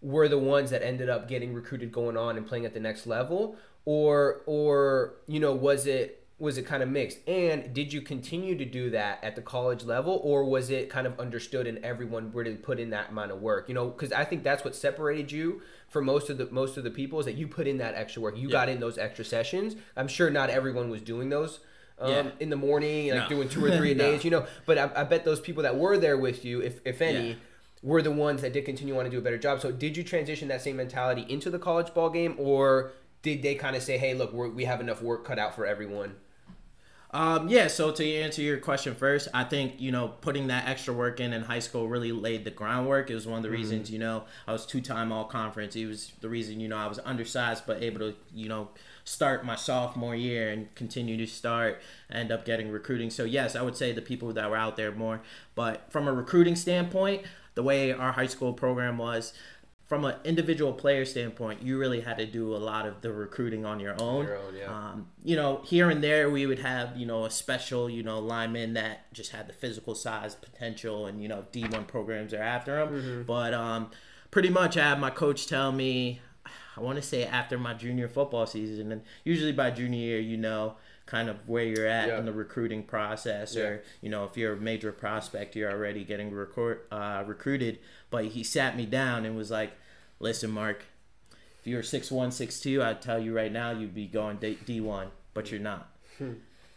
were 0.02 0.28
the 0.28 0.40
ones 0.40 0.70
that 0.72 0.84
ended 0.84 1.10
up 1.10 1.28
getting 1.28 1.54
recruited, 1.54 1.92
going 1.92 2.18
on 2.18 2.38
and 2.38 2.46
playing 2.46 2.66
at 2.66 2.74
the 2.74 2.80
next 2.80 3.08
level, 3.08 3.56
or 3.86 4.42
or 4.46 5.16
you 5.28 5.40
know 5.40 5.54
was 5.54 5.86
it 5.86 6.24
was 6.40 6.58
it 6.58 6.66
kind 6.66 6.84
of 6.84 6.90
mixed? 6.90 7.20
And 7.28 7.74
did 7.74 7.94
you 7.94 8.02
continue 8.02 8.58
to 8.58 8.66
do 8.66 8.90
that 8.90 9.24
at 9.24 9.36
the 9.36 9.42
college 9.42 9.84
level, 9.84 10.20
or 10.24 10.44
was 10.44 10.70
it 10.70 10.90
kind 10.90 11.08
of 11.08 11.18
understood 11.20 11.68
and 11.68 11.78
everyone 11.86 12.32
really 12.34 12.56
put 12.56 12.80
in 12.80 12.90
that 12.90 13.12
amount 13.12 13.32
of 13.32 13.42
work? 13.42 13.70
You 13.70 13.76
know, 13.76 13.88
because 13.88 14.12
I 14.12 14.26
think 14.26 14.44
that's 14.44 14.66
what 14.66 14.76
separated 14.76 15.32
you 15.32 15.62
from 15.88 16.06
most 16.06 16.30
of 16.30 16.38
the 16.38 16.48
most 16.52 16.76
of 16.76 16.84
the 16.84 16.92
people 16.92 17.20
is 17.20 17.26
that 17.28 17.36
you 17.36 17.48
put 17.48 17.68
in 17.68 17.78
that 17.78 17.96
extra 17.96 18.22
work. 18.22 18.38
You 18.38 18.50
got 18.50 18.68
in 18.68 18.80
those 18.80 18.98
extra 18.98 19.24
sessions. 19.24 19.76
I'm 19.96 20.08
sure 20.08 20.30
not 20.30 20.50
everyone 20.50 20.90
was 20.90 21.02
doing 21.02 21.30
those. 21.30 21.60
Um, 22.00 22.10
Yeah. 22.12 22.32
in 22.40 22.50
the 22.50 22.56
morning, 22.56 23.12
like 23.12 23.24
No. 23.24 23.30
doing 23.30 23.50
two 23.50 23.64
or 23.64 23.70
three 23.72 23.92
a 23.94 23.96
No. 23.96 24.04
days, 24.12 24.24
you 24.26 24.32
know. 24.32 24.46
But 24.66 24.78
I, 24.78 24.90
I 24.96 25.04
bet 25.04 25.24
those 25.26 25.40
people 25.40 25.64
that 25.64 25.78
were 25.78 25.98
there 25.98 26.18
with 26.18 26.44
you, 26.44 26.60
if 26.62 26.80
if 26.86 27.02
any, 27.02 27.30
Yeah. 27.30 27.36
were 27.84 28.02
the 28.02 28.12
ones 28.12 28.42
that 28.42 28.52
did 28.54 28.66
continue 28.66 28.98
on 28.98 29.06
to 29.06 29.12
do 29.12 29.20
a 29.20 29.22
better 29.22 29.38
job. 29.38 29.62
So 29.62 29.72
did 29.72 29.96
you 29.96 30.04
transition 30.04 30.48
that 30.48 30.62
same 30.62 30.76
mentality 30.78 31.26
into 31.30 31.50
the 31.50 31.60
college 31.60 31.94
ball 31.94 32.10
game, 32.10 32.36
or 32.40 32.94
did 33.22 33.42
they 33.44 33.56
kind 33.56 33.76
of 33.76 33.84
say, 33.84 33.98
"Hey, 33.98 34.14
look, 34.16 34.34
we're, 34.34 34.50
we 34.50 34.66
have 34.66 34.82
enough 34.82 35.02
work 35.02 35.24
cut 35.24 35.38
out 35.38 35.56
for 35.56 35.66
everyone"? 35.66 36.16
Um, 37.12 37.48
yeah, 37.48 37.68
so 37.68 37.92
to 37.92 38.14
answer 38.16 38.42
your 38.42 38.58
question 38.58 38.96
first, 38.96 39.28
I 39.36 39.44
think, 39.44 39.80
you 39.80 39.92
know, 39.92 40.08
putting 40.08 40.48
that 40.48 40.68
extra 40.68 40.96
work 40.96 41.20
in 41.20 41.32
in 41.32 41.44
high 41.44 41.60
school 41.60 41.88
really 41.88 42.12
laid 42.12 42.44
the 42.44 42.50
groundwork. 42.50 43.12
It 43.12 43.14
was 43.14 43.28
one 43.28 43.38
of 43.38 43.44
the 43.44 43.52
reasons, 43.52 43.92
you 43.92 44.00
know, 44.00 44.24
I 44.48 44.52
was 44.52 44.66
two 44.66 44.82
time 44.82 45.12
all 45.12 45.26
conference. 45.26 45.76
It 45.76 45.86
was 45.86 46.12
the 46.22 46.30
reason, 46.30 46.60
you 46.60 46.68
know, 46.68 46.76
I 46.78 46.88
was 46.88 46.98
undersized 47.06 47.68
but 47.68 47.84
able 47.84 48.00
to, 48.00 48.16
you 48.34 48.50
know, 48.50 48.70
start 49.04 49.46
my 49.46 49.56
sophomore 49.56 50.16
year 50.16 50.50
and 50.50 50.74
continue 50.76 51.18
to 51.18 51.28
start, 51.28 51.82
end 52.12 52.32
up 52.32 52.46
getting 52.46 52.72
recruiting. 52.72 53.10
So, 53.10 53.24
yes, 53.24 53.56
I 53.56 53.62
would 53.62 53.76
say 53.76 53.92
the 53.92 54.02
people 54.02 54.32
that 54.34 54.50
were 54.50 54.58
out 54.58 54.78
there 54.78 54.92
more. 54.92 55.22
But 55.56 55.92
from 55.92 56.08
a 56.08 56.14
recruiting 56.14 56.56
standpoint, 56.56 57.24
the 57.56 57.64
way 57.64 57.92
our 57.92 58.14
high 58.14 58.28
school 58.28 58.54
program 58.54 58.98
was, 58.98 59.34
from 59.86 60.06
an 60.06 60.16
individual 60.24 60.74
player 60.74 61.06
standpoint, 61.06 61.62
you 61.62 61.78
really 61.78 62.02
had 62.02 62.18
to 62.18 62.26
do 62.26 62.56
a 62.56 62.58
lot 62.58 62.88
of 62.88 63.02
the 63.02 63.12
recruiting 63.12 63.66
on 63.66 63.80
your 63.80 63.96
own. 64.02 64.26
your 64.26 64.38
own, 64.38 64.56
yeah. 64.56 64.74
Um, 64.74 65.08
you 65.24 65.36
know, 65.36 65.62
here 65.66 65.90
and 65.90 66.04
there 66.04 66.30
we 66.30 66.46
would 66.46 66.60
have, 66.60 66.98
you 66.98 67.06
know, 67.06 67.26
a 67.26 67.30
special, 67.30 67.90
you 67.90 68.02
know, 68.02 68.18
lineman 68.20 68.74
that 68.74 69.14
just 69.14 69.34
had 69.34 69.48
the 69.48 69.54
physical 69.54 69.94
size 69.94 70.36
potential 70.36 71.06
and, 71.06 71.22
you 71.22 71.28
know, 71.28 71.46
D1 71.52 71.86
programs 71.88 72.34
are 72.34 72.42
after 72.42 72.80
him. 72.80 72.90
Mm-hmm. 72.90 73.22
But 73.24 73.54
um, 73.54 73.92
pretty 74.32 74.50
much 74.50 74.78
I 74.78 74.90
had 74.90 75.00
my 75.00 75.10
coach 75.12 75.48
tell 75.48 75.72
me, 75.72 76.22
I 76.76 76.82
want 76.82 76.96
to 76.98 77.02
say 77.02 77.24
after 77.26 77.58
my 77.58 77.74
junior 77.74 78.08
football 78.08 78.46
season, 78.46 78.92
and 78.92 79.02
usually 79.24 79.52
by 79.52 79.72
junior 79.72 80.00
year, 80.00 80.20
you 80.20 80.38
know, 80.38 80.76
kind 81.06 81.30
of 81.30 81.48
where 81.48 81.64
you're 81.66 81.86
at 81.88 82.08
Yeah. 82.08 82.18
in 82.20 82.26
the 82.26 82.32
recruiting 82.34 82.84
process, 82.84 83.56
or 83.56 83.76
Yeah. 83.76 83.92
you 84.02 84.10
know, 84.10 84.24
if 84.26 84.38
you're 84.38 84.54
a 84.54 84.58
major 84.58 84.92
prospect, 84.92 85.56
you're 85.56 85.70
already 85.72 86.04
getting 86.04 86.32
record, 86.34 86.82
uh, 86.92 87.24
recruited. 87.28 87.80
But 88.10 88.26
he 88.26 88.44
sat 88.44 88.76
me 88.78 88.86
down 88.86 89.26
and 89.26 89.36
was 89.36 89.52
like, 89.52 89.74
"Listen, 90.20 90.50
Mark, 90.52 90.86
if 91.60 91.68
you 91.68 91.76
were 91.76 91.84
six 91.84 92.10
one, 92.12 92.32
six 92.32 92.60
two, 92.60 92.82
I'd 92.82 93.02
tell 93.02 93.20
you 93.20 93.36
right 93.36 93.52
now 93.52 93.72
you'd 93.72 93.94
be 93.94 94.08
going 94.08 94.38
D 94.38 94.80
one, 94.82 95.10
but 95.34 95.52
you're 95.52 95.60
not." 95.60 95.90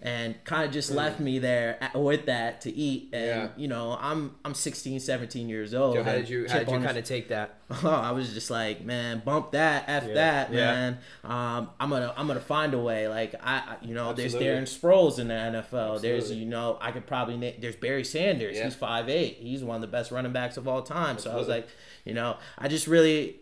And 0.00 0.34
kind 0.44 0.64
of 0.66 0.70
just 0.72 0.90
left 0.90 1.18
me 1.18 1.38
there 1.38 1.78
at- 1.82 1.94
with 1.94 2.26
that 2.26 2.60
to 2.60 2.70
eat 2.70 3.08
and 3.14 3.24
Yeah. 3.26 3.48
you 3.56 3.66
know 3.66 3.96
i'm 3.98 4.34
i'm 4.44 4.52
16 4.52 5.00
17 5.00 5.48
years 5.48 5.72
old 5.72 5.96
So 5.96 6.02
how 6.04 6.12
did 6.12 6.28
you 6.28 6.46
how 6.48 6.58
did 6.58 6.70
you 6.70 6.80
kind 6.80 6.98
of 6.98 7.04
take 7.04 7.28
that? 7.28 7.54
Oh, 7.82 7.88
I 7.90 8.12
was 8.12 8.32
just 8.32 8.48
like, 8.48 8.84
man, 8.84 9.22
bump 9.24 9.50
that, 9.50 9.86
f 9.88 10.04
Yeah, 10.06 10.14
that, 10.14 10.52
yeah. 10.52 10.56
man. 10.72 10.98
Um, 11.24 11.70
I'm 11.80 11.90
gonna, 11.90 12.14
I'm 12.16 12.28
gonna 12.28 12.38
find 12.40 12.72
a 12.74 12.78
way. 12.78 13.08
Like 13.08 13.34
I, 13.42 13.74
you 13.82 13.92
know, 13.92 14.10
Absolutely. 14.10 14.38
there's 14.46 14.78
Darren 14.78 14.80
Sproles 14.80 15.18
in 15.18 15.26
the 15.26 15.34
NFL. 15.34 16.00
There's, 16.00 16.30
you 16.30 16.44
know, 16.46 16.78
I 16.80 16.92
could 16.92 17.08
probably 17.08 17.36
name. 17.36 17.54
There's 17.58 17.74
Barry 17.74 18.04
Sanders. 18.04 18.56
He's 18.56 18.76
five 18.76 19.08
eight. 19.08 19.38
He's 19.40 19.64
one 19.64 19.74
of 19.74 19.80
the 19.80 19.88
best 19.88 20.12
running 20.12 20.32
backs 20.32 20.56
of 20.56 20.68
all 20.68 20.82
time. 20.82 21.18
So 21.18 21.32
I 21.32 21.34
was 21.34 21.48
like, 21.48 21.66
you 22.04 22.14
know, 22.14 22.36
I 22.56 22.68
just 22.68 22.86
really, 22.86 23.40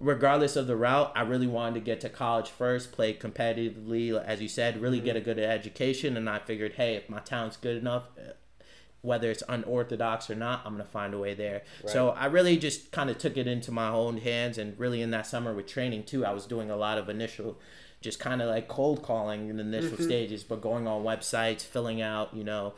regardless 0.00 0.56
of 0.56 0.66
the 0.66 0.76
route, 0.76 1.12
I 1.14 1.22
really 1.22 1.46
wanted 1.46 1.74
to 1.76 1.80
get 1.80 2.00
to 2.02 2.08
college 2.08 2.50
first, 2.50 2.92
play 2.92 3.14
competitively, 3.14 4.12
as 4.22 4.40
you 4.40 4.48
said, 4.48 4.80
really 4.80 4.98
Mm-hmm. 4.98 5.04
get 5.06 5.16
a 5.16 5.20
good 5.20 5.38
education. 5.38 6.16
And 6.16 6.28
I 6.28 6.38
figured, 6.40 6.74
hey, 6.74 6.96
if 6.96 7.08
my 7.08 7.20
talent's 7.20 7.56
good 7.56 7.76
enough. 7.76 8.04
uh, 8.18 8.32
Whether 9.02 9.30
it's 9.30 9.42
unorthodox 9.50 10.30
or 10.30 10.34
not, 10.34 10.62
I'm 10.64 10.72
gonna 10.72 10.84
find 10.84 11.12
a 11.12 11.18
way 11.18 11.34
there. 11.34 11.62
So 11.84 12.08
I 12.10 12.24
really 12.26 12.56
just 12.56 12.90
kind 12.90 13.10
of 13.10 13.18
took 13.18 13.36
it 13.36 13.46
into 13.46 13.70
my 13.70 13.88
own 13.90 14.16
hands, 14.16 14.56
and 14.56 14.78
really 14.78 15.02
in 15.02 15.10
that 15.10 15.26
summer 15.26 15.52
with 15.52 15.66
training 15.66 16.04
too, 16.04 16.24
I 16.24 16.32
was 16.32 16.46
doing 16.46 16.70
a 16.70 16.76
lot 16.76 16.96
of 16.96 17.10
initial, 17.10 17.58
just 18.00 18.18
kind 18.18 18.40
of 18.40 18.48
like 18.48 18.66
cold 18.66 19.02
calling 19.02 19.50
in 19.50 19.58
the 19.58 19.62
initial 19.62 19.98
stages, 19.98 20.42
but 20.42 20.62
going 20.62 20.86
on 20.88 21.04
websites, 21.04 21.60
filling 21.62 22.00
out, 22.00 22.34
you 22.34 22.44
know, 22.44 22.72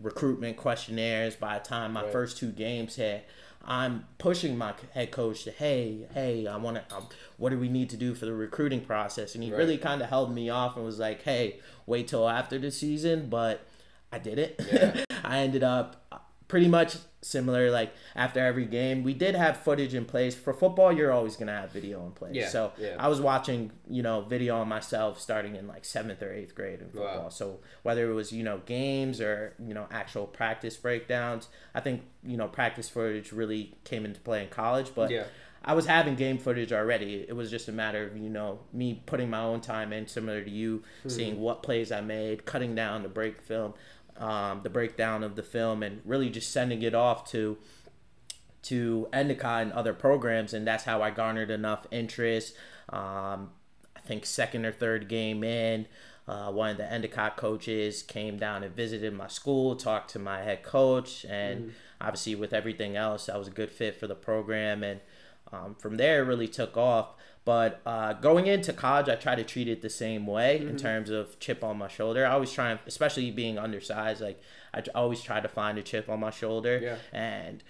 recruitment 0.00 0.56
questionnaires. 0.56 1.36
By 1.36 1.58
the 1.58 1.64
time 1.64 1.92
my 1.92 2.02
Right. 2.04 2.12
first 2.12 2.38
two 2.38 2.52
games 2.52 2.96
hit, 2.96 3.26
I'm 3.66 4.06
pushing 4.18 4.56
my 4.56 4.74
head 4.94 5.10
coach 5.10 5.44
to, 5.44 5.50
hey, 5.50 6.06
hey, 6.14 6.46
I 6.46 6.56
want 6.56 6.76
to, 6.88 6.96
um, 6.96 7.06
what 7.36 7.50
do 7.50 7.58
we 7.58 7.68
need 7.68 7.90
to 7.90 7.96
do 7.96 8.14
for 8.14 8.24
the 8.26 8.32
recruiting 8.34 8.80
process? 8.80 9.34
And 9.34 9.42
he 9.42 9.50
Right. 9.50 9.58
really 9.58 9.76
kind 9.78 10.00
of 10.02 10.08
held 10.08 10.32
me 10.32 10.48
off 10.50 10.76
and 10.76 10.84
was 10.84 10.98
like, 10.98 11.22
hey, 11.22 11.60
wait 11.86 12.08
till 12.08 12.28
after 12.28 12.58
the 12.58 12.70
season, 12.70 13.28
but 13.28 13.66
I 14.12 14.18
did 14.18 14.38
it. 14.38 14.60
Yeah. 14.72 15.04
I 15.24 15.38
ended 15.38 15.64
up 15.64 16.05
pretty 16.48 16.68
much 16.68 16.96
similar. 17.22 17.70
Like 17.70 17.92
after 18.14 18.40
every 18.40 18.64
game, 18.64 19.02
we 19.02 19.14
did 19.14 19.34
have 19.34 19.58
footage 19.58 19.94
in 19.94 20.04
place. 20.04 20.34
For 20.34 20.52
football, 20.52 20.92
you're 20.92 21.12
always 21.12 21.36
gonna 21.36 21.58
have 21.58 21.72
video 21.72 22.04
in 22.06 22.12
place. 22.12 22.34
Yeah, 22.34 22.48
so 22.48 22.72
yeah. 22.78 22.96
I 22.98 23.08
was 23.08 23.20
watching, 23.20 23.72
you 23.88 24.02
know, 24.02 24.22
video 24.22 24.58
on 24.58 24.68
myself 24.68 25.20
starting 25.20 25.56
in 25.56 25.66
like 25.66 25.84
seventh 25.84 26.22
or 26.22 26.32
eighth 26.32 26.54
grade 26.54 26.80
in 26.80 26.90
football. 26.90 27.24
Wow. 27.24 27.28
So 27.28 27.60
whether 27.82 28.10
it 28.10 28.14
was 28.14 28.32
you 28.32 28.42
know 28.42 28.60
games 28.66 29.20
or 29.20 29.54
you 29.58 29.74
know 29.74 29.86
actual 29.90 30.26
practice 30.26 30.76
breakdowns, 30.76 31.48
I 31.74 31.80
think 31.80 32.02
you 32.22 32.36
know 32.36 32.48
practice 32.48 32.88
footage 32.88 33.32
really 33.32 33.74
came 33.84 34.04
into 34.04 34.20
play 34.20 34.42
in 34.42 34.48
college. 34.48 34.92
But 34.94 35.10
Yeah. 35.10 35.24
I 35.68 35.74
was 35.74 35.86
having 35.86 36.14
game 36.14 36.38
footage 36.38 36.72
already. 36.72 37.26
It 37.28 37.34
was 37.34 37.50
just 37.50 37.68
a 37.68 37.72
matter 37.72 38.06
of 38.06 38.16
you 38.16 38.30
know 38.30 38.60
me 38.72 39.02
putting 39.04 39.28
my 39.28 39.40
own 39.40 39.60
time 39.60 39.92
in, 39.92 40.06
similar 40.06 40.42
to 40.42 40.50
you, 40.50 40.84
hmm. 41.02 41.08
seeing 41.08 41.40
what 41.40 41.64
plays 41.64 41.90
I 41.90 42.00
made, 42.00 42.46
cutting 42.46 42.76
down 42.76 43.02
the 43.02 43.08
break 43.08 43.42
film, 43.42 43.74
um, 44.18 44.60
the 44.62 44.70
breakdown 44.70 45.22
of 45.22 45.36
the 45.36 45.42
film, 45.42 45.82
and 45.82 46.00
really 46.04 46.30
just 46.30 46.50
sending 46.50 46.82
it 46.82 46.94
off 46.94 47.28
to 47.30 47.58
to 48.62 49.08
Endicott 49.12 49.62
and 49.62 49.72
other 49.72 49.92
programs, 49.92 50.52
and 50.52 50.66
that's 50.66 50.84
how 50.84 51.00
I 51.00 51.10
garnered 51.10 51.50
enough 51.50 51.86
interest. 51.90 52.54
Um, 52.88 53.50
I 53.94 54.00
think 54.04 54.26
second 54.26 54.66
or 54.66 54.72
third 54.72 55.08
game 55.08 55.44
in, 55.44 55.86
uh, 56.26 56.50
one 56.50 56.70
of 56.70 56.76
the 56.76 56.92
Endicott 56.92 57.36
coaches 57.36 58.02
came 58.02 58.36
down 58.38 58.64
and 58.64 58.74
visited 58.74 59.14
my 59.14 59.28
school, 59.28 59.76
talked 59.76 60.10
to 60.10 60.18
my 60.18 60.42
head 60.42 60.64
coach, 60.64 61.24
and 61.28 61.74
obviously 62.00 62.34
with 62.34 62.52
everything 62.52 62.96
else, 62.96 63.28
I 63.28 63.36
was 63.36 63.46
a 63.46 63.52
good 63.52 63.70
fit 63.70 63.94
for 63.94 64.08
the 64.08 64.16
program, 64.16 64.82
and 64.82 65.00
um, 65.52 65.76
from 65.76 65.96
there 65.96 66.22
it 66.22 66.26
really 66.26 66.48
took 66.48 66.76
off. 66.76 67.14
But 67.46 67.80
uh, 67.86 68.12
going 68.14 68.48
into 68.48 68.72
college, 68.72 69.08
I 69.08 69.14
try 69.14 69.36
to 69.36 69.44
treat 69.44 69.68
it 69.68 69.80
the 69.80 69.88
same 69.88 70.26
way 70.26 70.58
in 70.58 70.76
terms 70.76 71.10
of 71.10 71.38
chip 71.38 71.62
on 71.62 71.78
my 71.78 71.86
shoulder. 71.88 72.26
I 72.26 72.32
always 72.32 72.52
try, 72.52 72.72
and 72.72 72.80
especially 72.86 73.30
being 73.30 73.56
undersized, 73.56 74.20
like 74.20 74.42
I 74.74 74.82
always 74.96 75.22
try 75.22 75.38
to 75.40 75.48
find 75.48 75.78
a 75.78 75.82
chip 75.82 76.08
on 76.08 76.18
my 76.20 76.30
shoulder, 76.30 76.80
Yeah. 76.82 76.96
and 77.12 77.62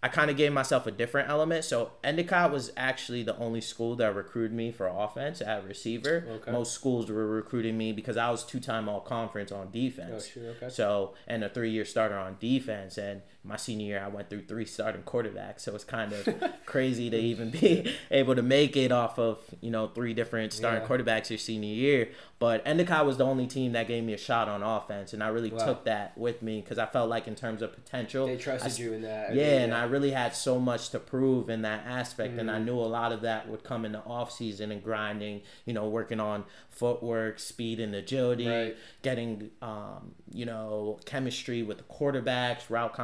I 0.00 0.08
kind 0.08 0.30
of 0.30 0.36
gave 0.36 0.52
myself 0.52 0.86
a 0.86 0.92
different 0.92 1.28
element. 1.28 1.64
So 1.64 1.92
Endicott 2.04 2.52
was 2.52 2.70
actually 2.76 3.22
the 3.24 3.36
only 3.38 3.60
school 3.62 3.96
that 3.96 4.14
recruited 4.14 4.52
me 4.54 4.70
for 4.70 4.86
offense 4.86 5.40
at 5.40 5.66
receiver. 5.66 6.24
Okay. 6.28 6.52
Most 6.52 6.72
schools 6.74 7.10
were 7.10 7.26
recruiting 7.26 7.76
me 7.76 7.92
because 7.92 8.16
I 8.16 8.30
was 8.30 8.44
two 8.44 8.60
time 8.60 8.88
all 8.90 9.00
conference 9.00 9.50
on 9.50 9.70
defense. 9.72 10.28
Oh, 10.36 10.40
shit, 10.40 10.56
okay. 10.56 10.68
So 10.68 11.14
and 11.26 11.42
a 11.42 11.48
three 11.48 11.70
year 11.70 11.84
starter 11.84 12.16
on 12.16 12.36
defense. 12.38 12.96
And 12.98 13.22
my 13.48 13.56
senior 13.56 13.86
year, 13.86 14.02
I 14.04 14.08
went 14.08 14.28
through 14.28 14.42
three 14.42 14.66
starting 14.66 15.02
quarterbacks. 15.02 15.60
So 15.60 15.74
it's 15.74 15.84
kind 15.84 16.12
of 16.12 16.28
crazy 16.66 17.08
to 17.10 17.16
even 17.16 17.50
be 17.50 17.94
able 18.10 18.34
to 18.34 18.42
make 18.42 18.76
it 18.76 18.92
off 18.92 19.18
of 19.18 19.38
you 19.62 19.70
know 19.70 19.88
three 19.88 20.12
different 20.14 20.52
starting 20.52 20.82
Yeah. 20.82 20.88
quarterbacks 20.88 21.30
your 21.30 21.38
senior 21.38 21.74
year. 21.74 22.08
But 22.38 22.62
Endicott 22.64 23.04
was 23.04 23.16
the 23.16 23.24
only 23.24 23.48
team 23.48 23.72
that 23.72 23.88
gave 23.88 24.04
me 24.04 24.12
a 24.12 24.18
shot 24.18 24.48
on 24.48 24.62
offense, 24.62 25.12
and 25.12 25.24
I 25.24 25.28
really 25.28 25.50
Wow. 25.50 25.64
took 25.66 25.84
that 25.86 26.16
with 26.16 26.40
me 26.42 26.60
because 26.60 26.78
I 26.78 26.86
felt 26.86 27.08
like 27.10 27.26
in 27.26 27.34
terms 27.34 27.62
of 27.62 27.72
potential, 27.72 28.26
They 28.26 28.36
trusted 28.36 28.70
s- 28.72 28.78
you 28.78 28.92
in 28.92 29.02
that. 29.02 29.34
yeah, 29.34 29.58
and 29.64 29.74
I 29.74 29.84
really 29.84 30.12
had 30.12 30.36
so 30.36 30.60
much 30.60 30.90
to 30.90 31.00
prove 31.00 31.48
in 31.50 31.62
that 31.62 31.84
aspect, 31.86 32.38
and 32.38 32.48
Mm-hmm. 32.48 32.56
I 32.56 32.64
knew 32.64 32.78
a 32.78 32.82
lot 32.86 33.10
of 33.12 33.22
that 33.22 33.48
would 33.48 33.64
come 33.64 33.84
in 33.84 33.90
the 33.92 34.04
off 34.04 34.30
season 34.30 34.70
and 34.70 34.84
grinding. 34.84 35.40
You 35.64 35.72
know, 35.72 35.88
working 35.88 36.20
on 36.20 36.44
footwork, 36.70 37.40
speed, 37.40 37.80
and 37.80 37.94
agility, 37.94 38.46
Right. 38.48 38.76
getting 39.02 39.50
um, 39.62 40.14
you 40.32 40.44
know 40.46 41.00
chemistry 41.06 41.62
with 41.64 41.78
the 41.78 41.84
quarterbacks, 41.84 42.70
route 42.70 42.94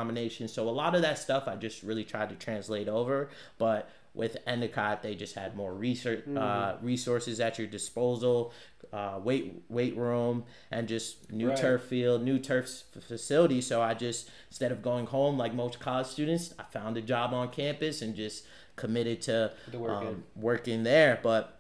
So 0.48 0.68
a 0.68 0.70
lot 0.70 0.94
of 0.94 1.02
that 1.02 1.18
stuff 1.18 1.44
I 1.46 1.56
just 1.56 1.82
really 1.82 2.04
tried 2.04 2.28
to 2.30 2.34
translate 2.36 2.88
over, 2.88 3.28
but. 3.58 3.90
With 4.16 4.36
Endicott, 4.46 5.02
they 5.02 5.16
just 5.16 5.34
had 5.34 5.56
more 5.56 5.74
research 5.74 6.20
Mm-hmm. 6.20 6.38
uh, 6.38 6.74
resources 6.80 7.40
at 7.40 7.58
your 7.58 7.66
disposal, 7.66 8.52
uh, 8.92 9.18
weight 9.20 9.64
weight 9.68 9.96
room, 9.96 10.44
and 10.70 10.86
just 10.86 11.32
new 11.32 11.48
Right. 11.48 11.56
turf 11.56 11.82
field, 11.82 12.22
new 12.22 12.38
turf 12.38 12.84
f- 12.96 13.02
facility. 13.02 13.60
So 13.60 13.82
I 13.82 13.92
just 13.94 14.30
instead 14.48 14.70
of 14.70 14.82
going 14.82 15.06
home 15.06 15.36
like 15.36 15.52
most 15.52 15.80
college 15.80 16.06
students, 16.06 16.54
I 16.60 16.62
found 16.62 16.96
a 16.96 17.00
job 17.02 17.34
on 17.34 17.48
campus 17.48 18.02
and 18.02 18.14
just 18.14 18.44
committed 18.76 19.20
to 19.22 19.50
working. 19.72 20.08
um, 20.08 20.24
working 20.36 20.84
there. 20.84 21.18
But 21.20 21.58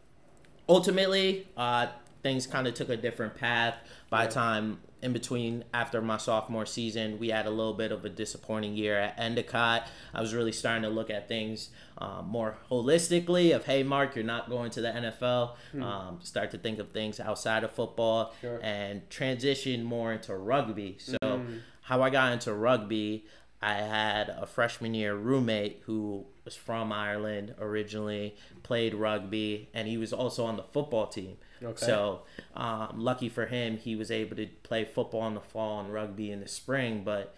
ultimately, 0.68 1.48
uh, 1.56 1.88
things 2.24 2.46
kind 2.48 2.66
of 2.66 2.74
took 2.74 2.88
a 2.88 2.96
different 2.96 3.36
path. 3.36 3.76
By 4.10 4.26
the 4.26 4.32
time 4.32 4.80
in 5.02 5.12
between 5.12 5.62
after 5.74 6.00
my 6.00 6.16
sophomore 6.16 6.64
season, 6.66 7.18
we 7.18 7.28
had 7.28 7.46
a 7.46 7.50
little 7.50 7.74
bit 7.74 7.92
of 7.92 8.04
a 8.04 8.08
disappointing 8.08 8.74
year 8.74 8.98
at 8.98 9.14
Endicott. 9.18 9.86
I 10.14 10.20
was 10.20 10.34
really 10.34 10.50
starting 10.50 10.82
to 10.82 10.88
look 10.88 11.10
at 11.10 11.28
things 11.28 11.68
um, 11.98 12.26
more 12.26 12.56
holistically. 12.70 13.54
Of 13.54 13.66
hey, 13.66 13.82
Mark, 13.82 14.16
you're 14.16 14.24
not 14.24 14.48
going 14.48 14.70
to 14.72 14.80
the 14.80 14.88
NFL. 14.88 15.56
Um, 15.80 16.18
start 16.22 16.50
to 16.52 16.58
think 16.58 16.78
of 16.78 16.90
things 16.90 17.20
outside 17.20 17.62
of 17.62 17.70
football 17.72 18.34
Sure. 18.40 18.58
and 18.62 19.08
transition 19.10 19.84
more 19.84 20.12
into 20.12 20.34
rugby. 20.34 20.96
So 20.98 21.42
how 21.82 22.00
I 22.02 22.08
got 22.10 22.32
into 22.32 22.54
rugby, 22.54 23.26
I 23.60 23.74
had 23.74 24.30
a 24.30 24.46
freshman 24.46 24.94
year 24.94 25.14
roommate 25.14 25.82
who 25.84 26.24
was 26.46 26.56
from 26.56 26.92
Ireland 26.92 27.54
originally, 27.58 28.36
played 28.62 28.94
rugby, 28.94 29.68
and 29.74 29.86
he 29.88 29.96
was 29.98 30.12
also 30.12 30.44
on 30.46 30.56
the 30.56 30.62
football 30.62 31.06
team. 31.06 31.36
Okay. 31.62 31.86
So, 31.86 32.22
um, 32.54 32.94
lucky 32.96 33.28
for 33.28 33.46
him, 33.46 33.76
he 33.76 33.96
was 33.96 34.10
able 34.10 34.36
to 34.36 34.46
play 34.62 34.84
football 34.84 35.26
in 35.28 35.34
the 35.34 35.40
fall 35.40 35.80
and 35.80 35.92
rugby 35.92 36.30
in 36.30 36.40
the 36.40 36.48
spring. 36.48 37.02
But 37.04 37.34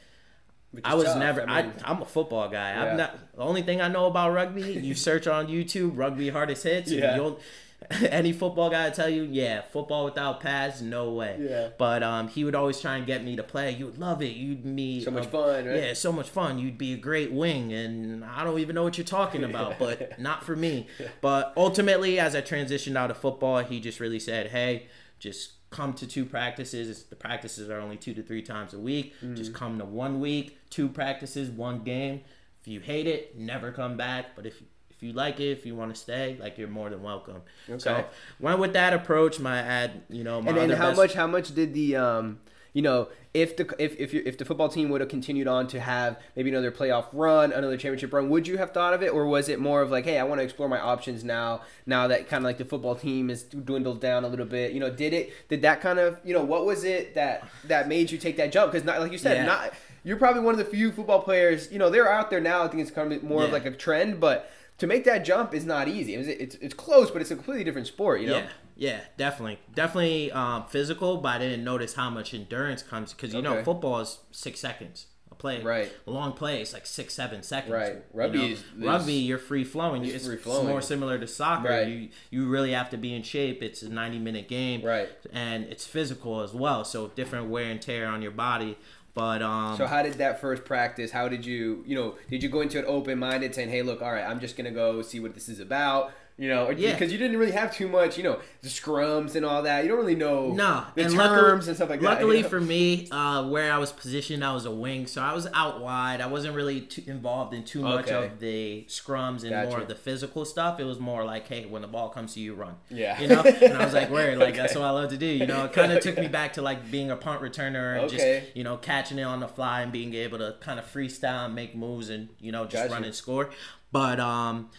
I 0.84 0.94
was 0.94 1.04
tough. 1.04 1.18
never. 1.18 1.48
I, 1.48 1.62
mean, 1.62 1.72
I'm 1.84 2.02
a 2.02 2.06
football 2.06 2.48
guy. 2.48 2.70
Yeah. 2.70 2.84
I'm 2.84 2.96
not. 2.96 3.34
The 3.34 3.42
only 3.42 3.62
thing 3.62 3.80
I 3.80 3.88
know 3.88 4.06
about 4.06 4.32
rugby, 4.32 4.62
you 4.62 4.94
search 5.08 5.26
on 5.26 5.46
YouTube, 5.48 5.92
rugby 5.96 6.28
hardest 6.30 6.64
hits. 6.64 6.90
and 6.90 7.00
Yeah. 7.00 7.16
You'll, 7.16 7.40
any 8.10 8.32
football 8.32 8.70
guy 8.70 8.90
tell 8.90 9.08
you, 9.08 9.22
yeah, 9.22 9.60
football 9.62 10.04
without 10.06 10.40
pads, 10.40 10.80
no 10.82 11.12
way. 11.12 11.36
Yeah. 11.38 11.68
But 11.78 12.02
um, 12.02 12.28
he 12.28 12.42
would 12.42 12.54
always 12.54 12.80
try 12.80 12.96
and 12.96 13.06
get 13.06 13.22
me 13.22 13.36
to 13.36 13.42
play. 13.42 13.70
You 13.72 13.86
would 13.86 13.98
love 13.98 14.22
it. 14.22 14.34
You'd 14.36 14.74
be 14.74 15.04
So 15.04 15.10
much 15.10 15.26
a- 15.26 15.28
fun, 15.28 15.66
right? 15.66 15.76
Yeah, 15.76 15.92
so 15.94 16.10
much 16.10 16.28
fun. 16.28 16.58
You'd 16.58 16.78
be 16.78 16.94
a 16.94 16.96
great 16.96 17.32
wing, 17.32 17.72
and 17.72 18.24
I 18.24 18.44
don't 18.44 18.58
even 18.58 18.74
know 18.74 18.82
what 18.82 18.96
you're 18.98 19.04
talking 19.04 19.44
about, 19.44 19.78
but 19.78 20.18
not 20.18 20.42
for 20.42 20.56
me. 20.56 20.88
But 21.20 21.52
ultimately, 21.56 22.18
as 22.18 22.34
I 22.34 22.40
transitioned 22.42 22.96
out 22.96 23.10
of 23.10 23.18
football, 23.18 23.58
he 23.62 23.78
just 23.80 24.00
really 24.00 24.20
said, 24.20 24.48
"Hey, 24.48 24.86
just 25.18 25.52
come 25.70 25.92
to 25.94 26.06
two 26.06 26.24
practices. 26.24 27.04
The 27.04 27.16
practices 27.16 27.68
are 27.68 27.78
only 27.80 27.96
two 27.96 28.14
to 28.14 28.22
three 28.22 28.42
times 28.42 28.72
a 28.72 28.78
week. 28.78 29.12
Just 29.34 29.50
Mm-hmm. 29.52 29.58
come 29.58 29.78
to 29.78 29.84
one 29.84 30.20
week, 30.20 30.58
two 30.70 30.88
practices, 30.88 31.50
one 31.50 31.80
game. 31.84 32.22
If 32.62 32.68
you 32.68 32.80
hate 32.80 33.06
it, 33.06 33.36
never 33.38 33.70
come 33.72 33.96
back. 33.96 34.34
But 34.34 34.46
if 34.46 34.62
if 34.96 35.02
you 35.02 35.12
like 35.12 35.40
it, 35.40 35.50
if 35.50 35.66
you 35.66 35.74
want 35.74 35.94
to 35.94 36.00
stay, 36.00 36.36
like 36.40 36.58
you're 36.58 36.68
more 36.68 36.90
than 36.90 37.02
welcome." 37.02 37.42
Okay. 37.68 37.78
So 37.78 38.04
went 38.40 38.58
with 38.58 38.72
that 38.72 38.92
approach. 38.92 39.38
My 39.38 39.58
ad, 39.58 40.02
you 40.08 40.24
know, 40.24 40.40
my 40.42 40.50
and 40.50 40.58
then 40.58 40.70
how 40.70 40.88
best- 40.88 40.96
much 40.96 41.14
how 41.14 41.26
much 41.26 41.54
did 41.54 41.74
the 41.74 41.96
um 41.96 42.38
you 42.72 42.82
know 42.82 43.08
if 43.32 43.56
the 43.56 43.74
if 43.78 43.98
if, 43.98 44.12
you, 44.12 44.22
if 44.26 44.36
the 44.36 44.44
football 44.44 44.68
team 44.68 44.90
would 44.90 45.00
have 45.00 45.08
continued 45.08 45.48
on 45.48 45.66
to 45.66 45.80
have 45.80 46.18
maybe 46.36 46.50
another 46.50 46.70
playoff 46.70 47.06
run 47.14 47.50
another 47.52 47.76
championship 47.78 48.12
run 48.12 48.28
would 48.28 48.46
you 48.46 48.58
have 48.58 48.70
thought 48.72 48.92
of 48.92 49.02
it 49.02 49.08
or 49.08 49.26
was 49.26 49.48
it 49.48 49.58
more 49.58 49.80
of 49.80 49.90
like 49.90 50.04
hey 50.04 50.18
i 50.18 50.22
want 50.22 50.38
to 50.40 50.44
explore 50.44 50.68
my 50.68 50.78
options 50.78 51.24
now 51.24 51.62
now 51.86 52.06
that 52.06 52.28
kind 52.28 52.42
of 52.42 52.44
like 52.44 52.58
the 52.58 52.64
football 52.66 52.94
team 52.94 53.30
is 53.30 53.44
dwindled 53.44 53.98
down 54.02 54.24
a 54.24 54.28
little 54.28 54.44
bit 54.44 54.72
you 54.72 54.80
know 54.80 54.90
did 54.90 55.14
it 55.14 55.32
did 55.48 55.62
that 55.62 55.80
kind 55.80 55.98
of 55.98 56.18
you 56.22 56.34
know 56.34 56.42
what 56.44 56.66
was 56.66 56.84
it 56.84 57.14
that 57.14 57.46
that 57.64 57.88
made 57.88 58.10
you 58.10 58.18
take 58.18 58.36
that 58.36 58.52
jump 58.52 58.70
because 58.72 58.84
not 58.86 59.00
like 59.00 59.12
you 59.12 59.16
said 59.18 59.38
Yeah. 59.38 59.46
not 59.46 59.72
you're 60.04 60.18
probably 60.18 60.42
one 60.42 60.52
of 60.52 60.58
the 60.58 60.64
few 60.66 60.92
football 60.92 61.22
players 61.22 61.72
you 61.72 61.78
know 61.78 61.88
they're 61.88 62.10
out 62.12 62.28
there 62.28 62.40
now 62.40 62.62
i 62.62 62.68
think 62.68 62.82
it's 62.82 62.90
kind 62.90 63.10
of 63.10 63.22
more 63.22 63.44
of 63.44 63.52
like 63.52 63.64
a 63.64 63.70
trend 63.70 64.20
but 64.20 64.50
to 64.78 64.86
make 64.86 65.04
that 65.04 65.24
jump 65.24 65.54
is 65.54 65.64
not 65.64 65.88
easy 65.88 66.14
it's, 66.14 66.28
it's, 66.28 66.54
it's 66.56 66.74
close 66.74 67.10
but 67.10 67.20
it's 67.22 67.30
a 67.30 67.34
completely 67.34 67.64
different 67.64 67.86
sport 67.86 68.20
you 68.20 68.26
know 68.28 68.38
Yeah, 68.38 68.48
yeah, 68.78 69.00
definitely, 69.16 69.58
definitely 69.74 70.30
um, 70.32 70.66
physical. 70.68 71.16
But 71.16 71.36
I 71.36 71.38
didn't 71.38 71.64
notice 71.64 71.94
how 71.94 72.10
much 72.10 72.34
endurance 72.34 72.82
comes 72.82 73.14
because 73.14 73.32
you 73.32 73.40
know 73.40 73.62
football 73.64 74.00
is 74.00 74.18
six 74.32 74.60
seconds. 74.60 75.06
A 75.32 75.34
play, 75.34 75.62
Right. 75.62 75.90
A 76.06 76.10
long 76.10 76.34
play 76.34 76.60
is 76.60 76.74
like 76.74 76.84
six, 76.86 77.14
seven 77.14 77.42
seconds. 77.42 77.72
Right. 77.72 77.92
you 77.94 78.02
Rugby 78.12 78.38
know? 78.38 78.44
is- 78.44 78.64
rugby. 78.76 79.14
You're 79.14 79.38
free 79.38 79.64
flowing. 79.64 80.04
it's 80.04 80.26
free 80.26 80.36
flowing. 80.36 80.68
more 80.68 80.82
similar 80.82 81.18
to 81.18 81.26
soccer. 81.26 81.70
Right. 81.70 81.88
You 81.88 82.08
you 82.30 82.48
really 82.48 82.72
have 82.72 82.90
to 82.90 82.98
be 82.98 83.14
in 83.14 83.22
shape. 83.22 83.62
It's 83.62 83.82
a 83.82 83.88
90 83.88 84.18
minute 84.18 84.46
game. 84.46 84.82
Right. 84.84 85.08
And 85.32 85.64
it's 85.64 85.86
physical 85.86 86.42
as 86.42 86.52
well. 86.52 86.84
So 86.84 87.08
different 87.08 87.48
wear 87.48 87.70
and 87.70 87.80
tear 87.80 88.06
on 88.08 88.20
your 88.20 88.30
body. 88.30 88.76
But 89.16 89.40
um, 89.40 89.78
So 89.78 89.86
how 89.86 90.02
did 90.02 90.14
that 90.14 90.42
first 90.42 90.66
practice? 90.66 91.10
How 91.10 91.26
did 91.26 91.46
you, 91.46 91.82
you 91.86 91.96
know, 91.96 92.16
did 92.28 92.42
you 92.42 92.50
go 92.50 92.60
into 92.60 92.78
it 92.78 92.84
open 92.84 93.18
minded, 93.18 93.54
saying, 93.54 93.70
"Hey, 93.70 93.80
look, 93.80 94.02
all 94.02 94.12
right, 94.12 94.22
I'm 94.22 94.40
just 94.40 94.58
gonna 94.58 94.70
go 94.70 95.00
see 95.00 95.20
what 95.20 95.32
this 95.32 95.48
is 95.48 95.58
about," 95.58 96.12
you 96.38 96.48
know, 96.48 96.68
Yeah. 96.70 96.92
because 96.92 97.10
you 97.12 97.18
didn't 97.18 97.38
really 97.38 97.52
have 97.52 97.74
too 97.74 97.88
much, 97.88 98.18
you 98.18 98.22
know, 98.24 98.38
the 98.60 98.68
scrums 98.68 99.34
and 99.36 99.44
all 99.46 99.62
that. 99.62 99.84
You 99.84 99.88
don't 99.88 99.98
really 99.98 100.14
know 100.14 100.52
No, 100.52 100.84
the 100.94 101.02
and 101.02 101.10
terms 101.10 101.14
luckily, 101.14 101.52
and 101.68 101.76
stuff 101.76 101.88
like 101.90 102.00
that. 102.00 102.06
luckily 102.06 102.36
you 102.38 102.42
know? 102.42 102.48
for 102.50 102.60
me, 102.60 103.08
uh, 103.10 103.48
where 103.48 103.72
I 103.72 103.78
was 103.78 103.90
positioned, 103.92 104.44
I 104.44 104.52
was 104.52 104.66
a 104.66 104.70
wing, 104.70 105.06
so 105.06 105.22
I 105.22 105.32
was 105.32 105.46
out 105.54 105.80
wide. 105.80 106.20
I 106.20 106.26
wasn't 106.26 106.54
really 106.54 106.82
too 106.82 107.02
involved 107.06 107.54
in 107.54 107.64
too 107.64 107.80
much 107.80 108.08
Okay. 108.10 108.26
of 108.26 108.38
the 108.40 108.84
scrums 108.88 109.42
and 109.42 109.50
Gotcha. 109.50 109.68
more 109.70 109.80
of 109.80 109.88
the 109.88 109.94
physical 109.94 110.44
stuff. 110.44 110.78
It 110.78 110.84
was 110.84 110.98
more 111.00 111.24
like, 111.24 111.48
hey, 111.48 111.64
when 111.64 111.80
the 111.82 111.88
ball 111.88 112.10
comes 112.10 112.34
to 112.34 112.40
you, 112.40 112.54
run. 112.54 112.74
Yeah. 112.90 113.18
you 113.20 113.28
know. 113.28 113.40
And 113.42 113.72
I 113.74 113.84
was 113.84 113.94
like, 113.94 114.10
where? 114.10 114.36
like 114.36 114.56
that's 114.56 114.74
what 114.74 114.84
I 114.84 114.90
love 114.90 115.08
to 115.10 115.16
do. 115.16 115.26
You 115.26 115.46
know, 115.46 115.64
it 115.64 115.72
kind 115.72 115.90
of 115.92 116.00
took 116.02 116.18
me 116.18 116.28
back 116.28 116.52
to 116.54 116.62
like 116.62 116.90
being 116.90 117.10
a 117.10 117.16
punt 117.16 117.40
returner 117.40 117.94
and 117.96 118.04
Okay. 118.12 118.40
just 118.44 118.56
you 118.56 118.62
know 118.64 118.76
catching 118.76 119.18
it 119.18 119.22
on 119.22 119.40
the 119.40 119.48
fly 119.48 119.80
and 119.82 119.90
being 119.90 120.12
able 120.14 120.38
to 120.38 120.56
kind 120.60 120.78
of 120.78 120.84
freestyle 120.92 121.46
and 121.46 121.54
make 121.54 121.74
moves 121.74 122.10
and 122.10 122.28
you 122.40 122.52
know 122.52 122.64
just 122.64 122.82
Gotcha. 122.84 122.92
run 122.92 123.04
and 123.04 123.14
score. 123.14 123.50
But 123.90 124.20
um, 124.20 124.70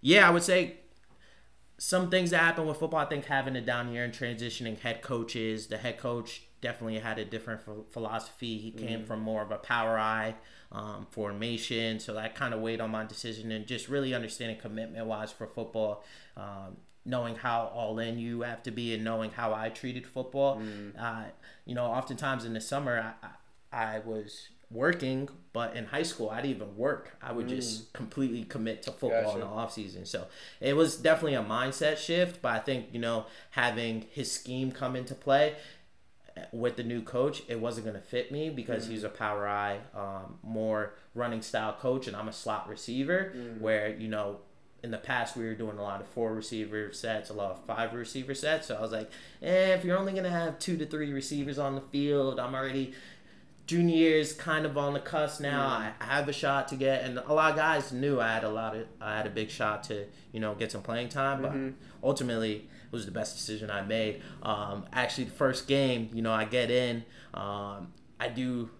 yeah, 0.00 0.26
I 0.28 0.30
would 0.30 0.42
say 0.42 0.76
some 1.82 2.10
things 2.10 2.28
that 2.30 2.42
happen 2.42 2.66
with 2.66 2.76
football, 2.76 3.00
I 3.00 3.06
think 3.06 3.24
having 3.24 3.56
it 3.56 3.64
down 3.64 3.88
here 3.88 4.04
and 4.04 4.12
transitioning 4.12 4.78
head 4.78 5.00
coaches, 5.00 5.68
the 5.68 5.78
head 5.78 5.96
coach 5.96 6.42
definitely 6.60 6.98
had 6.98 7.18
a 7.18 7.24
different 7.24 7.64
ph- 7.64 7.78
philosophy. 7.90 8.58
He 8.58 8.70
came 8.70 9.02
from 9.06 9.20
more 9.20 9.40
of 9.40 9.50
a 9.50 9.56
power 9.56 9.98
I 9.98 10.34
um, 10.70 11.06
formation, 11.10 11.98
so 11.98 12.12
that 12.12 12.34
kind 12.34 12.52
of 12.52 12.60
weighed 12.60 12.82
on 12.82 12.90
my 12.90 13.06
decision 13.06 13.50
and 13.50 13.66
just 13.66 13.88
really 13.88 14.12
understanding 14.12 14.58
commitment 14.58 15.06
wise 15.06 15.32
for 15.32 15.46
football. 15.46 16.04
Um, 16.36 16.76
knowing 17.06 17.34
how 17.34 17.72
all 17.74 17.98
in 17.98 18.18
you 18.18 18.42
have 18.42 18.62
to 18.64 18.70
be 18.70 18.92
and 18.92 19.02
knowing 19.02 19.30
how 19.30 19.54
I 19.54 19.70
treated 19.70 20.06
football. 20.06 20.60
Uh, 20.98 21.24
you 21.64 21.74
know, 21.74 21.86
oftentimes 21.86 22.44
in 22.44 22.52
the 22.52 22.60
summer, 22.60 23.14
I, 23.22 23.26
I, 23.72 23.94
I 23.94 23.98
was 24.00 24.50
working, 24.70 25.28
but 25.52 25.74
in 25.74 25.86
high 25.86 26.04
school, 26.04 26.30
I 26.30 26.40
didn't 26.40 26.56
even 26.56 26.76
work. 26.76 27.16
I 27.20 27.32
would 27.32 27.48
just 27.48 27.92
completely 27.92 28.44
commit 28.44 28.82
to 28.84 28.92
football 28.92 29.34
in 29.34 29.40
the 29.40 29.46
Gotcha. 29.46 29.58
off 29.58 29.72
season. 29.72 30.06
So 30.06 30.26
it 30.60 30.76
was 30.76 30.96
definitely 30.96 31.34
a 31.34 31.42
mindset 31.42 31.98
shift, 31.98 32.40
but 32.40 32.52
I 32.52 32.58
think, 32.60 32.86
you 32.92 33.00
know, 33.00 33.26
having 33.50 34.06
his 34.12 34.30
scheme 34.30 34.70
come 34.70 34.94
into 34.94 35.14
play 35.14 35.56
uh, 36.36 36.42
with 36.52 36.76
the 36.76 36.84
new 36.84 37.02
coach, 37.02 37.42
it 37.48 37.58
wasn't 37.58 37.86
going 37.86 37.96
to 37.96 38.02
fit 38.02 38.30
me 38.30 38.48
because 38.48 38.86
he's 38.86 39.02
a 39.02 39.08
power 39.08 39.48
I, 39.48 39.78
um, 39.92 40.38
more 40.44 40.94
running 41.16 41.42
style 41.42 41.72
coach, 41.72 42.06
and 42.06 42.16
I'm 42.16 42.28
a 42.28 42.32
slot 42.32 42.68
receiver 42.68 43.32
where, 43.58 43.88
you 43.88 44.06
know, 44.06 44.38
in 44.82 44.90
the 44.92 44.98
past 44.98 45.36
we 45.36 45.44
were 45.44 45.54
doing 45.54 45.76
a 45.76 45.82
lot 45.82 46.00
of 46.00 46.06
four 46.06 46.32
receiver 46.32 46.92
sets, 46.92 47.28
a 47.28 47.34
lot 47.34 47.50
of 47.50 47.64
five 47.66 47.92
receiver 47.92 48.34
sets. 48.34 48.68
So 48.68 48.76
I 48.76 48.80
was 48.80 48.92
like, 48.92 49.10
eh, 49.42 49.74
if 49.74 49.84
you're 49.84 49.98
only 49.98 50.12
gonna 50.14 50.30
have 50.30 50.58
two 50.58 50.76
to 50.78 50.86
three 50.86 51.12
receivers 51.12 51.58
on 51.58 51.74
the 51.74 51.82
field, 51.82 52.40
I'm 52.40 52.54
already 52.54 52.94
junior 53.66 53.96
year 53.96 54.18
is 54.18 54.32
kind 54.32 54.66
of 54.66 54.76
on 54.76 54.94
the 54.94 55.00
cusp 55.00 55.40
now. 55.40 55.66
I, 55.66 55.92
I 56.00 56.04
have 56.16 56.28
a 56.28 56.32
shot 56.32 56.68
to 56.68 56.76
get, 56.76 57.04
and 57.04 57.18
a 57.18 57.32
lot 57.32 57.52
of 57.52 57.56
guys 57.56 57.92
knew 57.92 58.20
I 58.20 58.32
had 58.32 58.44
a 58.44 58.48
lot 58.48 58.76
of, 58.76 58.86
I 59.00 59.16
had 59.16 59.26
a 59.26 59.30
big 59.30 59.50
shot 59.50 59.84
to, 59.84 60.06
you 60.32 60.40
know, 60.40 60.54
get 60.54 60.72
some 60.72 60.82
playing 60.82 61.08
time. 61.08 61.42
But 61.42 61.52
ultimately, 62.02 62.56
it 62.56 62.92
was 62.92 63.06
the 63.06 63.12
best 63.12 63.36
decision 63.36 63.70
I 63.70 63.82
made. 63.82 64.22
Um, 64.42 64.86
actually, 64.92 65.24
the 65.24 65.32
first 65.32 65.68
game, 65.68 66.10
you 66.12 66.22
know, 66.22 66.32
I 66.32 66.44
get 66.44 66.70
in, 66.70 67.04
um, 67.34 67.92
I 68.18 68.28
do, 68.28 68.70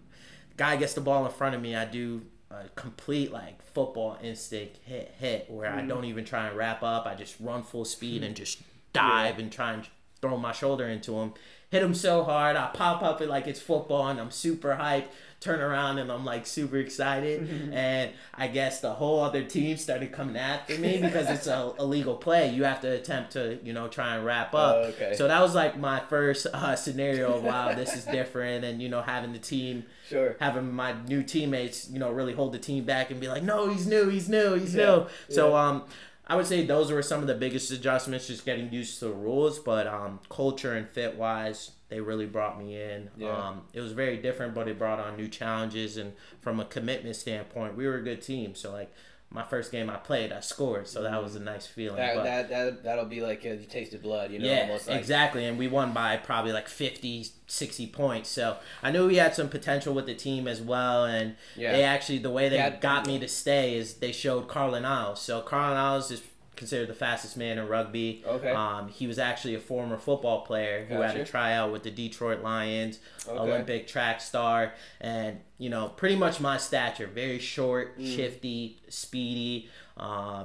guy 0.57 0.77
gets 0.77 0.95
the 0.95 1.01
ball 1.01 1.25
in 1.25 1.33
front 1.33 1.55
of 1.55 1.63
me, 1.63 1.77
I 1.77 1.85
do 1.85 2.23
a 2.51 2.69
complete 2.75 3.31
like 3.31 3.63
football 3.63 4.19
instinct 4.21 4.79
hit 4.85 5.15
hit 5.21 5.49
where 5.49 5.73
I 5.73 5.83
don't 5.83 6.05
even 6.05 6.25
try 6.25 6.49
and 6.49 6.57
wrap 6.57 6.83
up. 6.83 7.07
I 7.07 7.15
just 7.15 7.37
run 7.39 7.63
full 7.63 7.85
speed 7.85 8.25
and 8.25 8.35
just 8.35 8.61
dive 8.93 9.39
and 9.39 9.53
try 9.53 9.73
and 9.73 9.87
throw 10.21 10.37
my 10.37 10.51
shoulder 10.51 10.89
into 10.89 11.15
him. 11.15 11.33
Hit 11.71 11.83
him 11.85 11.95
so 11.95 12.25
hard, 12.25 12.57
I 12.57 12.67
pop 12.75 13.01
up 13.03 13.21
it 13.21 13.29
like 13.29 13.47
it's 13.47 13.61
football, 13.61 14.09
and 14.09 14.19
I'm 14.21 14.33
super 14.33 14.77
hyped. 14.81 15.07
Turn 15.39 15.61
around 15.61 15.97
and 15.99 16.13
I'm 16.13 16.25
like 16.27 16.47
super 16.47 16.77
excited, 16.77 17.49
and 17.73 18.11
I 18.35 18.49
guess 18.49 18.81
the 18.81 18.93
whole 18.93 19.21
other 19.21 19.43
team 19.43 19.79
started 19.79 20.13
coming 20.13 20.37
after 20.37 20.77
me 20.77 20.99
because 21.01 21.31
it's 21.31 21.47
a 21.47 21.73
illegal 21.79 22.15
play. 22.17 22.51
You 22.53 22.65
have 22.65 22.83
to 22.83 22.89
attempt 22.91 23.33
to 23.33 23.59
you 23.65 23.73
know 23.73 23.89
try 23.89 24.17
and 24.17 24.27
wrap 24.27 24.53
up. 24.53 24.75
Oh, 24.77 24.83
okay. 24.89 25.15
So 25.17 25.29
that 25.29 25.41
was 25.41 25.55
like 25.55 25.79
my 25.79 26.01
first 26.01 26.47
uh, 26.53 26.77
scenario. 26.77 27.37
of, 27.37 27.45
Wow, 27.45 27.73
this 27.77 27.95
is 27.97 28.05
different, 28.05 28.65
and 28.67 28.83
you 28.83 28.89
know 28.91 29.01
having 29.01 29.33
the 29.33 29.39
team 29.39 29.85
Sure. 30.09 30.37
having 30.41 30.73
my 30.75 30.93
new 31.07 31.23
teammates, 31.23 31.89
you 31.89 32.01
know, 32.01 32.11
really 32.11 32.35
hold 32.35 32.53
the 32.53 32.59
team 32.59 32.83
back 32.85 33.13
and 33.13 33.21
be 33.21 33.29
like, 33.29 33.45
no, 33.45 33.71
he's 33.71 33.87
new, 33.87 34.09
he's 34.09 34.29
new, 34.29 34.55
he's 34.57 34.75
Yeah, 34.75 34.85
new. 34.97 35.07
So, 35.29 35.51
yeah. 35.51 35.69
um, 35.69 35.83
I 36.31 36.37
would 36.37 36.47
say 36.47 36.65
those 36.65 36.93
were 36.93 37.03
some 37.03 37.23
of 37.23 37.27
the 37.27 37.35
biggest 37.35 37.73
adjustments, 37.73 38.29
just 38.29 38.45
getting 38.45 38.73
used 38.73 39.01
to 39.01 39.07
the 39.07 39.13
rules. 39.13 39.59
But 39.59 39.89
um, 39.89 40.21
culture 40.29 40.75
and 40.75 40.89
fit 40.89 41.17
wise, 41.17 41.73
they 41.89 42.01
really 42.01 42.27
brought 42.27 42.57
me 42.57 42.81
in. 42.81 43.11
Yeah. 43.17 43.37
Um, 43.37 43.63
it 43.73 43.81
was 43.81 43.91
very 43.91 44.17
different, 44.17 44.55
but 44.55 44.69
it 44.69 44.79
brought 44.79 45.01
on 45.01 45.17
new 45.17 45.27
challenges. 45.27 45.97
And 45.97 46.13
from 46.41 46.61
a 46.61 46.65
commitment 46.65 47.17
standpoint, 47.17 47.77
we 47.77 47.85
were 47.85 47.97
a 47.97 48.03
good 48.05 48.23
team. 48.23 48.55
So, 48.55 48.71
like, 48.71 48.95
my 49.33 49.45
first 49.45 49.71
game 49.71 49.89
I 49.89 49.97
played, 49.97 50.33
I 50.33 50.41
scored. 50.41 50.89
So 50.89 51.03
that 51.03 51.23
was 51.23 51.37
a 51.37 51.41
mm. 51.41 51.45
nice 51.45 51.65
feeling. 51.65 51.97
That, 51.97 52.17
but, 52.17 52.25
that 52.25 52.49
that 52.49 52.83
that'll 52.83 53.05
be 53.05 53.21
like 53.21 53.45
a 53.45 53.57
taste 53.59 53.95
of 53.95 54.03
blood, 54.03 54.33
you 54.33 54.41
know, 54.41 54.47
yeah, 54.47 54.77
like 54.87 54.99
exactly. 54.99 55.45
And 55.45 55.57
we 55.57 55.69
won 55.69 55.93
by 55.93 56.17
probably 56.17 56.53
like 56.53 56.69
50, 56.69 57.27
60 57.47 57.87
points. 57.89 58.29
So 58.29 58.57
I 58.83 58.91
knew 58.91 59.07
we 59.07 59.17
had 59.17 59.35
some 59.35 59.49
potential 59.49 59.95
with 59.95 60.07
the 60.07 60.15
team 60.15 60.49
as 60.49 60.61
well. 60.61 61.05
And 61.05 61.37
Yeah. 61.55 61.73
they 61.73 61.85
actually, 61.85 62.19
the 62.19 62.31
way 62.31 62.49
they 62.49 62.57
Yeah. 62.57 62.71
got 62.71 63.07
me 63.07 63.21
to 63.21 63.29
stay 63.29 63.77
is 63.77 63.95
they 63.95 64.11
showed 64.11 64.49
Carlin 64.49 64.85
Isles. 64.85 65.23
So 65.23 65.41
Carlin 65.43 65.79
Isles 65.79 66.11
is 66.11 66.23
considered 66.61 66.89
the 66.89 66.95
fastest 66.95 67.37
man 67.37 67.59
in 67.59 67.67
rugby. 67.67 68.23
Okay. 68.25 68.53
Um, 68.53 68.87
he 68.89 69.09
was 69.09 69.19
actually 69.19 69.57
a 69.57 69.59
former 69.59 69.99
football 69.99 70.43
player 70.43 70.85
who 70.89 71.01
had 71.01 71.17
a 71.17 71.25
tryout 71.25 71.73
with 71.73 71.83
the 71.83 71.91
Detroit 71.91 72.41
Lions, 72.43 73.01
Okay. 73.27 73.37
Olympic 73.37 73.89
track 73.89 74.21
star, 74.21 74.75
and 75.01 75.41
you 75.59 75.69
know, 75.71 75.89
pretty 75.89 76.15
much 76.17 76.39
my 76.41 76.57
stature, 76.59 77.09
very 77.09 77.39
short, 77.41 77.99
Mm. 77.99 78.15
shifty, 78.17 78.81
speedy. 78.89 79.69
Uh, 79.97 80.45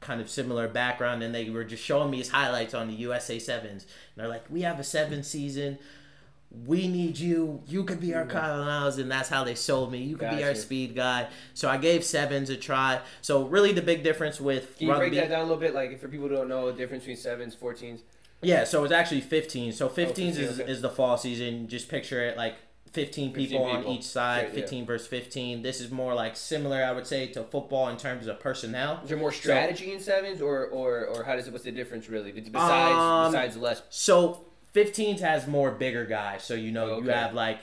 kind 0.00 0.20
of 0.20 0.30
similar 0.30 0.68
background 0.68 1.24
and 1.24 1.34
they 1.34 1.50
were 1.50 1.64
just 1.64 1.82
showing 1.82 2.08
me 2.08 2.18
his 2.18 2.28
highlights 2.28 2.72
on 2.72 2.86
the 2.86 2.94
USA 2.94 3.36
sevens. 3.40 3.82
And 3.82 3.90
they're 4.22 4.28
like, 4.28 4.44
We 4.48 4.62
have 4.62 4.78
a 4.78 4.84
seven 4.84 5.24
season. 5.24 5.76
We 6.50 6.88
need 6.88 7.18
you. 7.18 7.62
You 7.66 7.84
could 7.84 8.00
be 8.00 8.14
our 8.14 8.24
Carlin 8.24 8.68
Isles, 8.68 8.98
and 8.98 9.10
that's 9.10 9.28
how 9.28 9.44
they 9.44 9.54
sold 9.54 9.92
me. 9.92 9.98
You 9.98 10.16
could 10.16 10.30
be 10.30 10.42
our 10.44 10.54
speed 10.54 10.94
guy. 10.96 11.28
So 11.52 11.68
I 11.68 11.76
gave 11.76 12.02
sevens 12.04 12.48
a 12.48 12.56
try. 12.56 13.00
So 13.20 13.46
really, 13.46 13.72
the 13.72 13.82
big 13.82 14.02
difference 14.02 14.40
with 14.40 14.76
Can 14.78 14.86
you 14.86 14.92
rugby, 14.92 15.10
break 15.10 15.20
that 15.20 15.30
down 15.30 15.40
a 15.40 15.42
little 15.42 15.58
bit, 15.58 15.74
like 15.74 16.00
for 16.00 16.08
people 16.08 16.28
who 16.28 16.36
don't 16.36 16.48
know 16.48 16.70
the 16.70 16.76
difference 16.76 17.04
between 17.04 17.18
sevens, 17.18 17.54
fourteens? 17.54 18.00
yeah. 18.40 18.64
So 18.64 18.82
it's 18.84 18.92
actually 18.92 19.20
fifteen. 19.20 19.72
So 19.72 19.88
15s 19.88 19.94
15, 19.94 20.28
is, 20.28 20.60
okay. 20.60 20.70
is 20.70 20.80
the 20.80 20.88
fall 20.90 21.18
season. 21.18 21.68
Just 21.68 21.88
picture 21.88 22.22
it 22.22 22.36
like 22.36 22.56
15 22.92 23.32
people, 23.34 23.66
15 23.66 23.76
on 23.76 23.92
each 23.92 24.04
side, 24.04 24.46
Sure, 24.46 24.48
yeah. 24.48 24.60
15 24.62 24.86
versus 24.86 25.06
15. 25.06 25.62
This 25.62 25.80
is 25.80 25.90
more 25.90 26.14
like 26.14 26.36
similar, 26.36 26.82
I 26.82 26.92
would 26.92 27.06
say, 27.06 27.26
to 27.28 27.44
football 27.44 27.88
in 27.88 27.96
terms 27.98 28.26
of 28.26 28.40
personnel. 28.40 29.00
Is 29.02 29.10
there 29.10 29.18
more 29.18 29.32
strategy 29.32 29.92
in 29.92 30.00
sevens, 30.00 30.40
or 30.40 30.66
or 30.66 31.06
or 31.06 31.24
how 31.24 31.36
does 31.36 31.46
it? 31.46 31.52
What's 31.52 31.64
the 31.64 31.72
difference 31.72 32.08
really? 32.08 32.32
Besides 32.32 32.54
Um, 32.56 33.32
besides 33.32 33.56
less. 33.56 33.82
So 33.90 34.46
15s 34.84 35.20
has 35.20 35.46
more 35.46 35.70
bigger 35.70 36.04
guys. 36.04 36.42
So 36.44 36.54
you 36.54 36.70
know 36.72 36.86
you 36.86 36.92
Okay. 37.04 37.12
have 37.12 37.34
like 37.34 37.58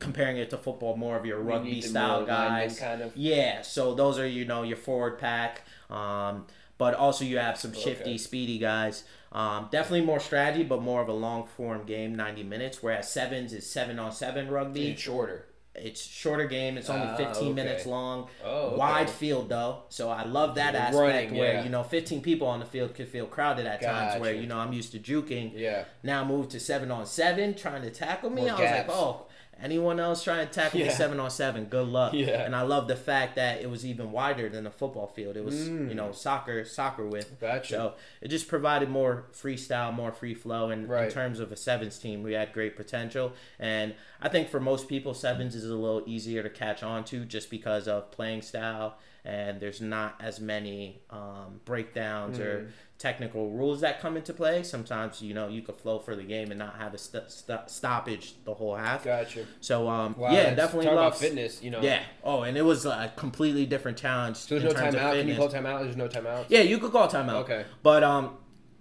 comparing 0.00 0.36
it 0.36 0.50
to 0.50 0.56
football, 0.58 0.96
more 0.96 1.16
of 1.16 1.24
your 1.24 1.38
rugby 1.40 1.80
style 1.80 2.24
guys. 2.26 2.78
kind 2.78 3.00
of. 3.02 3.16
Yeah. 3.16 3.62
So 3.62 3.94
those 3.94 4.18
are 4.18 4.26
you 4.26 4.44
know 4.44 4.62
your 4.62 4.76
forward 4.76 5.18
pack. 5.18 5.62
Um, 5.90 6.46
but 6.76 6.94
also 6.94 7.24
you 7.24 7.38
have 7.38 7.56
some 7.56 7.72
shifty, 7.72 8.10
Okay. 8.10 8.18
speedy 8.18 8.58
guys. 8.58 9.04
Um, 9.32 9.68
definitely 9.70 10.04
more 10.04 10.18
strategy, 10.20 10.64
but 10.64 10.82
more 10.82 11.00
of 11.00 11.08
a 11.08 11.12
long 11.12 11.46
form 11.46 11.84
game, 11.86 12.14
90 12.16 12.42
minutes. 12.42 12.82
Whereas 12.82 13.10
sevens 13.10 13.52
is 13.52 13.68
seven 13.68 13.98
on 13.98 14.10
seven 14.12 14.48
rugby. 14.48 14.88
It's 14.90 15.00
shorter. 15.02 15.46
It's 15.76 16.06
shorter 16.06 16.46
game. 16.46 16.78
It's 16.78 16.88
only 16.88 17.06
Ah, 17.08 17.16
15 17.16 17.44
okay. 17.44 17.52
minutes 17.52 17.84
long. 17.84 18.28
Oh, 18.44 18.66
okay. 18.68 18.76
Wide 18.76 19.10
field 19.10 19.48
though, 19.48 19.82
so 19.88 20.08
I 20.08 20.24
love 20.24 20.54
that 20.54 20.74
aspect 20.74 20.94
running, 20.96 21.36
where 21.36 21.54
yeah. 21.54 21.64
you 21.64 21.68
know 21.68 21.82
15 21.82 22.20
people 22.22 22.46
on 22.46 22.60
the 22.60 22.66
field 22.66 22.94
could 22.94 23.08
feel 23.08 23.26
crowded 23.26 23.66
at 23.66 23.82
times. 23.82 24.20
Where 24.20 24.32
you 24.34 24.46
know 24.46 24.58
I'm 24.58 24.72
used 24.72 24.92
to 24.92 24.98
juking. 25.00 25.52
Yeah. 25.54 25.84
Now 26.02 26.24
move 26.24 26.48
to 26.50 26.60
seven 26.60 26.90
on 26.90 27.06
seven, 27.06 27.54
trying 27.54 27.82
to 27.82 27.90
tackle 27.90 28.30
me. 28.30 28.42
More 28.42 28.50
I 28.52 28.60
was 28.60 28.70
like, 28.70 28.88
oh, 28.88 29.23
anyone 29.62 29.98
else 30.00 30.22
trying 30.24 30.46
to 30.46 30.52
tackle 30.52 30.80
me 30.80 30.86
Yeah. 30.86 30.92
seven 30.92 31.20
on 31.20 31.30
seven? 31.30 31.66
Good 31.66 31.88
luck. 31.88 32.12
Yeah. 32.14 32.42
And 32.44 32.54
I 32.54 32.62
love 32.62 32.88
the 32.88 32.96
fact 32.96 33.36
that 33.36 33.60
it 33.60 33.70
was 33.70 33.84
even 33.86 34.12
wider 34.12 34.48
than 34.48 34.66
a 34.66 34.70
football 34.70 35.06
field. 35.06 35.36
It 35.36 35.44
was 35.44 35.68
you 35.68 35.94
know 35.94 36.12
soccer 36.12 36.64
soccer 36.64 37.06
width. 37.06 37.34
Mm. 37.36 37.40
Gotcha. 37.40 37.68
So 37.74 37.94
it 38.20 38.28
just 38.28 38.48
provided 38.48 38.88
more 38.88 39.24
freestyle, 39.32 39.92
more 39.92 40.12
free 40.12 40.34
flow. 40.34 40.70
And 40.70 40.90
in 40.90 41.10
terms 41.10 41.40
of 41.40 41.52
a 41.52 41.56
sevens 41.56 41.98
team, 41.98 42.22
we 42.22 42.32
had 42.32 42.52
great 42.52 42.76
potential. 42.76 43.32
And 43.58 43.94
I 44.20 44.28
think 44.28 44.48
for 44.48 44.60
most 44.60 44.88
people, 44.88 45.14
sevens 45.14 45.54
is 45.54 45.64
a 45.68 45.74
little 45.74 46.02
easier 46.06 46.42
to 46.42 46.50
catch 46.50 46.82
on 46.82 47.04
to 47.04 47.24
just 47.24 47.50
because 47.50 47.86
of 47.88 48.10
playing 48.10 48.42
style. 48.42 48.96
And 49.26 49.58
there's 49.58 49.80
not 49.80 50.16
as 50.20 50.38
many 50.38 51.00
um, 51.08 51.60
breakdowns 51.64 52.38
Mm. 52.38 52.42
or 52.44 52.68
technical 52.98 53.50
rules 53.50 53.80
that 53.80 53.98
come 54.00 54.16
into 54.18 54.34
play. 54.34 54.62
Sometimes, 54.62 55.22
you 55.22 55.32
know, 55.32 55.48
you 55.48 55.62
could 55.62 55.76
flow 55.76 55.98
for 55.98 56.14
the 56.14 56.22
game 56.22 56.50
and 56.50 56.58
not 56.58 56.76
have 56.76 56.92
a 56.92 56.98
st- 56.98 57.30
st- 57.30 57.70
stoppage 57.70 58.34
the 58.44 58.52
whole 58.52 58.76
half. 58.76 59.02
Gotcha. 59.04 59.46
So, 59.62 59.88
um, 59.88 60.14
Wow, 60.18 60.30
yeah, 60.30 60.54
definitely 60.54 60.84
talk 60.86 60.92
about 60.92 61.16
fitness. 61.18 61.62
You 61.62 61.70
know. 61.70 61.80
Yeah. 61.80 62.02
Oh, 62.22 62.42
and 62.42 62.56
it 62.58 62.62
was 62.62 62.84
a 62.84 63.12
completely 63.16 63.64
different 63.64 63.96
challenge. 63.96 64.36
So 64.36 64.58
there's 64.58 64.64
in 64.72 64.76
no 64.78 64.82
terms 64.84 64.94
of 64.94 65.00
timeout. 65.00 65.18
Can 65.20 65.28
you 65.28 65.36
call 65.36 65.48
timeout? 65.48 65.82
There's 65.84 65.96
no 65.96 66.08
timeout. 66.08 66.44
Yeah, 66.48 66.60
you 66.60 66.78
could 66.78 66.92
call 66.92 67.08
timeout. 67.08 67.42
Okay. 67.44 67.64
But 67.82 68.04
um, 68.04 68.36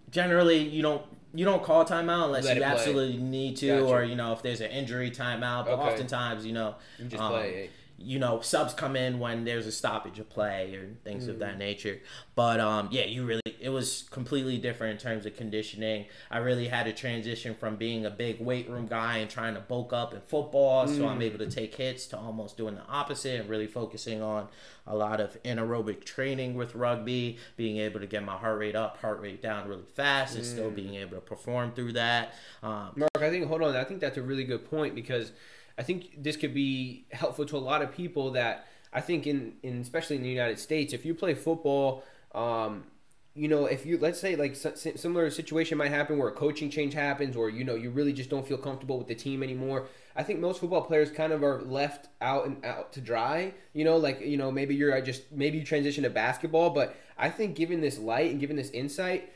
generally 0.10 0.58
you 0.60 0.82
don't 0.82 1.02
you 1.36 1.46
don't 1.46 1.64
call 1.64 1.84
timeout 1.84 2.26
unless 2.26 2.46
Let 2.46 2.58
you 2.58 2.64
absolutely 2.64 3.18
need 3.18 3.58
to, 3.58 3.68
Gotcha. 3.70 3.86
or 3.86 4.04
you 4.04 4.16
know 4.16 4.34
if 4.34 4.41
there's 4.44 4.62
an 4.62 4.70
injury 4.72 5.10
timeout. 5.10 5.66
But 5.66 5.74
Okay. 5.80 5.82
oftentimes, 5.84 6.46
you 6.46 6.54
know, 6.54 6.76
You 7.00 7.06
just 7.06 7.24
um, 7.24 7.32
play. 7.32 7.70
You 7.98 8.20
know, 8.20 8.41
subs 8.41 8.74
come 8.74 8.96
in 8.96 9.20
when 9.20 9.46
there's 9.46 9.68
a 9.68 9.72
stoppage 9.72 10.20
of 10.20 10.30
play 10.30 10.74
or 10.76 10.96
things 11.04 11.28
of 11.28 11.36
Mm. 11.38 11.39
that 11.39 11.58
nature. 11.58 12.00
But 12.36 12.60
um, 12.60 12.89
yeah, 12.91 13.06
you 13.06 13.26
really 13.26 13.41
it 13.62 13.70
was 13.70 14.04
completely 14.12 14.58
different 14.58 14.91
in 14.91 14.98
terms 14.98 15.26
of 15.26 15.38
conditioning. 15.38 16.06
I 16.30 16.39
really 16.39 16.68
had 16.68 16.84
to 16.86 16.91
transition 16.91 17.56
from 17.56 17.78
being 17.78 18.06
a 18.06 18.10
big 18.10 18.41
weight 18.41 18.70
room 18.70 18.88
guy 18.88 19.20
and 19.20 19.30
trying 19.30 19.54
to 19.54 19.62
bulk 19.62 19.94
up 19.94 20.14
in 20.14 20.20
football, 20.28 20.86
so 20.86 21.04
Mm. 21.04 21.08
I'm 21.12 21.22
able 21.22 21.38
to 21.38 21.50
take 21.50 21.74
hits 21.76 22.06
to 22.08 22.18
almost 22.18 22.58
doing 22.58 22.76
the 22.76 22.86
opposite 22.89 23.39
and 23.39 23.50
really 23.50 23.68
focusing 23.68 24.22
on 24.22 24.50
a 24.86 24.94
lot 24.98 25.22
of 25.22 25.41
anaerobic 25.44 26.04
training 26.04 26.56
with 26.56 26.76
rugby, 26.76 27.38
being 27.56 27.78
able 27.78 28.02
to 28.02 28.08
get 28.08 28.22
my 28.26 28.36
heart 28.36 28.60
rate 28.60 28.76
up, 28.76 28.98
heart 28.98 29.22
rate 29.22 29.41
down 29.41 29.70
really 29.70 29.86
fast, 29.94 30.36
and 30.36 30.44
Mm. 30.44 30.48
still 30.52 30.70
being 30.72 30.96
able 30.96 31.16
to 31.16 31.22
perform 31.22 31.72
through 31.72 31.94
that. 31.94 32.34
Um, 32.62 32.91
Mark, 32.98 33.12
I 33.22 33.30
think 33.30 33.48
hold 33.48 33.62
on. 33.62 33.78
I 33.78 33.86
think 33.86 34.02
that's 34.02 34.18
a 34.18 34.22
really 34.22 34.44
good 34.44 34.70
point 34.70 34.94
because 34.94 35.32
I 35.78 35.84
think 35.84 36.24
this 36.24 36.38
could 36.38 36.53
be 36.53 37.05
helpful 37.11 37.45
to 37.45 37.57
a 37.57 37.59
lot 37.59 37.82
of 37.82 37.91
people 37.91 38.32
that 38.32 38.67
I 38.93 39.01
think 39.01 39.26
in, 39.26 39.53
in 39.63 39.82
especially 39.82 40.17
in 40.17 40.24
the 40.24 40.30
United 40.30 40.59
States, 40.59 40.93
if 40.93 41.05
you 41.05 41.15
play 41.15 41.34
football, 41.34 42.03
um, 42.36 42.84
you 43.36 43.47
know, 43.47 43.65
if 43.65 43.84
you 43.84 43.97
let's 43.97 44.19
say 44.19 44.36
like 44.36 44.55
similar 44.55 45.32
situation 45.32 45.80
might 45.80 45.89
happen 45.89 46.19
where 46.19 46.30
a 46.30 46.34
coaching 46.34 46.69
change 46.69 46.93
happens, 46.93 47.36
or 47.36 47.49
you 47.49 47.63
know 47.63 47.74
you 47.74 47.89
really 47.89 48.13
just 48.13 48.30
don't 48.30 48.47
feel 48.47 48.59
comfortable 48.59 48.99
with 48.99 49.07
the 49.07 49.15
team 49.15 49.41
anymore. 49.41 49.88
I 50.15 50.21
think 50.21 50.39
most 50.39 50.59
football 50.59 50.84
players 50.84 51.09
kind 51.09 51.34
of 51.34 51.43
are 51.43 51.61
left 51.63 52.09
out 52.21 52.45
and 52.45 52.63
out 52.63 52.93
to 52.93 53.01
dry. 53.01 53.55
You 53.74 53.86
know, 53.86 53.97
like 53.97 54.21
you 54.21 54.38
know 54.38 54.51
maybe 54.51 54.76
you're 54.76 55.01
just 55.01 55.32
maybe 55.32 55.57
you 55.57 55.63
transition 55.63 56.03
to 56.03 56.11
basketball, 56.11 56.69
but 56.69 56.95
I 57.17 57.32
think 57.32 57.55
given 57.55 57.82
this 57.82 57.97
light 57.97 58.30
and 58.30 58.39
given 58.39 58.55
this 58.55 58.69
insight, 58.69 59.34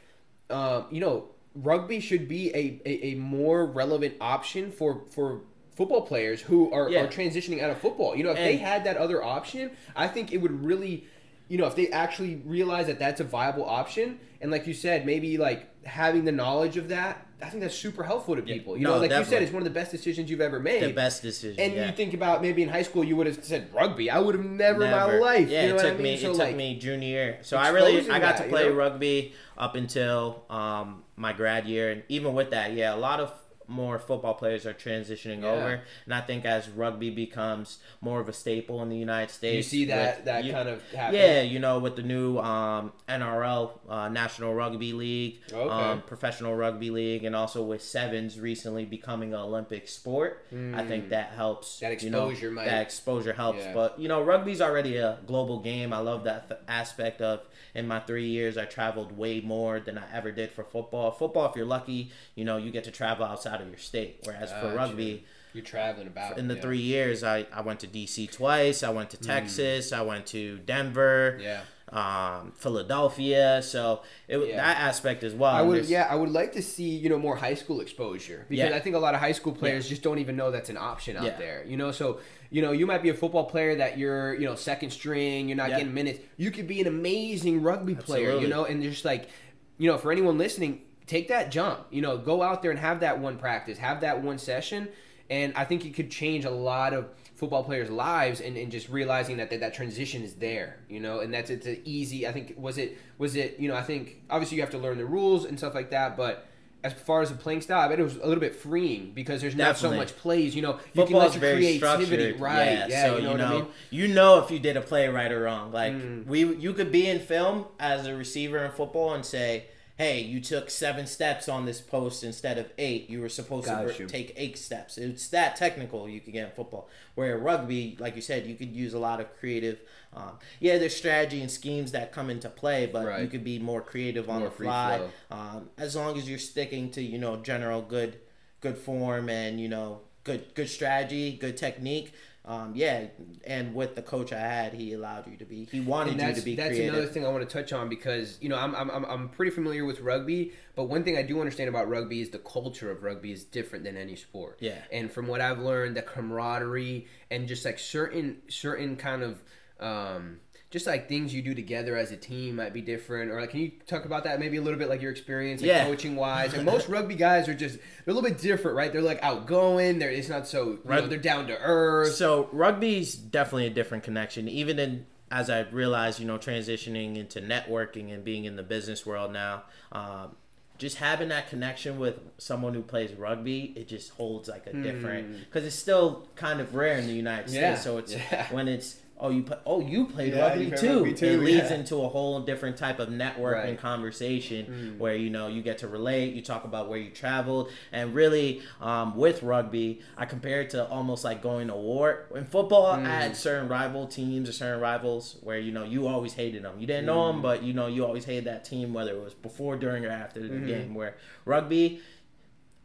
um, 0.52 0.86
you 0.92 1.00
know, 1.02 1.30
rugby 1.56 2.00
should 2.00 2.28
be 2.28 2.50
a, 2.54 2.80
a, 2.86 3.06
a 3.08 3.16
more 3.16 3.66
relevant 3.66 4.14
option 4.22 4.72
for 4.72 5.06
for 5.10 5.42
football 5.78 6.02
players 6.02 6.42
who 6.42 6.72
are, 6.74 6.90
Yeah. 6.90 7.04
are 7.04 7.08
transitioning 7.08 7.62
out 7.62 7.70
of 7.70 7.78
football. 7.78 8.16
You 8.16 8.24
know, 8.24 8.32
if 8.32 8.38
And- 8.38 8.48
they 8.48 8.58
had 8.58 8.84
that 8.86 8.98
other 8.98 9.24
option, 9.24 9.72
I 9.96 10.08
think 10.08 10.34
it 10.34 10.38
would 10.38 10.66
really, 10.66 11.06
you 11.48 11.58
know, 11.60 11.68
if 11.68 11.76
they 11.76 11.90
actually 11.90 12.42
realize 12.46 12.88
that 12.88 12.98
that's 12.98 13.22
a 13.22 13.24
viable 13.24 13.64
option, 13.64 14.20
and 14.42 14.50
like 14.50 14.66
you 14.66 14.74
said, 14.74 15.06
maybe 15.06 15.38
like 15.38 15.68
having 15.86 16.26
the 16.26 16.32
knowledge 16.32 16.78
of 16.78 16.90
that, 16.90 17.24
I 17.40 17.50
think 17.50 17.62
that's 17.62 17.76
super 17.76 18.04
helpful 18.04 18.36
to 18.36 18.42
people. 18.42 18.76
You 18.76 18.84
No, 18.86 18.96
know, 18.96 19.02
like 19.02 19.12
you 19.12 19.24
said, 19.24 19.44
it's 19.44 19.52
one 19.54 19.62
of 19.62 19.66
the 19.72 19.80
best 19.80 19.92
decisions 19.92 20.32
you've 20.32 20.42
ever 20.42 20.60
made. 20.60 20.82
The 20.82 20.90
best 20.90 21.22
decision. 21.22 21.60
And 21.60 21.74
yeah. 21.76 21.86
you 21.86 21.92
think 21.92 22.16
about 22.16 22.42
maybe 22.42 22.64
in 22.64 22.70
high 22.70 22.82
school 22.82 23.04
you 23.04 23.16
would 23.16 23.28
have 23.28 23.44
said 23.46 23.68
rugby. 23.72 24.10
I 24.10 24.18
would 24.18 24.34
have 24.34 24.44
never, 24.44 24.84
in 24.84 24.90
my 24.90 25.04
life. 25.20 25.48
Yeah, 25.48 25.62
you 25.62 25.70
know 25.70 25.76
it 25.76 25.82
took 25.84 25.94
I 25.94 25.94
mean? 25.94 26.04
me. 26.04 26.18
So, 26.18 26.30
it 26.30 26.32
took 26.32 26.40
like, 26.40 26.56
me 26.56 26.80
junior 26.80 27.08
year. 27.08 27.38
So 27.44 27.58
I 27.58 27.70
really 27.70 28.00
I 28.10 28.18
got 28.20 28.22
that, 28.22 28.38
to 28.38 28.44
you 28.46 28.50
play 28.50 28.68
know? 28.68 28.74
rugby 28.74 29.34
up 29.56 29.76
until 29.76 30.46
um, 30.50 31.04
my 31.16 31.32
grad 31.34 31.68
year, 31.68 31.92
and 31.92 32.02
even 32.10 32.34
with 32.34 32.50
that, 32.50 32.74
yeah, 32.74 32.96
a 32.96 32.98
lot 32.98 33.20
of 33.20 33.32
more 33.68 34.00
football 34.00 34.34
players 34.34 34.66
are 34.66 34.74
transitioning 34.74 35.42
Yeah. 35.42 35.50
over, 35.52 35.82
and 36.06 36.14
I 36.14 36.22
think 36.22 36.46
as 36.46 36.70
rugby 36.70 37.10
becomes 37.10 37.80
more 38.02 38.20
of 38.20 38.30
a 38.30 38.34
staple 38.34 38.82
in 38.82 38.90
the 38.90 38.98
United 38.98 39.32
States, 39.34 39.72
you 39.74 39.80
see 39.80 39.86
that 39.86 40.18
with- 40.18 40.26
that 40.26 40.44
you- 40.46 40.52
kind 40.54 40.70
of 40.70 40.82
happen. 40.92 41.16
yeah, 41.16 41.42
you 41.42 41.60
know, 41.60 41.80
with 41.80 41.96
the 41.96 42.02
new 42.04 42.38
um, 42.40 42.94
NRL, 43.10 43.72
uh, 43.90 44.08
National 44.10 44.54
Rugby 44.54 44.94
League, 44.94 45.40
Okay. 45.52 45.70
um, 45.70 46.02
Professional 46.04 46.56
Rugby 46.56 46.90
League, 46.92 47.24
and 47.24 47.36
also 47.36 47.62
with 47.64 47.82
sevens 47.82 48.40
recently 48.40 48.86
becoming 48.86 49.34
an 49.34 49.40
Olympic 49.40 49.88
sport, 49.88 50.46
I 50.52 50.84
think 50.86 51.10
that 51.10 51.32
helps. 51.32 51.80
Hmm. 51.80 51.86
That 51.86 52.04
you 52.04 52.10
know, 52.10 52.30
exposure 52.30 52.52
might- 52.52 52.66
that 52.66 52.82
exposure 52.82 53.34
helps. 53.34 53.60
Yeah. 53.64 53.74
But 53.74 54.00
you 54.00 54.08
know, 54.08 54.22
rugby's 54.22 54.62
already 54.62 54.98
a 54.98 55.18
global 55.26 55.60
game. 55.60 55.92
I 55.94 56.00
love 56.00 56.24
that 56.26 56.48
th- 56.50 56.60
aspect 56.68 57.22
of. 57.22 57.42
In 57.76 57.88
my 57.88 58.00
three 58.00 58.26
years, 58.28 58.58
I 58.58 58.66
traveled 58.66 59.16
way 59.18 59.40
more 59.40 59.80
than 59.80 59.98
I 60.00 60.04
ever 60.12 60.32
did 60.32 60.52
for 60.52 60.64
football. 60.64 61.12
Football, 61.12 61.50
if 61.50 61.56
you're 61.56 61.66
lucky, 61.66 62.12
you 62.34 62.44
know, 62.44 62.58
you 62.58 62.72
get 62.72 62.84
to 62.86 62.92
travel 62.92 63.24
outside 63.26 63.57
of 63.62 63.68
your 63.70 63.78
state. 63.78 64.20
Whereas 64.24 64.52
for 64.52 64.74
rugby, 64.76 65.24
You're 65.54 65.64
traveling 65.64 66.08
about 66.08 66.38
in 66.38 66.48
the 66.48 66.56
yeah. 66.56 66.62
three 66.62 66.80
years, 66.80 67.24
I, 67.24 67.46
I 67.54 67.62
went 67.62 67.80
to 67.82 67.88
DC 67.88 68.32
twice. 68.32 68.84
I 68.84 68.90
went 68.90 69.10
to 69.12 69.18
Texas. 69.18 69.92
I 69.94 70.02
went 70.02 70.26
to 70.28 70.58
Denver. 70.60 71.36
Hmm. 71.38 71.44
Yeah. 71.44 71.62
Um, 71.90 72.52
Philadelphia. 72.92 73.62
So 73.64 74.02
it 74.28 74.38
Yeah. 74.40 74.58
that 74.58 74.78
aspect 74.80 75.24
as 75.24 75.34
well. 75.34 75.54
I 75.56 75.62
would, 75.62 75.76
there's- 75.78 75.90
yeah, 75.90 76.08
I 76.10 76.16
would 76.16 76.30
like 76.32 76.52
to 76.54 76.62
see 76.62 76.90
you 76.90 77.08
know 77.10 77.18
more 77.18 77.36
high 77.38 77.54
school 77.54 77.80
exposure 77.82 78.46
because 78.50 78.70
Yeah. 78.70 78.76
I 78.76 78.80
think 78.82 78.96
a 78.96 79.00
lot 79.00 79.14
of 79.14 79.20
high 79.22 79.32
school 79.32 79.54
players 79.54 79.88
just 79.88 80.02
don't 80.04 80.20
even 80.20 80.36
know 80.36 80.52
that's 80.52 80.70
an 80.70 80.78
option 80.78 81.16
out 81.18 81.24
Yeah. 81.24 81.38
there. 81.38 81.64
You 81.66 81.78
know, 81.78 81.92
so 81.92 82.20
you 82.50 82.62
know 82.62 82.72
you 82.74 82.86
might 82.86 83.02
be 83.04 83.10
a 83.10 83.14
football 83.14 83.46
player 83.46 83.76
that 83.76 83.98
you're 83.98 84.34
you 84.36 84.46
know 84.46 84.56
second 84.56 84.90
string, 84.92 85.48
you're 85.48 85.58
not 85.58 85.70
Yeah. 85.70 85.78
getting 85.80 85.94
minutes. 85.94 86.20
You 86.36 86.52
could 86.52 86.68
be 86.68 86.82
an 86.82 86.88
amazing 86.88 87.62
rugby 87.62 87.96
player, 87.96 88.38
you 88.38 88.48
know, 88.50 88.66
and 88.66 88.84
just 88.84 89.06
like 89.06 89.30
you 89.78 89.90
know 89.90 89.98
for 89.98 90.12
anyone 90.12 90.38
listening, 90.38 90.82
take 91.08 91.30
that 91.30 91.52
jump. 91.52 91.88
You 91.90 92.02
know, 92.02 92.18
go 92.18 92.42
out 92.44 92.62
there 92.62 92.72
and 92.72 92.80
have 92.80 93.00
that 93.00 93.20
one 93.20 93.38
practice, 93.38 93.78
have 93.80 94.02
that 94.02 94.22
one 94.22 94.38
session, 94.38 94.90
and 95.30 95.54
I 95.56 95.64
think 95.66 95.86
it 95.86 95.94
could 95.96 96.12
change 96.12 96.46
a 96.46 96.50
lot 96.52 96.94
of 96.94 97.06
football 97.36 97.64
players' 97.64 97.90
lives 97.90 98.42
and, 98.42 98.58
and 98.58 98.72
just 98.72 98.90
realizing 98.90 99.38
that, 99.38 99.50
that 99.52 99.60
that 99.60 99.74
transition 99.74 100.24
is 100.24 100.34
there, 100.36 100.80
you 100.90 101.00
know, 101.00 101.20
and 101.20 101.34
that's 101.34 101.50
it's 101.50 101.66
an 101.68 101.82
easy. 101.86 102.28
I 102.28 102.32
think 102.32 102.54
was 102.58 102.78
it 102.78 102.98
was 103.18 103.36
it 103.36 103.60
you 103.60 103.68
know 103.68 103.76
I 103.76 103.84
think 103.84 104.22
obviously 104.30 104.58
you 104.58 104.64
have 104.64 104.72
to 104.72 104.78
learn 104.80 104.98
the 104.98 105.06
rules 105.06 105.46
and 105.46 105.58
stuff 105.58 105.74
like 105.76 105.90
that, 105.92 106.16
but 106.18 106.46
as 106.84 106.94
far 106.94 107.22
as 107.24 107.30
the 107.30 107.36
playing 107.36 107.60
style, 107.62 107.80
I 107.82 107.88
bet 107.90 108.00
it 108.00 108.04
was 108.04 108.18
a 108.18 108.26
little 108.28 108.40
bit 108.40 108.56
freeing 108.56 109.12
because 109.14 109.42
there's 109.42 109.56
not 109.56 109.78
so 109.78 109.92
much 109.94 110.16
plays. 110.16 110.56
You 110.56 110.62
know, 110.62 110.74
you 110.74 110.78
can 110.78 111.08
Football's 111.08 111.24
let 111.24 111.34
your 111.34 111.42
very 111.42 111.56
creativity 111.80 112.18
structured, 112.38 112.40
right. 112.40 112.66
Yeah, 112.66 112.88
Yeah, 112.88 113.06
so 113.08 113.18
you 113.18 113.24
know 113.24 113.32
what 113.32 113.42
I 113.42 113.50
mean. 113.52 113.68
you 113.90 114.08
know 114.10 114.38
if 114.40 114.52
you 114.52 114.60
did 114.60 114.78
a 114.78 114.82
play 114.82 115.08
right 115.08 115.32
or 115.32 115.42
wrong. 115.42 115.72
Like 115.72 115.94
Mm. 115.94 116.28
we, 116.28 116.46
you 116.56 116.74
could 116.74 116.92
be 116.92 117.10
in 117.10 117.20
film 117.20 117.66
as 117.80 118.06
a 118.06 118.16
receiver 118.16 118.64
in 118.64 118.72
football 118.72 119.16
and 119.16 119.26
say, 119.26 119.66
"Hey, 119.98 120.22
you 120.22 120.40
took 120.40 120.70
seven 120.70 121.08
steps 121.08 121.50
on 121.50 121.66
this 121.66 121.82
post 121.82 122.24
instead 122.24 122.58
of 122.58 122.72
eight. 122.78 123.10
You 123.10 123.22
were 123.22 123.30
supposed 123.30 123.66
Got 123.66 123.88
to 123.88 124.04
you. 124.04 124.08
take 124.08 124.34
eight 124.38 124.58
steps." 124.58 124.98
It's 124.98 125.28
that 125.30 125.56
technical 125.56 126.08
you 126.08 126.20
could 126.20 126.34
get 126.34 126.46
in 126.46 126.52
football. 126.56 126.88
Where 127.16 127.38
in 127.38 127.44
rugby, 127.44 127.98
like 128.00 128.16
you 128.16 128.22
said, 128.22 128.46
you 128.46 128.56
could 128.56 128.76
use 128.76 128.94
a 128.94 129.00
lot 129.00 129.20
of 129.20 129.36
creative. 129.40 129.80
Um, 130.14 130.40
yeah, 130.60 130.78
there's 130.78 130.96
strategy 130.96 131.42
and 131.42 131.50
schemes 131.52 131.92
that 131.94 132.12
come 132.12 132.30
into 132.30 132.50
play, 132.50 132.86
but 132.86 133.06
Right. 133.06 133.22
you 133.22 133.28
could 133.28 133.44
be 133.44 133.60
more 133.60 133.82
creative 133.82 134.30
on 134.30 134.40
More 134.40 134.50
the 134.50 134.56
fly. 134.56 135.02
Um, 135.32 135.70
as 135.78 135.96
long 135.96 136.18
as 136.18 136.30
you're 136.30 136.40
sticking 136.40 136.90
to 136.92 137.02
you 137.02 137.18
know 137.18 137.38
general 137.38 137.82
good 137.82 138.18
good 138.62 138.78
form 138.78 139.30
and 139.30 139.60
you 139.60 139.68
know 139.68 140.02
good 140.24 140.54
good 140.56 140.70
strategy, 140.70 141.32
good 141.38 141.58
technique. 141.58 142.14
Um, 142.48 142.72
yeah, 142.76 143.08
and 143.46 143.76
with 143.76 143.96
the 143.96 144.02
coach 144.02 144.32
I 144.32 144.40
had, 144.40 144.74
he 144.74 144.94
allowed 144.94 145.28
you 145.30 145.36
to 145.36 145.44
be. 145.44 145.66
He 145.70 145.82
wanted 145.82 146.22
you 146.22 146.34
to 146.34 146.42
be 146.42 146.56
that's 146.56 146.70
creative. 146.70 146.94
another 146.94 147.08
thing 147.12 147.26
I 147.26 147.30
want 147.30 147.48
to 147.48 147.54
touch 147.54 147.74
on 147.74 147.90
because 147.90 148.38
you 148.40 148.48
know 148.48 148.58
I'm, 148.58 148.74
I'm 148.74 148.90
I'm- 148.90 149.06
I'm 149.06 149.30
pretty 149.30 149.52
familiar 149.52 149.84
with 149.84 150.00
rugby, 150.00 150.54
but 150.74 150.86
one 150.86 151.04
thing 151.04 151.18
I 151.18 151.24
do 151.24 151.42
understand 151.42 151.68
about 151.68 151.90
rugby 151.90 152.22
is 152.22 152.30
the 152.30 152.40
culture 152.40 152.90
of 152.90 153.04
rugby 153.04 153.34
is 153.34 153.44
different 153.44 153.84
than 153.84 153.98
any 153.98 154.16
sport. 154.16 154.60
Yeah. 154.62 154.80
And 154.94 155.12
from 155.12 155.28
what 155.28 155.42
I've 155.42 155.60
learned, 155.60 155.98
the 155.98 156.02
camaraderie 156.04 157.08
and 157.30 157.50
just 157.50 157.66
like 157.66 157.80
certain 157.80 158.38
certain 158.48 158.96
kind 158.96 159.24
of 159.24 159.44
um, 159.80 160.40
just 160.70 160.86
like 160.86 161.08
things 161.08 161.34
you 161.34 161.42
do 161.42 161.54
together 161.56 161.96
as 161.96 162.12
a 162.12 162.18
team 162.18 162.58
might 162.58 162.74
be 162.74 162.82
different. 162.82 163.32
Or 163.32 163.40
like, 163.40 163.52
can 163.52 163.62
you 163.62 163.72
talk 163.88 164.04
about 164.06 164.26
that 164.26 164.40
maybe 164.40 164.58
a 164.58 164.62
little 164.62 164.78
bit, 164.78 164.90
like 164.90 165.02
your 165.02 165.12
experience, 165.12 165.62
like 165.62 165.70
Yeah. 165.70 165.86
coaching 165.86 166.16
wise? 166.16 166.54
And 166.54 166.66
most 166.74 166.90
rugby 166.90 167.16
guys 167.16 167.48
are 167.48 167.54
just 167.54 167.78
they're 167.78 168.12
a 168.12 168.14
little 168.14 168.30
bit 168.30 168.40
different, 168.40 168.76
right? 168.76 168.92
They're 168.92 169.02
like 169.02 169.24
outgoing. 169.24 170.00
They're 170.00 170.12
it's 170.12 170.30
not 170.30 170.48
so 170.48 170.72
you 170.72 170.80
know, 170.90 171.08
they're 171.08 171.18
down 171.20 171.48
to 171.48 171.58
earth. 171.60 172.16
So 172.16 172.50
rugby's 172.52 173.16
definitely 173.16 173.68
a 173.68 173.72
different 173.72 174.04
connection. 174.04 174.48
Even 174.50 174.78
in 174.80 175.06
as 175.32 175.50
I 175.50 175.62
realized, 175.72 176.20
you 176.20 176.26
know, 176.26 176.38
transitioning 176.38 177.18
into 177.18 177.42
networking 177.42 178.14
and 178.14 178.24
being 178.24 178.46
in 178.46 178.56
the 178.56 178.64
business 178.64 179.06
world 179.06 179.34
now, 179.34 179.64
um, 179.92 180.36
just 180.78 180.98
having 180.98 181.30
that 181.30 181.50
connection 181.50 181.98
with 182.00 182.16
someone 182.38 182.74
who 182.74 182.82
plays 182.82 183.12
rugby, 183.14 183.74
it 183.76 183.88
just 183.88 184.12
holds 184.12 184.48
like 184.48 184.68
a 184.68 184.74
different 184.74 185.40
because 185.46 185.66
it's 185.66 185.76
still 185.76 186.28
kind 186.36 186.62
of 186.62 186.76
rare 186.76 186.98
in 186.98 187.08
the 187.08 187.14
United 187.14 187.50
States. 187.50 187.62
Yeah, 187.62 187.76
So 187.76 187.98
it's 187.98 188.14
yeah. 188.14 188.48
when 188.54 188.68
it's 188.68 188.98
oh 189.20 189.30
you 189.30 189.44
play, 189.44 189.58
oh 189.66 189.80
you 189.82 190.06
played 190.06 190.34
Yeah, 190.34 190.48
rugby, 190.48 190.66
you 190.66 190.78
too. 190.78 190.96
rugby 190.96 191.14
too, 191.14 191.26
It 191.26 191.40
leads 191.40 191.70
yeah. 191.70 191.78
into 191.78 191.98
a 191.98 192.08
whole 192.08 192.40
different 192.42 192.78
type 192.78 193.00
of 193.00 193.10
network 193.10 193.56
Right. 193.56 193.70
and 193.70 193.78
conversation 193.78 194.66
mm. 194.66 194.98
where 194.98 195.16
you 195.16 195.30
know 195.30 195.48
you 195.48 195.62
get 195.62 195.80
to 195.80 195.88
relate. 195.88 196.34
You 196.34 196.42
talk 196.42 196.64
about 196.64 196.90
where 196.90 197.00
you 197.00 197.10
traveled, 197.10 197.72
and 197.92 198.14
really 198.14 198.62
um, 198.82 199.16
with 199.16 199.44
rugby, 199.44 200.02
I 200.18 200.26
compare 200.26 200.62
it 200.62 200.70
to 200.72 200.88
almost 200.88 201.24
like 201.24 201.42
going 201.42 201.68
to 201.68 201.76
war. 201.76 202.28
In 202.36 202.46
football, 202.46 202.88
I 202.88 203.00
mm. 203.00 203.06
had 203.06 203.36
certain 203.36 203.68
rival 203.68 204.08
teams 204.08 204.50
or 204.50 204.52
certain 204.52 204.82
rivals 204.82 205.38
where 205.42 205.60
you 205.60 205.72
know 205.72 205.84
you 205.84 206.08
always 206.08 206.34
hated 206.34 206.64
them. 206.64 206.80
You 206.80 206.88
didn't 206.88 207.06
know 207.06 207.28
them, 207.28 207.40
mm. 207.40 207.44
but 207.44 207.64
you 207.64 207.74
know 207.74 207.88
you 207.88 208.06
always 208.06 208.26
hated 208.26 208.46
that 208.46 208.66
team, 208.66 208.94
whether 208.94 209.12
it 209.12 209.24
was 209.24 209.34
before, 209.34 209.76
during, 209.78 210.06
or 210.06 210.10
after 210.10 210.40
the 210.42 210.50
mm-hmm. 210.50 210.68
game. 210.68 210.96
Where 210.96 211.16
rugby. 211.46 212.02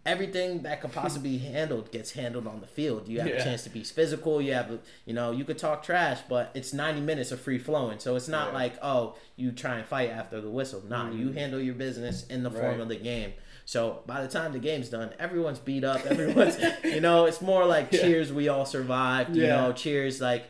Everything 0.05 0.63
that 0.63 0.81
could 0.81 0.93
possibly 0.93 1.39
be 1.39 1.39
handled 1.39 1.93
gets 1.93 2.11
handled 2.13 2.47
on 2.49 2.61
the 2.61 2.67
field. 2.67 3.07
You 3.07 3.21
have 3.21 3.29
Yeah. 3.29 3.35
a 3.37 3.45
chance 3.45 3.63
to 3.65 3.71
be 3.71 3.85
physical. 3.85 4.43
You 4.43 4.53
have, 4.55 4.71
a, 4.73 4.79
you 5.07 5.15
know, 5.15 5.31
you 5.31 5.45
could 5.45 5.59
talk 5.59 5.85
trash, 5.85 6.19
but 6.29 6.51
it's 6.55 6.73
ninety 6.73 7.01
minutes 7.01 7.31
of 7.31 7.41
free 7.41 7.59
flowing. 7.59 8.01
So 8.01 8.17
it's 8.17 8.27
not 8.27 8.49
Yeah. 8.49 8.55
like, 8.55 8.75
oh, 8.83 9.15
you 9.37 9.53
try 9.53 9.77
and 9.77 9.87
fight 9.87 10.11
after 10.11 10.41
the 10.41 10.51
whistle. 10.51 10.83
Nah, 10.89 11.11
you 11.11 11.27
mm. 11.29 11.37
handle 11.37 11.61
your 11.61 11.75
business 11.75 12.27
in 12.27 12.43
the 12.43 12.51
form 12.51 12.65
Right. 12.65 12.81
of 12.81 12.89
the 12.89 12.97
game. 12.97 13.35
So 13.65 14.03
by 14.07 14.23
the 14.23 14.29
time 14.29 14.53
the 14.53 14.59
game's 14.59 14.89
done, 14.89 15.11
everyone's 15.21 15.61
beat 15.61 15.85
up. 15.85 16.05
Everyone's, 16.05 16.59
you 16.85 17.01
know, 17.01 17.27
it's 17.27 17.41
more 17.41 17.65
like 17.65 17.93
cheers. 17.93 18.33
We 18.33 18.49
all 18.49 18.67
survived. 18.67 19.37
You 19.37 19.47
know, 19.47 19.73
cheers 19.73 20.21
like. 20.21 20.47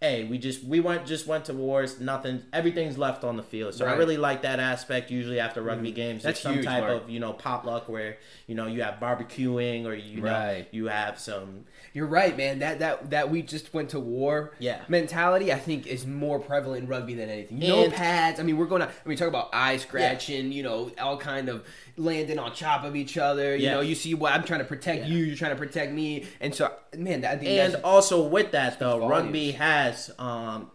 Hey, 0.00 0.22
we 0.22 0.38
just 0.38 0.62
we 0.62 0.78
went 0.78 1.06
just 1.06 1.26
went 1.26 1.46
to 1.46 1.52
wars. 1.54 1.98
Nothing, 1.98 2.44
everything's 2.52 2.96
left 2.96 3.24
on 3.24 3.36
the 3.36 3.42
field. 3.42 3.74
So 3.74 3.84
I 3.84 3.88
Right. 3.88 3.94
Mm. 3.96 3.98
really 3.98 4.16
like 4.16 4.42
that 4.42 4.60
aspect. 4.60 5.10
Usually 5.10 5.40
after 5.40 5.60
rugby 5.60 5.90
games, 5.90 6.22
That's 6.22 6.38
some 6.38 6.54
huge, 6.54 6.66
type 6.66 6.84
Mark. 6.84 7.02
of 7.02 7.10
you 7.10 7.18
know 7.18 7.32
potluck 7.32 7.88
where 7.88 8.18
you 8.46 8.54
know 8.54 8.68
you 8.68 8.82
have 8.84 9.00
barbecuing 9.00 9.86
or 9.86 9.94
you 9.94 10.20
know 10.20 10.30
Right. 10.30 10.68
you 10.70 10.86
have 10.86 11.18
some 11.18 11.64
You're 11.94 12.06
right, 12.06 12.36
man. 12.36 12.60
That 12.60 12.78
that 12.78 13.10
that 13.10 13.28
we 13.30 13.42
just 13.42 13.74
went 13.74 13.88
to 13.90 13.98
war. 13.98 14.52
Yeah. 14.60 14.82
Mentality, 14.88 15.52
I 15.52 15.58
think, 15.58 15.88
is 15.88 16.06
more 16.06 16.38
prevalent 16.38 16.84
in 16.84 16.88
rugby 16.88 17.14
than 17.14 17.28
anything. 17.28 17.58
No 17.58 17.82
And- 17.84 17.92
pads. 17.92 18.38
I 18.38 18.44
mean, 18.44 18.56
we're 18.56 18.66
going 18.66 18.82
to. 18.82 18.88
I 18.88 19.08
mean, 19.08 19.18
talk 19.18 19.26
about 19.26 19.48
eye 19.52 19.78
scratching. 19.78 20.52
You 20.52 20.62
know, 20.62 20.92
all 21.00 21.16
kind 21.16 21.48
of 21.48 21.64
landing 21.98 22.38
on 22.38 22.54
top 22.54 22.84
of 22.84 22.94
each 22.96 23.18
other. 23.18 23.56
You 23.56 23.64
Yeah. 23.64 23.72
know, 23.74 23.80
you 23.80 23.94
see 23.94 24.14
what 24.14 24.32
I'm 24.32 24.44
trying 24.44 24.60
to 24.60 24.64
protect 24.66 25.02
Yeah. 25.02 25.08
you. 25.08 25.18
You're 25.24 25.36
trying 25.36 25.50
to 25.52 25.56
protect 25.58 25.92
me. 25.92 26.24
And 26.40 26.54
so, 26.54 26.72
man, 26.96 27.22
that, 27.22 27.34
I 27.34 27.38
think 27.38 27.50
and 27.50 27.82
also 27.84 28.22
with 28.26 28.52
that 28.52 28.78
though 28.78 28.98
volumes. 29.00 29.10
rugby 29.10 29.50
has 29.52 30.10
um 30.18 30.70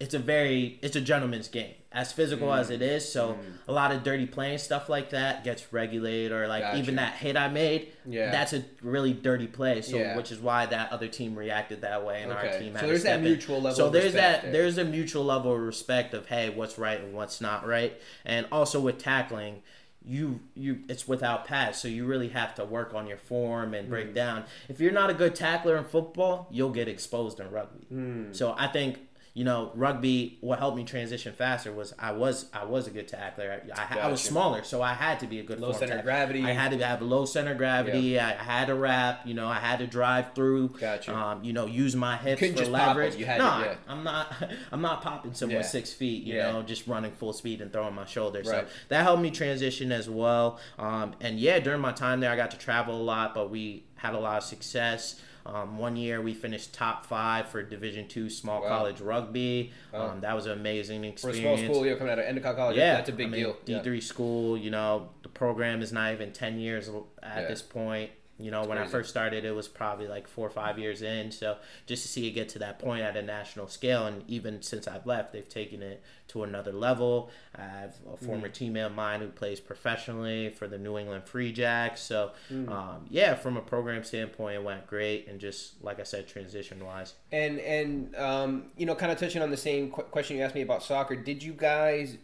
it's 0.00 0.14
a 0.14 0.18
very 0.18 0.78
it's 0.82 0.96
a 0.96 1.00
gentleman's 1.00 1.46
game 1.48 1.74
as 1.92 2.10
physical 2.10 2.48
Mm. 2.48 2.58
as 2.58 2.70
it 2.70 2.82
is 2.82 3.06
so 3.12 3.38
a 3.68 3.72
lot 3.72 3.92
of 3.92 4.02
dirty 4.02 4.26
playing 4.26 4.56
stuff 4.58 4.88
like 4.88 5.10
that 5.10 5.44
gets 5.44 5.72
regulated 5.72 6.32
or 6.32 6.48
like 6.48 6.62
Gotcha. 6.62 6.78
even 6.78 6.96
that 6.96 7.14
hit 7.14 7.36
i 7.36 7.46
made 7.48 7.92
Yeah. 8.06 8.30
that's 8.32 8.52
a 8.54 8.64
really 8.80 9.12
dirty 9.12 9.46
play 9.46 9.80
so 9.82 9.98
Yeah. 9.98 10.16
which 10.16 10.32
is 10.32 10.38
why 10.40 10.66
that 10.66 10.90
other 10.90 11.06
team 11.06 11.36
reacted 11.36 11.82
that 11.82 12.04
way 12.04 12.22
and 12.22 12.32
our 12.32 12.48
team 12.58 12.74
So 12.80 12.86
there's 12.86 13.02
that 13.04 13.18
in. 13.18 13.24
mutual 13.24 13.58
level 13.58 13.76
so 13.76 13.86
of 13.86 13.92
there's 13.92 14.06
respect 14.06 14.42
that 14.42 14.52
there. 14.52 14.62
there's 14.62 14.78
a 14.78 14.84
mutual 14.84 15.24
level 15.24 15.52
of 15.52 15.60
respect 15.60 16.14
of 16.14 16.26
hey 16.26 16.48
what's 16.50 16.78
right 16.78 16.98
and 16.98 17.12
what's 17.12 17.40
not 17.40 17.64
right 17.66 17.92
and 18.24 18.46
also 18.50 18.80
with 18.80 18.98
tackling 18.98 19.62
you 20.04 20.40
you 20.54 20.80
it's 20.88 21.06
without 21.06 21.44
pads 21.46 21.78
so 21.78 21.86
you 21.88 22.04
really 22.04 22.28
have 22.30 22.54
to 22.54 22.64
work 22.64 22.92
on 22.94 23.06
your 23.06 23.16
form 23.18 23.72
and 23.74 23.86
Mm. 23.86 23.90
break 23.90 24.14
down 24.14 24.44
if 24.68 24.80
you're 24.80 24.92
not 24.92 25.10
a 25.10 25.14
good 25.14 25.34
tackler 25.34 25.76
in 25.76 25.84
football 25.84 26.48
you'll 26.50 26.70
get 26.70 26.88
exposed 26.88 27.38
in 27.40 27.50
rugby 27.50 27.86
Mm. 27.92 28.34
so 28.34 28.54
i 28.58 28.66
think 28.66 28.98
you 29.34 29.44
know 29.44 29.70
rugby 29.74 30.36
what 30.42 30.58
helped 30.58 30.76
me 30.76 30.84
transition 30.84 31.32
faster 31.32 31.72
was 31.72 31.94
i 31.98 32.12
was 32.12 32.46
i 32.52 32.62
was 32.64 32.86
a 32.86 32.90
good 32.90 33.08
tackler 33.08 33.62
i, 33.74 33.96
I, 33.96 34.00
I 34.00 34.06
was 34.10 34.20
smaller 34.20 34.62
so 34.62 34.82
i 34.82 34.92
had 34.92 35.20
to 35.20 35.26
be 35.26 35.38
a 35.40 35.42
good 35.42 35.58
Low 35.58 35.72
center 35.72 35.86
tackler. 35.94 36.02
gravity. 36.02 36.44
i 36.44 36.50
had 36.52 36.70
to 36.78 36.84
have 36.86 37.00
low 37.00 37.24
center 37.24 37.52
of 37.52 37.56
gravity 37.58 38.18
I, 38.20 38.32
I 38.32 38.42
had 38.42 38.66
to 38.66 38.74
wrap 38.74 39.26
you 39.26 39.32
know 39.32 39.48
i 39.48 39.54
had 39.58 39.78
to 39.78 39.86
drive 39.86 40.34
through 40.34 40.68
Gotcha. 40.78 41.14
um, 41.16 41.42
you 41.44 41.54
know 41.54 41.64
use 41.64 41.96
my 41.96 42.18
hips 42.18 42.42
for 42.60 42.66
leverage 42.66 43.16
You 43.16 43.24
had 43.24 43.38
no 43.38 43.44
yeah. 43.64 43.74
i'm 43.88 44.04
not 44.04 44.34
i'm 44.72 44.82
not 44.82 45.00
popping 45.00 45.32
someone 45.32 45.56
Yeah. 45.60 45.62
six 45.66 45.92
feet 45.94 46.24
you 46.24 46.34
know 46.34 46.62
just 46.62 46.86
running 46.86 47.12
full 47.12 47.32
speed 47.32 47.62
and 47.62 47.72
throwing 47.72 47.94
my 47.94 48.04
shoulder 48.04 48.40
Right. 48.40 48.46
so 48.46 48.66
that 48.88 49.02
helped 49.02 49.22
me 49.22 49.30
transition 49.30 49.92
as 49.92 50.10
well 50.10 50.58
um, 50.78 51.14
and 51.22 51.40
yeah 51.40 51.58
during 51.58 51.80
my 51.80 51.92
time 51.92 52.20
there 52.20 52.30
i 52.30 52.36
got 52.36 52.50
to 52.50 52.58
travel 52.58 52.94
a 53.00 53.02
lot 53.02 53.34
but 53.34 53.50
we 53.50 53.84
had 53.96 54.12
a 54.14 54.20
lot 54.20 54.36
of 54.38 54.44
success 54.44 55.18
um, 55.44 55.76
one 55.78 55.96
year 55.96 56.20
we 56.20 56.34
finished 56.34 56.72
top 56.72 57.04
five 57.06 57.48
for 57.48 57.62
division 57.62 58.06
two 58.08 58.30
small 58.30 58.62
Wow. 58.62 58.68
college 58.68 59.00
rugby 59.00 59.72
Wow. 59.92 60.10
um, 60.12 60.20
that 60.20 60.34
was 60.34 60.46
an 60.46 60.52
amazing 60.52 61.04
experience. 61.04 61.40
For 61.42 61.48
a 61.54 61.56
small 61.58 61.74
school, 61.74 61.86
you're 61.86 61.96
coming 61.96 62.12
out 62.12 62.18
of 62.18 62.24
Endicott 62.26 62.56
College. 62.56 62.76
yeah, 62.76 62.94
that's 62.94 63.08
a 63.08 63.12
big 63.12 63.26
I 63.26 63.30
mean, 63.30 63.40
deal. 63.42 63.56
D 63.64 63.72
Yeah. 63.72 63.82
three 63.82 64.00
school, 64.00 64.56
you 64.56 64.70
know, 64.70 65.08
the 65.22 65.28
program 65.28 65.82
is 65.82 65.92
not 65.92 66.12
even 66.12 66.32
ten 66.32 66.58
years 66.58 66.88
at 67.22 67.42
Yeah. 67.42 67.48
this 67.48 67.62
point. 67.62 68.10
You 68.38 68.50
know, 68.50 68.64
when 68.64 68.76
I 68.78 68.86
first 68.86 69.10
started, 69.10 69.44
it 69.44 69.54
was 69.54 69.68
probably 69.68 70.08
like 70.08 70.26
four 70.26 70.44
or 70.46 70.50
five 70.50 70.78
years 70.78 71.02
in. 71.02 71.30
So 71.30 71.58
just 71.86 72.02
to 72.02 72.08
see 72.08 72.26
it 72.26 72.32
get 72.32 72.48
to 72.50 72.58
that 72.60 72.78
point 72.80 73.02
at 73.02 73.16
a 73.16 73.22
national 73.22 73.68
scale, 73.68 74.06
and 74.06 74.24
even 74.28 74.62
since 74.62 74.88
I've 74.88 75.06
left, 75.06 75.32
they've 75.32 75.48
taken 75.48 75.80
it 75.82 76.02
to 76.28 76.42
another 76.42 76.72
level. 76.72 77.30
I 77.54 77.62
have 77.62 77.94
a 78.12 78.16
former 78.16 78.48
Mm. 78.48 78.52
teammate 78.72 78.86
of 78.86 78.94
mine 78.94 79.20
who 79.20 79.28
plays 79.28 79.60
professionally 79.60 80.48
for 80.48 80.66
the 80.66 80.78
New 80.78 80.98
England 80.98 81.24
Free 81.24 81.52
Jacks. 81.52 82.00
So 82.00 82.32
Mm. 82.50 82.68
um, 82.70 83.06
yeah, 83.10 83.34
from 83.34 83.56
a 83.56 83.60
program 83.60 84.02
standpoint, 84.02 84.56
it 84.56 84.64
went 84.64 84.86
great, 84.86 85.28
and 85.28 85.38
just 85.38 85.82
like 85.84 86.00
I 86.00 86.04
said, 86.04 86.26
transition 86.26 86.84
wise. 86.84 87.14
And 87.30 87.60
and 87.60 88.16
um, 88.16 88.72
you 88.76 88.86
know, 88.86 88.94
kind 88.94 89.12
of 89.12 89.18
touching 89.18 89.42
on 89.42 89.50
the 89.50 89.56
same 89.56 89.90
qu- 89.90 90.02
question 90.04 90.36
you 90.38 90.42
asked 90.42 90.54
me 90.54 90.62
about 90.62 90.82
soccer. 90.82 91.14
Did 91.14 91.42
you 91.42 91.52
guys 91.52 92.16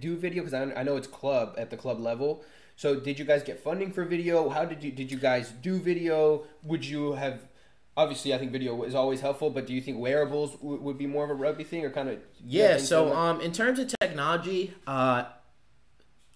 do 0.00 0.16
video? 0.16 0.42
Because 0.44 0.54
I, 0.54 0.80
I 0.80 0.82
know 0.84 0.96
it's 0.96 1.08
club 1.08 1.54
at 1.58 1.70
the 1.70 1.76
club 1.76 1.98
level. 2.00 2.44
So 2.76 3.00
did 3.00 3.18
you 3.18 3.24
guys 3.24 3.42
get 3.42 3.58
funding 3.58 3.90
for 3.90 4.04
video? 4.04 4.48
How 4.50 4.64
did 4.66 4.84
you 4.84 4.92
did 4.92 5.10
you 5.10 5.16
guys 5.18 5.50
do 5.50 5.78
video? 5.78 6.44
Would 6.62 6.84
you 6.84 7.12
have? 7.12 7.40
Obviously, 7.98 8.34
I 8.34 8.38
think 8.38 8.52
video 8.52 8.82
is 8.82 8.94
always 8.94 9.22
helpful, 9.22 9.48
but 9.48 9.66
do 9.66 9.72
you 9.72 9.80
think 9.80 9.98
wearables 9.98 10.52
w- 10.56 10.78
would 10.82 10.98
be 10.98 11.06
more 11.06 11.24
of 11.24 11.30
a 11.30 11.34
rugby 11.34 11.64
thing, 11.64 11.82
or 11.82 11.90
kind 11.90 12.10
of? 12.10 12.18
Yeah, 12.44 12.76
so 12.76 13.14
um, 13.14 13.40
in 13.40 13.52
terms 13.52 13.78
of 13.78 13.90
technology, 14.02 14.74
uh, 14.86 15.24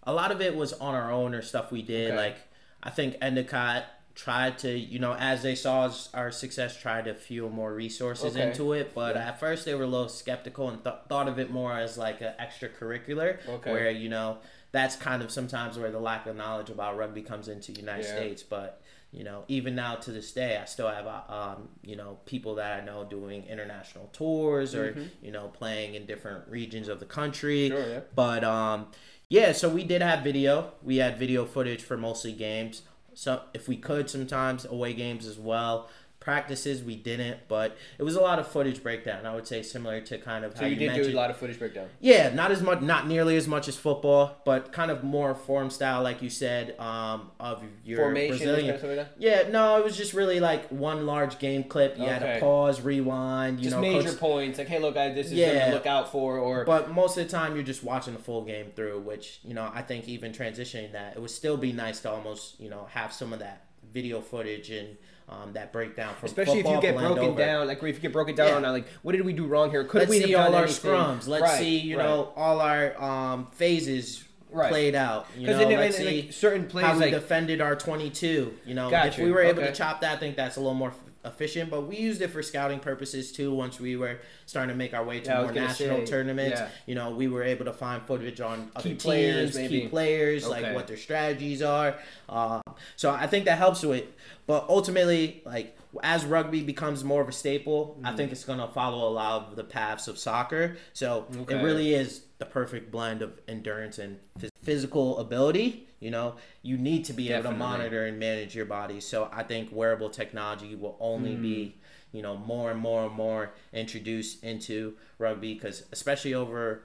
a 0.04 0.12
lot 0.14 0.30
of 0.32 0.40
it 0.40 0.56
was 0.56 0.72
on 0.72 0.94
our 0.94 1.12
own 1.12 1.34
or 1.34 1.42
stuff 1.42 1.70
we 1.70 1.82
did. 1.82 2.12
Okay. 2.12 2.16
Like 2.16 2.36
I 2.82 2.88
think 2.88 3.16
Endicott 3.20 3.84
tried 4.14 4.56
to, 4.58 4.70
you 4.70 4.98
know, 4.98 5.14
as 5.14 5.42
they 5.42 5.54
saw 5.54 5.92
our 6.14 6.30
success, 6.32 6.80
tried 6.80 7.04
to 7.04 7.14
fuel 7.14 7.50
more 7.50 7.74
resources 7.74 8.34
Okay. 8.36 8.48
into 8.48 8.72
it. 8.72 8.94
But 8.94 9.14
Yeah. 9.16 9.28
at 9.28 9.40
first, 9.40 9.66
they 9.66 9.74
were 9.74 9.84
a 9.84 9.86
little 9.86 10.08
skeptical 10.08 10.70
and 10.70 10.82
th- 10.82 10.96
thought 11.10 11.28
of 11.28 11.38
it 11.38 11.50
more 11.50 11.74
as 11.74 11.98
like 11.98 12.22
an 12.22 12.32
extracurricular, 12.40 13.46
Okay. 13.46 13.70
where 13.70 13.90
you 13.90 14.08
know 14.08 14.38
that's 14.72 14.96
kind 14.96 15.22
of 15.22 15.30
sometimes 15.30 15.78
where 15.78 15.90
the 15.90 15.98
lack 16.00 16.26
of 16.26 16.36
knowledge 16.36 16.70
about 16.70 16.96
rugby 16.96 17.22
comes 17.22 17.48
into 17.48 17.72
the 17.72 17.80
United 17.80 18.04
Yeah. 18.04 18.16
States. 18.16 18.42
But 18.42 18.80
you 19.12 19.24
know, 19.24 19.42
even 19.48 19.74
now 19.74 19.96
to 19.96 20.12
this 20.12 20.30
day, 20.32 20.56
I 20.56 20.66
still 20.66 20.88
have 20.88 21.06
uh, 21.06 21.22
um, 21.28 21.68
you 21.82 21.96
know 21.96 22.18
people 22.26 22.54
that 22.56 22.80
I 22.80 22.84
know 22.84 23.04
doing 23.04 23.44
international 23.46 24.08
tours 24.12 24.74
or 24.74 24.96
you 25.22 25.32
know 25.32 25.48
playing 25.48 25.94
in 25.94 26.06
different 26.06 26.48
regions 26.48 26.88
of 26.88 27.00
the 27.00 27.06
country. 27.06 27.68
Sure, 27.68 27.88
yeah. 27.88 28.00
But 28.14 28.44
um, 28.44 28.86
yeah, 29.28 29.52
so 29.52 29.68
we 29.68 29.84
did 29.84 30.02
have 30.02 30.22
video. 30.22 30.72
We 30.82 30.98
had 30.98 31.18
video 31.18 31.44
footage 31.44 31.82
for 31.82 31.96
mostly 31.96 32.32
games. 32.32 32.82
So 33.14 33.42
if 33.52 33.66
we 33.66 33.76
could, 33.76 34.08
sometimes 34.08 34.64
away 34.64 34.92
games 34.92 35.26
as 35.26 35.38
well. 35.38 35.88
Practices 36.20 36.82
we 36.84 36.96
didn't, 36.96 37.38
but 37.48 37.78
it 37.98 38.02
was 38.02 38.14
a 38.14 38.20
lot 38.20 38.38
of 38.38 38.46
footage 38.46 38.82
breakdown. 38.82 39.24
I 39.24 39.34
would 39.34 39.46
say 39.46 39.62
similar 39.62 40.02
to 40.02 40.18
kind 40.18 40.44
of 40.44 40.52
So 40.54 40.60
how 40.60 40.66
you 40.66 40.74
you, 40.74 40.78
did 40.80 40.86
mentioned. 40.88 41.12
do 41.12 41.16
a 41.16 41.18
lot 41.18 41.30
of 41.30 41.38
footage 41.38 41.58
breakdown. 41.58 41.88
Yeah, 41.98 42.28
not 42.34 42.50
as 42.50 42.60
much, 42.60 42.82
not 42.82 43.06
nearly 43.08 43.36
as 43.36 43.48
much 43.48 43.68
as 43.68 43.76
football, 43.78 44.36
but 44.44 44.70
kind 44.70 44.90
of 44.90 45.02
more 45.02 45.34
form 45.34 45.70
style, 45.70 46.02
like 46.02 46.20
you 46.20 46.28
said, 46.28 46.78
um, 46.78 47.30
of 47.40 47.62
your 47.86 48.00
Formation, 48.00 48.36
this 48.36 48.40
kind 48.46 48.66
Brazilian. 48.68 48.98
of? 48.98 49.06
Yeah, 49.18 49.48
no, 49.48 49.78
it 49.78 49.84
was 49.84 49.96
just 49.96 50.12
really 50.12 50.40
like 50.40 50.68
one 50.68 51.06
large 51.06 51.38
game 51.38 51.64
clip. 51.64 51.96
You 51.96 52.04
had 52.04 52.18
to 52.18 52.38
pause, 52.38 52.82
rewind. 52.82 53.58
You 53.58 53.64
Just 53.64 53.76
know, 53.76 53.80
major 53.80 54.10
coach- 54.10 54.18
points, 54.20 54.58
like 54.58 54.68
hey, 54.68 54.78
look, 54.78 54.94
guys, 54.96 55.14
this 55.14 55.28
is 55.28 55.32
Yeah. 55.32 55.46
something 55.46 55.68
to 55.70 55.74
look 55.76 55.86
out 55.86 56.12
for, 56.12 56.36
or 56.36 56.66
but 56.66 56.90
most 56.92 57.16
of 57.16 57.24
the 57.24 57.30
time, 57.30 57.54
you're 57.54 57.64
just 57.64 57.82
watching 57.82 58.12
the 58.12 58.20
full 58.20 58.42
game 58.44 58.72
through, 58.76 59.00
which 59.00 59.40
you 59.42 59.54
know 59.54 59.70
I 59.74 59.80
think 59.80 60.06
even 60.06 60.32
transitioning 60.32 60.92
that 60.92 61.16
it 61.16 61.20
would 61.22 61.30
still 61.30 61.56
be 61.56 61.72
nice 61.72 62.00
to 62.00 62.10
almost 62.10 62.60
you 62.60 62.68
know 62.68 62.88
have 62.90 63.10
some 63.10 63.32
of 63.32 63.38
that 63.38 63.64
video 63.90 64.20
footage 64.20 64.70
and 64.70 64.98
um, 65.30 65.52
that 65.52 65.72
breakdown 65.72 66.14
from 66.16 66.26
especially 66.26 66.58
if 66.60 66.66
you 66.66 66.80
get 66.80 66.96
broken 66.96 67.24
over. 67.24 67.38
down, 67.38 67.66
like 67.68 67.78
if 67.82 67.96
you 67.96 68.00
get 68.00 68.12
broken 68.12 68.34
down 68.34 68.48
Yeah. 68.48 68.68
on 68.68 68.72
like 68.74 68.86
what 69.02 69.12
did 69.12 69.24
we 69.24 69.32
do 69.32 69.46
wrong 69.46 69.70
here? 69.70 69.84
Could 69.84 70.00
Let's 70.00 70.10
we 70.10 70.22
see 70.22 70.34
all 70.34 70.54
our 70.54 70.64
anything? 70.64 70.90
scrums. 70.90 71.28
Let's 71.28 71.42
Right, 71.42 71.58
see 71.58 71.78
you 71.78 71.96
right. 71.98 72.04
know 72.04 72.32
all 72.36 72.60
our 72.60 73.00
um, 73.02 73.46
phases 73.52 74.24
Right. 74.52 74.68
played 74.68 74.96
out. 74.96 75.28
You 75.36 75.42
Because 75.46 75.60
know, 75.62 75.68
then, 75.68 75.78
let's 75.78 75.98
and, 75.98 76.08
see 76.08 76.22
like, 76.22 76.32
certain 76.32 76.66
plays 76.66 76.84
how 76.84 76.94
we 76.94 77.00
like 77.02 77.12
defended 77.12 77.60
our 77.60 77.76
22. 77.76 78.52
You 78.66 78.74
know, 78.74 78.90
if 78.92 79.16
we 79.16 79.30
were 79.30 79.42
able 79.42 79.60
okay. 79.62 79.68
to 79.70 79.74
chop 79.76 80.00
that, 80.00 80.16
I 80.16 80.18
think 80.18 80.34
that's 80.34 80.56
a 80.56 80.60
little 80.60 80.74
more 80.74 80.92
efficient. 81.24 81.70
But 81.70 81.82
we 81.86 81.96
used 81.96 82.22
it 82.22 82.28
for 82.28 82.42
scouting 82.42 82.80
purposes 82.80 83.32
too. 83.32 83.52
Once 83.54 83.78
we 83.80 83.96
were 83.96 84.18
starting 84.46 84.70
to 84.70 84.76
make 84.76 84.94
our 84.94 85.04
way 85.04 85.20
to 85.20 85.30
Yeah, 85.30 85.42
more 85.42 85.52
national 85.52 85.98
say, 85.98 86.06
tournaments, 86.06 86.60
yeah. 86.60 86.68
you 86.86 86.94
know, 86.94 87.10
we 87.10 87.28
were 87.28 87.42
able 87.42 87.64
to 87.66 87.72
find 87.72 88.02
footage 88.02 88.40
on 88.40 88.70
other 88.74 88.88
Key 88.90 88.94
players, 88.94 89.52
teams, 89.52 89.56
maybe. 89.56 89.80
key 89.82 89.88
players, 89.88 90.44
Okay. 90.46 90.62
like 90.62 90.74
what 90.74 90.86
their 90.86 90.96
strategies 90.96 91.62
are. 91.62 91.96
Um, 92.28 92.62
so 92.96 93.10
I 93.10 93.26
think 93.26 93.44
that 93.44 93.58
helps 93.58 93.82
with. 93.82 94.04
But 94.46 94.66
ultimately, 94.68 95.42
like 95.44 95.76
as 96.02 96.24
rugby 96.24 96.62
becomes 96.62 97.04
more 97.04 97.20
of 97.22 97.28
a 97.28 97.32
staple, 97.32 97.96
Mm-hmm. 97.96 98.06
I 98.06 98.16
think 98.16 98.32
it's 98.32 98.44
gonna 98.44 98.68
follow 98.68 99.08
a 99.08 99.12
lot 99.12 99.42
of 99.48 99.56
the 99.56 99.64
paths 99.64 100.08
of 100.08 100.18
soccer. 100.18 100.76
So 100.92 101.26
Okay. 101.42 101.58
it 101.58 101.62
really 101.62 101.94
is 101.94 102.22
the 102.38 102.46
perfect 102.46 102.90
blend 102.90 103.20
of 103.22 103.38
endurance 103.46 103.98
and 103.98 104.18
phys- 104.38 104.48
physical 104.62 105.18
ability. 105.18 105.86
You 106.00 106.10
know, 106.10 106.36
you 106.62 106.76
need 106.78 107.04
to 107.06 107.12
be 107.12 107.30
able 107.30 107.44
to 107.50 107.56
monitor 107.56 108.06
and 108.06 108.18
manage 108.18 108.54
your 108.56 108.64
body. 108.64 109.00
So 109.00 109.28
I 109.32 109.42
think 109.42 109.68
wearable 109.70 110.10
technology 110.10 110.74
will 110.74 110.96
only 110.98 111.36
be, 111.36 111.56
Mm. 111.56 111.72
you 112.16 112.22
know, 112.22 112.36
more 112.36 112.70
and 112.70 112.80
more 112.80 113.04
and 113.06 113.14
more 113.14 113.52
introduced 113.72 114.42
into 114.42 114.94
rugby 115.18 115.54
because 115.54 115.84
especially 115.92 116.32
over 116.34 116.82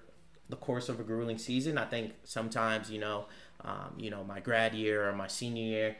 the 0.49 0.55
course 0.57 0.89
of 0.89 0.99
a 0.99 1.03
grueling 1.03 1.37
season, 1.37 1.77
I 1.77 1.85
think 1.85 2.13
sometimes, 2.25 2.91
you 2.91 2.99
know, 2.99 3.25
um, 3.61 3.93
you 3.97 4.09
know, 4.11 4.23
my 4.23 4.39
grad 4.39 4.75
year 4.75 5.07
or 5.09 5.13
my 5.13 5.27
senior 5.27 5.63
year, 5.63 5.95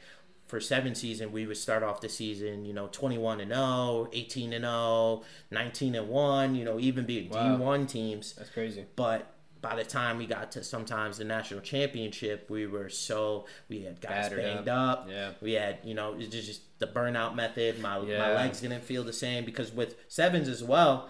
for 0.45 0.59
seven 0.59 0.93
season, 0.93 1.31
we 1.31 1.47
would 1.47 1.57
start 1.57 1.81
off 1.81 2.01
the 2.01 2.09
season, 2.09 2.65
you 2.65 2.73
know, 2.73 2.87
21 2.91 3.39
and 3.41 3.51
0, 3.51 4.07
18 4.13 4.53
and 4.53 4.63
0, 4.63 5.23
19 5.49 5.95
and 5.95 6.07
1, 6.07 6.53
you 6.53 6.63
know, 6.63 6.79
even 6.79 7.05
be 7.05 7.27
Wow. 7.27 7.57
D1 7.57 7.87
teams. 7.87 8.33
that's 8.33 8.51
crazy. 8.51 8.85
But 8.95 9.25
by 9.67 9.75
the 9.75 9.83
time 9.83 10.19
we 10.19 10.27
got 10.27 10.51
to 10.51 10.63
sometimes 10.63 11.17
the 11.17 11.23
national 11.23 11.61
championship, 11.61 12.51
we 12.51 12.67
were 12.67 12.87
so 12.87 13.47
we 13.67 13.81
had 13.81 13.99
guys 13.99 14.29
Battered 14.29 14.43
banged 14.43 14.69
up. 14.69 15.07
Yeah. 15.09 15.31
We 15.41 15.53
had 15.53 15.79
you 15.83 15.95
know 15.95 16.15
it's 16.17 16.29
just 16.29 16.61
the 16.77 16.85
burnout 16.85 17.35
method. 17.35 17.81
My 17.81 17.97
my 17.97 18.33
legs 18.35 18.61
didn't 18.61 18.83
feel 18.83 19.03
the 19.03 19.13
same 19.13 19.43
because 19.43 19.71
with 19.71 19.95
sevens 20.07 20.47
as 20.47 20.63
well, 20.63 21.09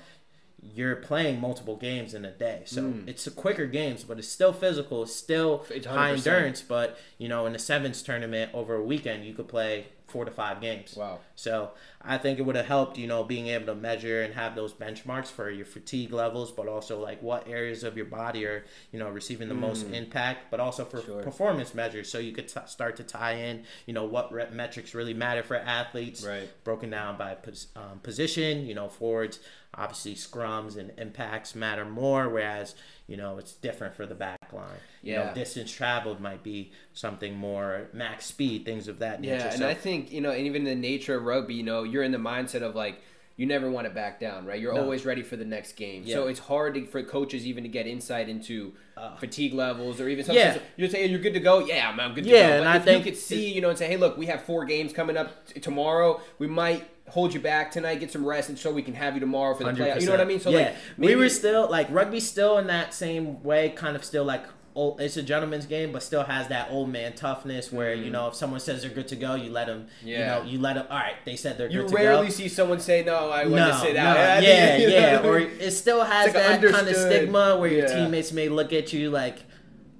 you're 0.61 0.95
playing 0.95 1.41
multiple 1.41 1.75
games 1.75 2.13
in 2.13 2.23
a 2.23 2.31
day, 2.31 2.61
so 2.65 2.83
hmm. 2.83 3.09
it's 3.09 3.27
a 3.27 3.31
quicker 3.31 3.65
games, 3.65 4.05
but 4.05 4.17
it's 4.17 4.29
still 4.29 4.53
physical. 4.53 5.03
It's 5.03 5.13
still 5.13 5.65
It's 5.69 5.85
high 5.85 6.13
100%. 6.13 6.17
endurance. 6.17 6.61
But 6.61 6.97
you 7.17 7.27
know 7.27 7.45
in 7.45 7.51
the 7.51 7.59
sevens 7.59 8.01
tournament 8.01 8.51
over 8.53 8.75
a 8.75 8.83
weekend, 8.83 9.25
you 9.25 9.33
could 9.33 9.49
play 9.49 9.87
four 10.15 10.23
to 10.23 10.31
five 10.31 10.61
games. 10.61 10.95
Wow. 10.95 11.19
So 11.35 11.71
I 12.01 12.17
think 12.17 12.39
it 12.39 12.43
would 12.43 12.55
have 12.55 12.67
helped, 12.67 12.97
you 12.97 13.05
know, 13.05 13.25
being 13.25 13.47
able 13.47 13.65
to 13.65 13.75
measure 13.75 14.21
and 14.21 14.33
have 14.33 14.55
those 14.55 14.71
benchmarks 14.71 15.27
for 15.27 15.49
your 15.49 15.65
fatigue 15.65 16.13
levels, 16.13 16.53
but 16.53 16.69
also 16.69 17.01
like 17.01 17.21
what 17.21 17.49
areas 17.49 17.83
of 17.83 17.97
your 17.97 18.05
body 18.05 18.45
are, 18.45 18.63
you 18.93 18.99
know, 18.99 19.09
receiving 19.09 19.49
the 19.49 19.53
most 19.53 19.85
impact, 19.91 20.49
but 20.51 20.61
also 20.61 20.85
for 20.85 20.99
Mm. 20.99 21.05
Sure. 21.05 21.21
performance 21.21 21.73
measures. 21.75 22.09
So 22.09 22.17
you 22.19 22.31
could 22.31 22.47
t- 22.47 22.61
start 22.67 22.95
to 22.95 23.03
tie 23.03 23.33
in, 23.33 23.65
you 23.87 23.93
know, 23.93 24.05
what 24.05 24.31
rep 24.31 24.53
metrics 24.53 24.95
really 24.95 25.13
matter 25.13 25.43
for 25.43 25.57
athletes, 25.57 26.23
Right. 26.25 26.47
broken 26.63 26.89
down 26.89 27.17
by 27.17 27.35
pos- 27.35 27.67
um, 27.75 27.99
position. 28.01 28.65
You 28.65 28.73
know, 28.75 28.87
forwards, 28.87 29.39
obviously 29.77 30.15
scrums 30.15 30.77
and 30.77 30.91
impacts 30.97 31.53
matter 31.55 31.85
more, 31.85 32.29
whereas 32.29 32.75
you 33.07 33.17
know 33.17 33.37
it's 33.37 33.53
different 33.53 33.95
for 33.95 34.05
the 34.05 34.15
back 34.15 34.51
line. 34.53 34.79
You 35.01 35.13
Yeah. 35.13 35.25
know, 35.25 35.33
distance 35.33 35.71
traveled 35.71 36.19
might 36.19 36.43
be 36.43 36.71
something 36.93 37.35
more 37.35 37.89
max 37.93 38.25
speed, 38.25 38.65
things 38.65 38.87
of 38.87 38.99
that 38.99 39.21
nature. 39.21 39.35
Yeah, 39.35 39.49
and 39.51 39.59
So- 39.59 39.67
I 39.69 39.73
think 39.73 40.11
you 40.11 40.21
know, 40.21 40.31
and 40.31 40.45
even 40.45 40.63
the 40.63 40.75
nature 40.75 41.15
of 41.15 41.23
rugby, 41.23 41.53
you 41.55 41.63
know, 41.63 41.83
you're 41.83 42.03
in 42.03 42.11
the 42.11 42.17
mindset 42.17 42.61
of 42.61 42.75
like, 42.75 43.01
you 43.37 43.45
never 43.45 43.69
want 43.69 43.85
to 43.85 43.93
back 43.93 44.19
down, 44.19 44.45
right? 44.45 44.59
You're 44.61 44.73
No. 44.73 44.81
always 44.81 45.05
ready 45.05 45.21
for 45.21 45.35
the 45.35 45.43
next 45.43 45.73
game. 45.73 46.03
Yeah. 46.05 46.15
So 46.15 46.27
it's 46.27 46.39
hard 46.39 46.75
to, 46.75 46.85
for 46.85 47.03
coaches 47.03 47.45
even 47.45 47.63
to 47.63 47.69
get 47.69 47.85
insight 47.85 48.29
into 48.29 48.73
fatigue 49.19 49.53
levels 49.53 49.99
or 49.99 50.07
even 50.07 50.29
Uh. 50.29 50.33
Yeah. 50.33 50.57
you 50.77 50.87
say 50.89 51.01
hey, 51.01 51.07
you're 51.09 51.19
good 51.19 51.33
to 51.33 51.39
go. 51.41 51.59
Yeah, 51.59 51.89
I'm, 51.89 51.99
I'm 51.99 52.13
good 52.13 52.23
to 52.23 52.29
Yeah, 52.29 52.47
go. 52.47 52.53
and 52.55 52.63
But 52.63 52.67
I 52.69 52.77
if 52.77 52.83
think 52.85 53.05
you 53.05 53.11
could 53.11 53.19
see, 53.19 53.51
you 53.53 53.59
know, 53.61 53.69
and 53.69 53.77
say, 53.77 53.87
hey, 53.87 53.97
look, 53.97 54.17
we 54.17 54.27
have 54.27 54.43
four 54.43 54.63
games 54.65 54.93
coming 54.93 55.17
up 55.17 55.45
t- 55.47 55.59
tomorrow. 55.59 56.21
We 56.39 56.47
might 56.47 56.85
hold 57.09 57.33
you 57.33 57.39
back 57.39 57.71
tonight, 57.71 57.99
get 57.99 58.11
some 58.11 58.25
rest, 58.25 58.49
and 58.49 58.57
so 58.57 58.71
we 58.71 58.81
can 58.81 58.93
have 58.95 59.13
you 59.13 59.19
tomorrow 59.19 59.53
for 59.53 59.63
the 59.65 59.71
playoff. 59.71 59.99
You 59.99 60.05
know 60.07 60.13
what 60.13 60.21
I 60.21 60.25
mean? 60.25 60.39
So 60.39 60.49
yeah, 60.49 60.57
like, 60.59 60.75
we 60.97 61.15
were 61.15 61.29
still 61.29 61.69
like 61.69 61.87
rugby's 61.91 62.27
still 62.27 62.57
in 62.57 62.67
that 62.67 62.93
same 62.93 63.43
way, 63.43 63.69
kind 63.69 63.95
of 63.95 64.03
still 64.05 64.23
like 64.23 64.43
old. 64.75 65.01
It's 65.01 65.17
a 65.17 65.23
gentleman's 65.23 65.65
game, 65.65 65.91
but 65.91 66.03
still 66.03 66.23
has 66.23 66.49
that 66.49 66.69
old 66.69 66.89
man 66.89 67.13
toughness 67.13 67.71
where 67.71 67.93
you 67.93 68.09
know 68.09 68.27
if 68.27 68.35
someone 68.35 68.59
says 68.59 68.81
they're 68.81 68.91
good 68.91 69.07
to 69.07 69.15
go, 69.15 69.35
you 69.35 69.49
let 69.49 69.67
them. 69.67 69.87
Mm-hmm. 69.99 70.07
Yeah. 70.07 70.19
You 70.19 70.25
know, 70.43 70.49
you 70.51 70.59
let 70.59 70.75
them. 70.75 70.87
All 70.89 70.97
right, 70.97 71.15
they 71.25 71.35
said 71.35 71.57
they're 71.57 71.69
You 71.69 71.81
good 71.81 71.87
to 71.89 71.93
go. 71.95 72.01
You 72.01 72.07
rarely 72.07 72.31
see 72.31 72.47
someone 72.49 72.79
say 72.79 73.03
no. 73.03 73.29
I 73.29 73.43
want 73.43 73.55
no, 73.55 73.71
to 73.71 73.77
sit 73.77 73.95
no, 73.95 74.01
out. 74.01 74.43
Yeah, 74.43 74.77
know 74.77 74.87
yeah, 74.87 75.21
or 75.23 75.39
it 75.39 75.71
still 75.71 76.03
has 76.03 76.33
like 76.33 76.61
that 76.61 76.71
kind 76.71 76.87
of 76.87 76.95
stigma 76.95 77.57
where 77.57 77.71
your 77.71 77.87
Yeah. 77.87 77.95
teammates 77.95 78.31
may 78.31 78.49
look 78.49 78.73
at 78.73 78.93
you 78.93 79.09
like, 79.09 79.39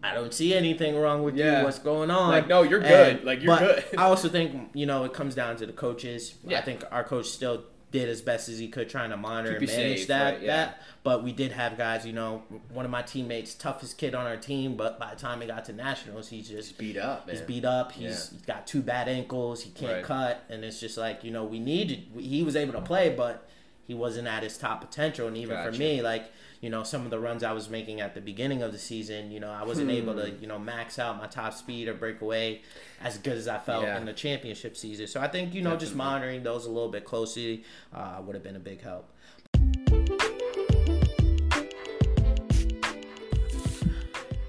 I 0.04 0.14
don't 0.14 0.34
see 0.34 0.54
anything 0.54 0.96
wrong 0.98 1.24
with 1.24 1.36
Yeah. 1.36 1.60
you. 1.60 1.66
What's 1.66 1.80
going 1.80 2.12
on? 2.12 2.30
Like, 2.30 2.48
no, 2.48 2.62
you're 2.62 2.80
good. 2.80 3.24
Like, 3.24 3.42
you're 3.42 3.56
but 3.56 3.90
good. 3.90 3.98
I 4.00 4.04
also 4.04 4.30
think 4.30 4.70
you 4.74 4.86
know 4.86 5.04
it 5.06 5.14
comes 5.14 5.34
down 5.36 5.56
to 5.58 5.66
the 5.66 5.74
coaches. 5.74 6.36
Yeah. 6.44 6.60
I 6.60 6.62
think 6.62 6.84
our 6.92 7.04
coach 7.04 7.28
still 7.28 7.64
did 8.00 8.10
as 8.10 8.22
best 8.22 8.50
as 8.50 8.60
he 8.60 8.68
could 8.68 8.89
trying 8.89 9.10
to 9.12 9.18
monitor 9.18 9.60
Keep 9.60 9.70
and 9.70 9.78
manage 9.78 9.98
safe, 10.00 10.08
that 10.10 10.34
right, 10.36 10.41
yeah. 10.41 10.56
that. 10.66 10.82
But 11.04 11.24
we 11.24 11.32
did 11.32 11.52
have 11.54 11.78
guys, 11.78 12.06
you 12.06 12.14
know, 12.14 12.43
one 12.74 12.84
of 12.86 12.91
my 12.91 13.02
teammates, 13.02 13.54
toughest 13.54 13.98
kid 13.98 14.14
on 14.16 14.26
our 14.26 14.38
team, 14.38 14.76
but 14.76 15.00
by 15.00 15.14
the 15.14 15.20
time 15.20 15.39
he 15.41 15.48
got 15.48 15.66
to 15.66 15.74
nationals, 15.74 16.28
he's 16.30 16.50
just 16.50 16.78
beat 16.78 16.98
up, 16.98 17.26
man. 17.28 17.36
He's 17.36 17.46
beat 17.46 17.64
up. 17.66 17.91
He's, 17.93 18.04
Yeah. 18.04 18.10
he's 18.38 18.41
got 18.46 18.68
two 18.68 18.82
bad 18.82 19.08
ankles. 19.08 19.62
He 19.64 19.70
can't 19.72 19.93
Right. 19.93 20.04
cut, 20.04 20.43
and 20.50 20.64
it's 20.66 20.80
just 20.80 20.98
like 20.98 21.24
you 21.24 21.32
know 21.32 21.46
we 21.46 21.60
needed. 21.60 22.04
He 22.20 22.43
was 22.43 22.56
able 22.56 22.74
to 22.74 22.82
play, 22.82 23.14
but 23.16 23.48
he 23.88 23.93
wasn't 23.93 24.28
at 24.28 24.43
his 24.43 24.58
top 24.58 24.82
potential. 24.82 25.28
And 25.28 25.38
even 25.38 25.64
for 25.64 25.72
me, 25.72 26.02
like 26.02 26.26
you 26.62 26.70
know, 26.70 26.84
some 26.84 27.03
of 27.03 27.10
the 27.12 27.20
runs 27.20 27.43
I 27.43 27.51
was 27.51 27.70
making 27.70 28.01
at 28.01 28.14
the 28.16 28.22
beginning 28.22 28.62
of 28.62 28.72
the 28.72 28.78
season, 28.78 29.32
you 29.32 29.39
know, 29.39 29.51
I 29.51 29.64
wasn't 29.64 29.91
able 29.91 30.14
Hmm. 30.14 30.20
to 30.20 30.30
you 30.41 30.47
know 30.47 30.58
max 30.60 30.97
out 30.99 31.18
my 31.18 31.28
top 31.28 31.53
speed 31.53 31.88
or 31.88 31.93
break 31.93 32.22
away 32.22 32.62
as 33.01 33.18
good 33.18 33.38
as 33.38 33.47
I 33.47 33.58
felt 33.60 33.84
Yeah. 33.84 33.97
in 33.97 34.06
the 34.06 34.14
championship 34.14 34.76
season. 34.78 35.08
So 35.08 35.20
I 35.22 35.28
think 35.28 35.53
you 35.53 35.62
know 35.62 35.76
just 35.76 35.95
monitoring 35.95 36.43
those 36.43 36.66
a 36.66 36.70
little 36.70 36.89
bit 36.89 37.06
closely 37.06 37.64
uh, 37.93 38.22
would 38.26 38.36
have 38.36 38.43
been 38.43 38.56
a 38.56 38.60
big 38.60 38.82
help. 38.82 39.06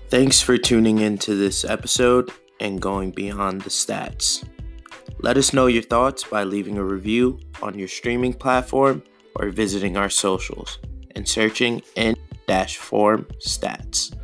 Thanks 0.09 0.41
for 0.41 0.57
tuning 0.57 0.99
in 0.99 1.19
to 1.19 1.35
this 1.35 1.65
episode 1.65 2.31
and 2.61 2.81
going 2.81 3.11
beyond 3.11 3.63
the 3.63 3.71
stats. 3.71 4.47
Let 5.19 5.37
us 5.37 5.53
know 5.53 5.67
your 5.67 5.83
thoughts 5.83 6.25
by 6.25 6.45
leaving 6.45 6.79
a 6.79 6.85
review 6.85 7.41
on 7.63 7.79
your 7.79 7.89
streaming 7.89 8.33
platform 8.33 9.03
or 9.35 9.49
visiting 9.51 9.97
our 9.97 10.09
socials 10.11 10.79
and 11.17 11.27
searching 11.27 11.83
in 11.97 12.15
dash 12.47 12.77
Form 12.77 13.27
Stats. 13.41 14.16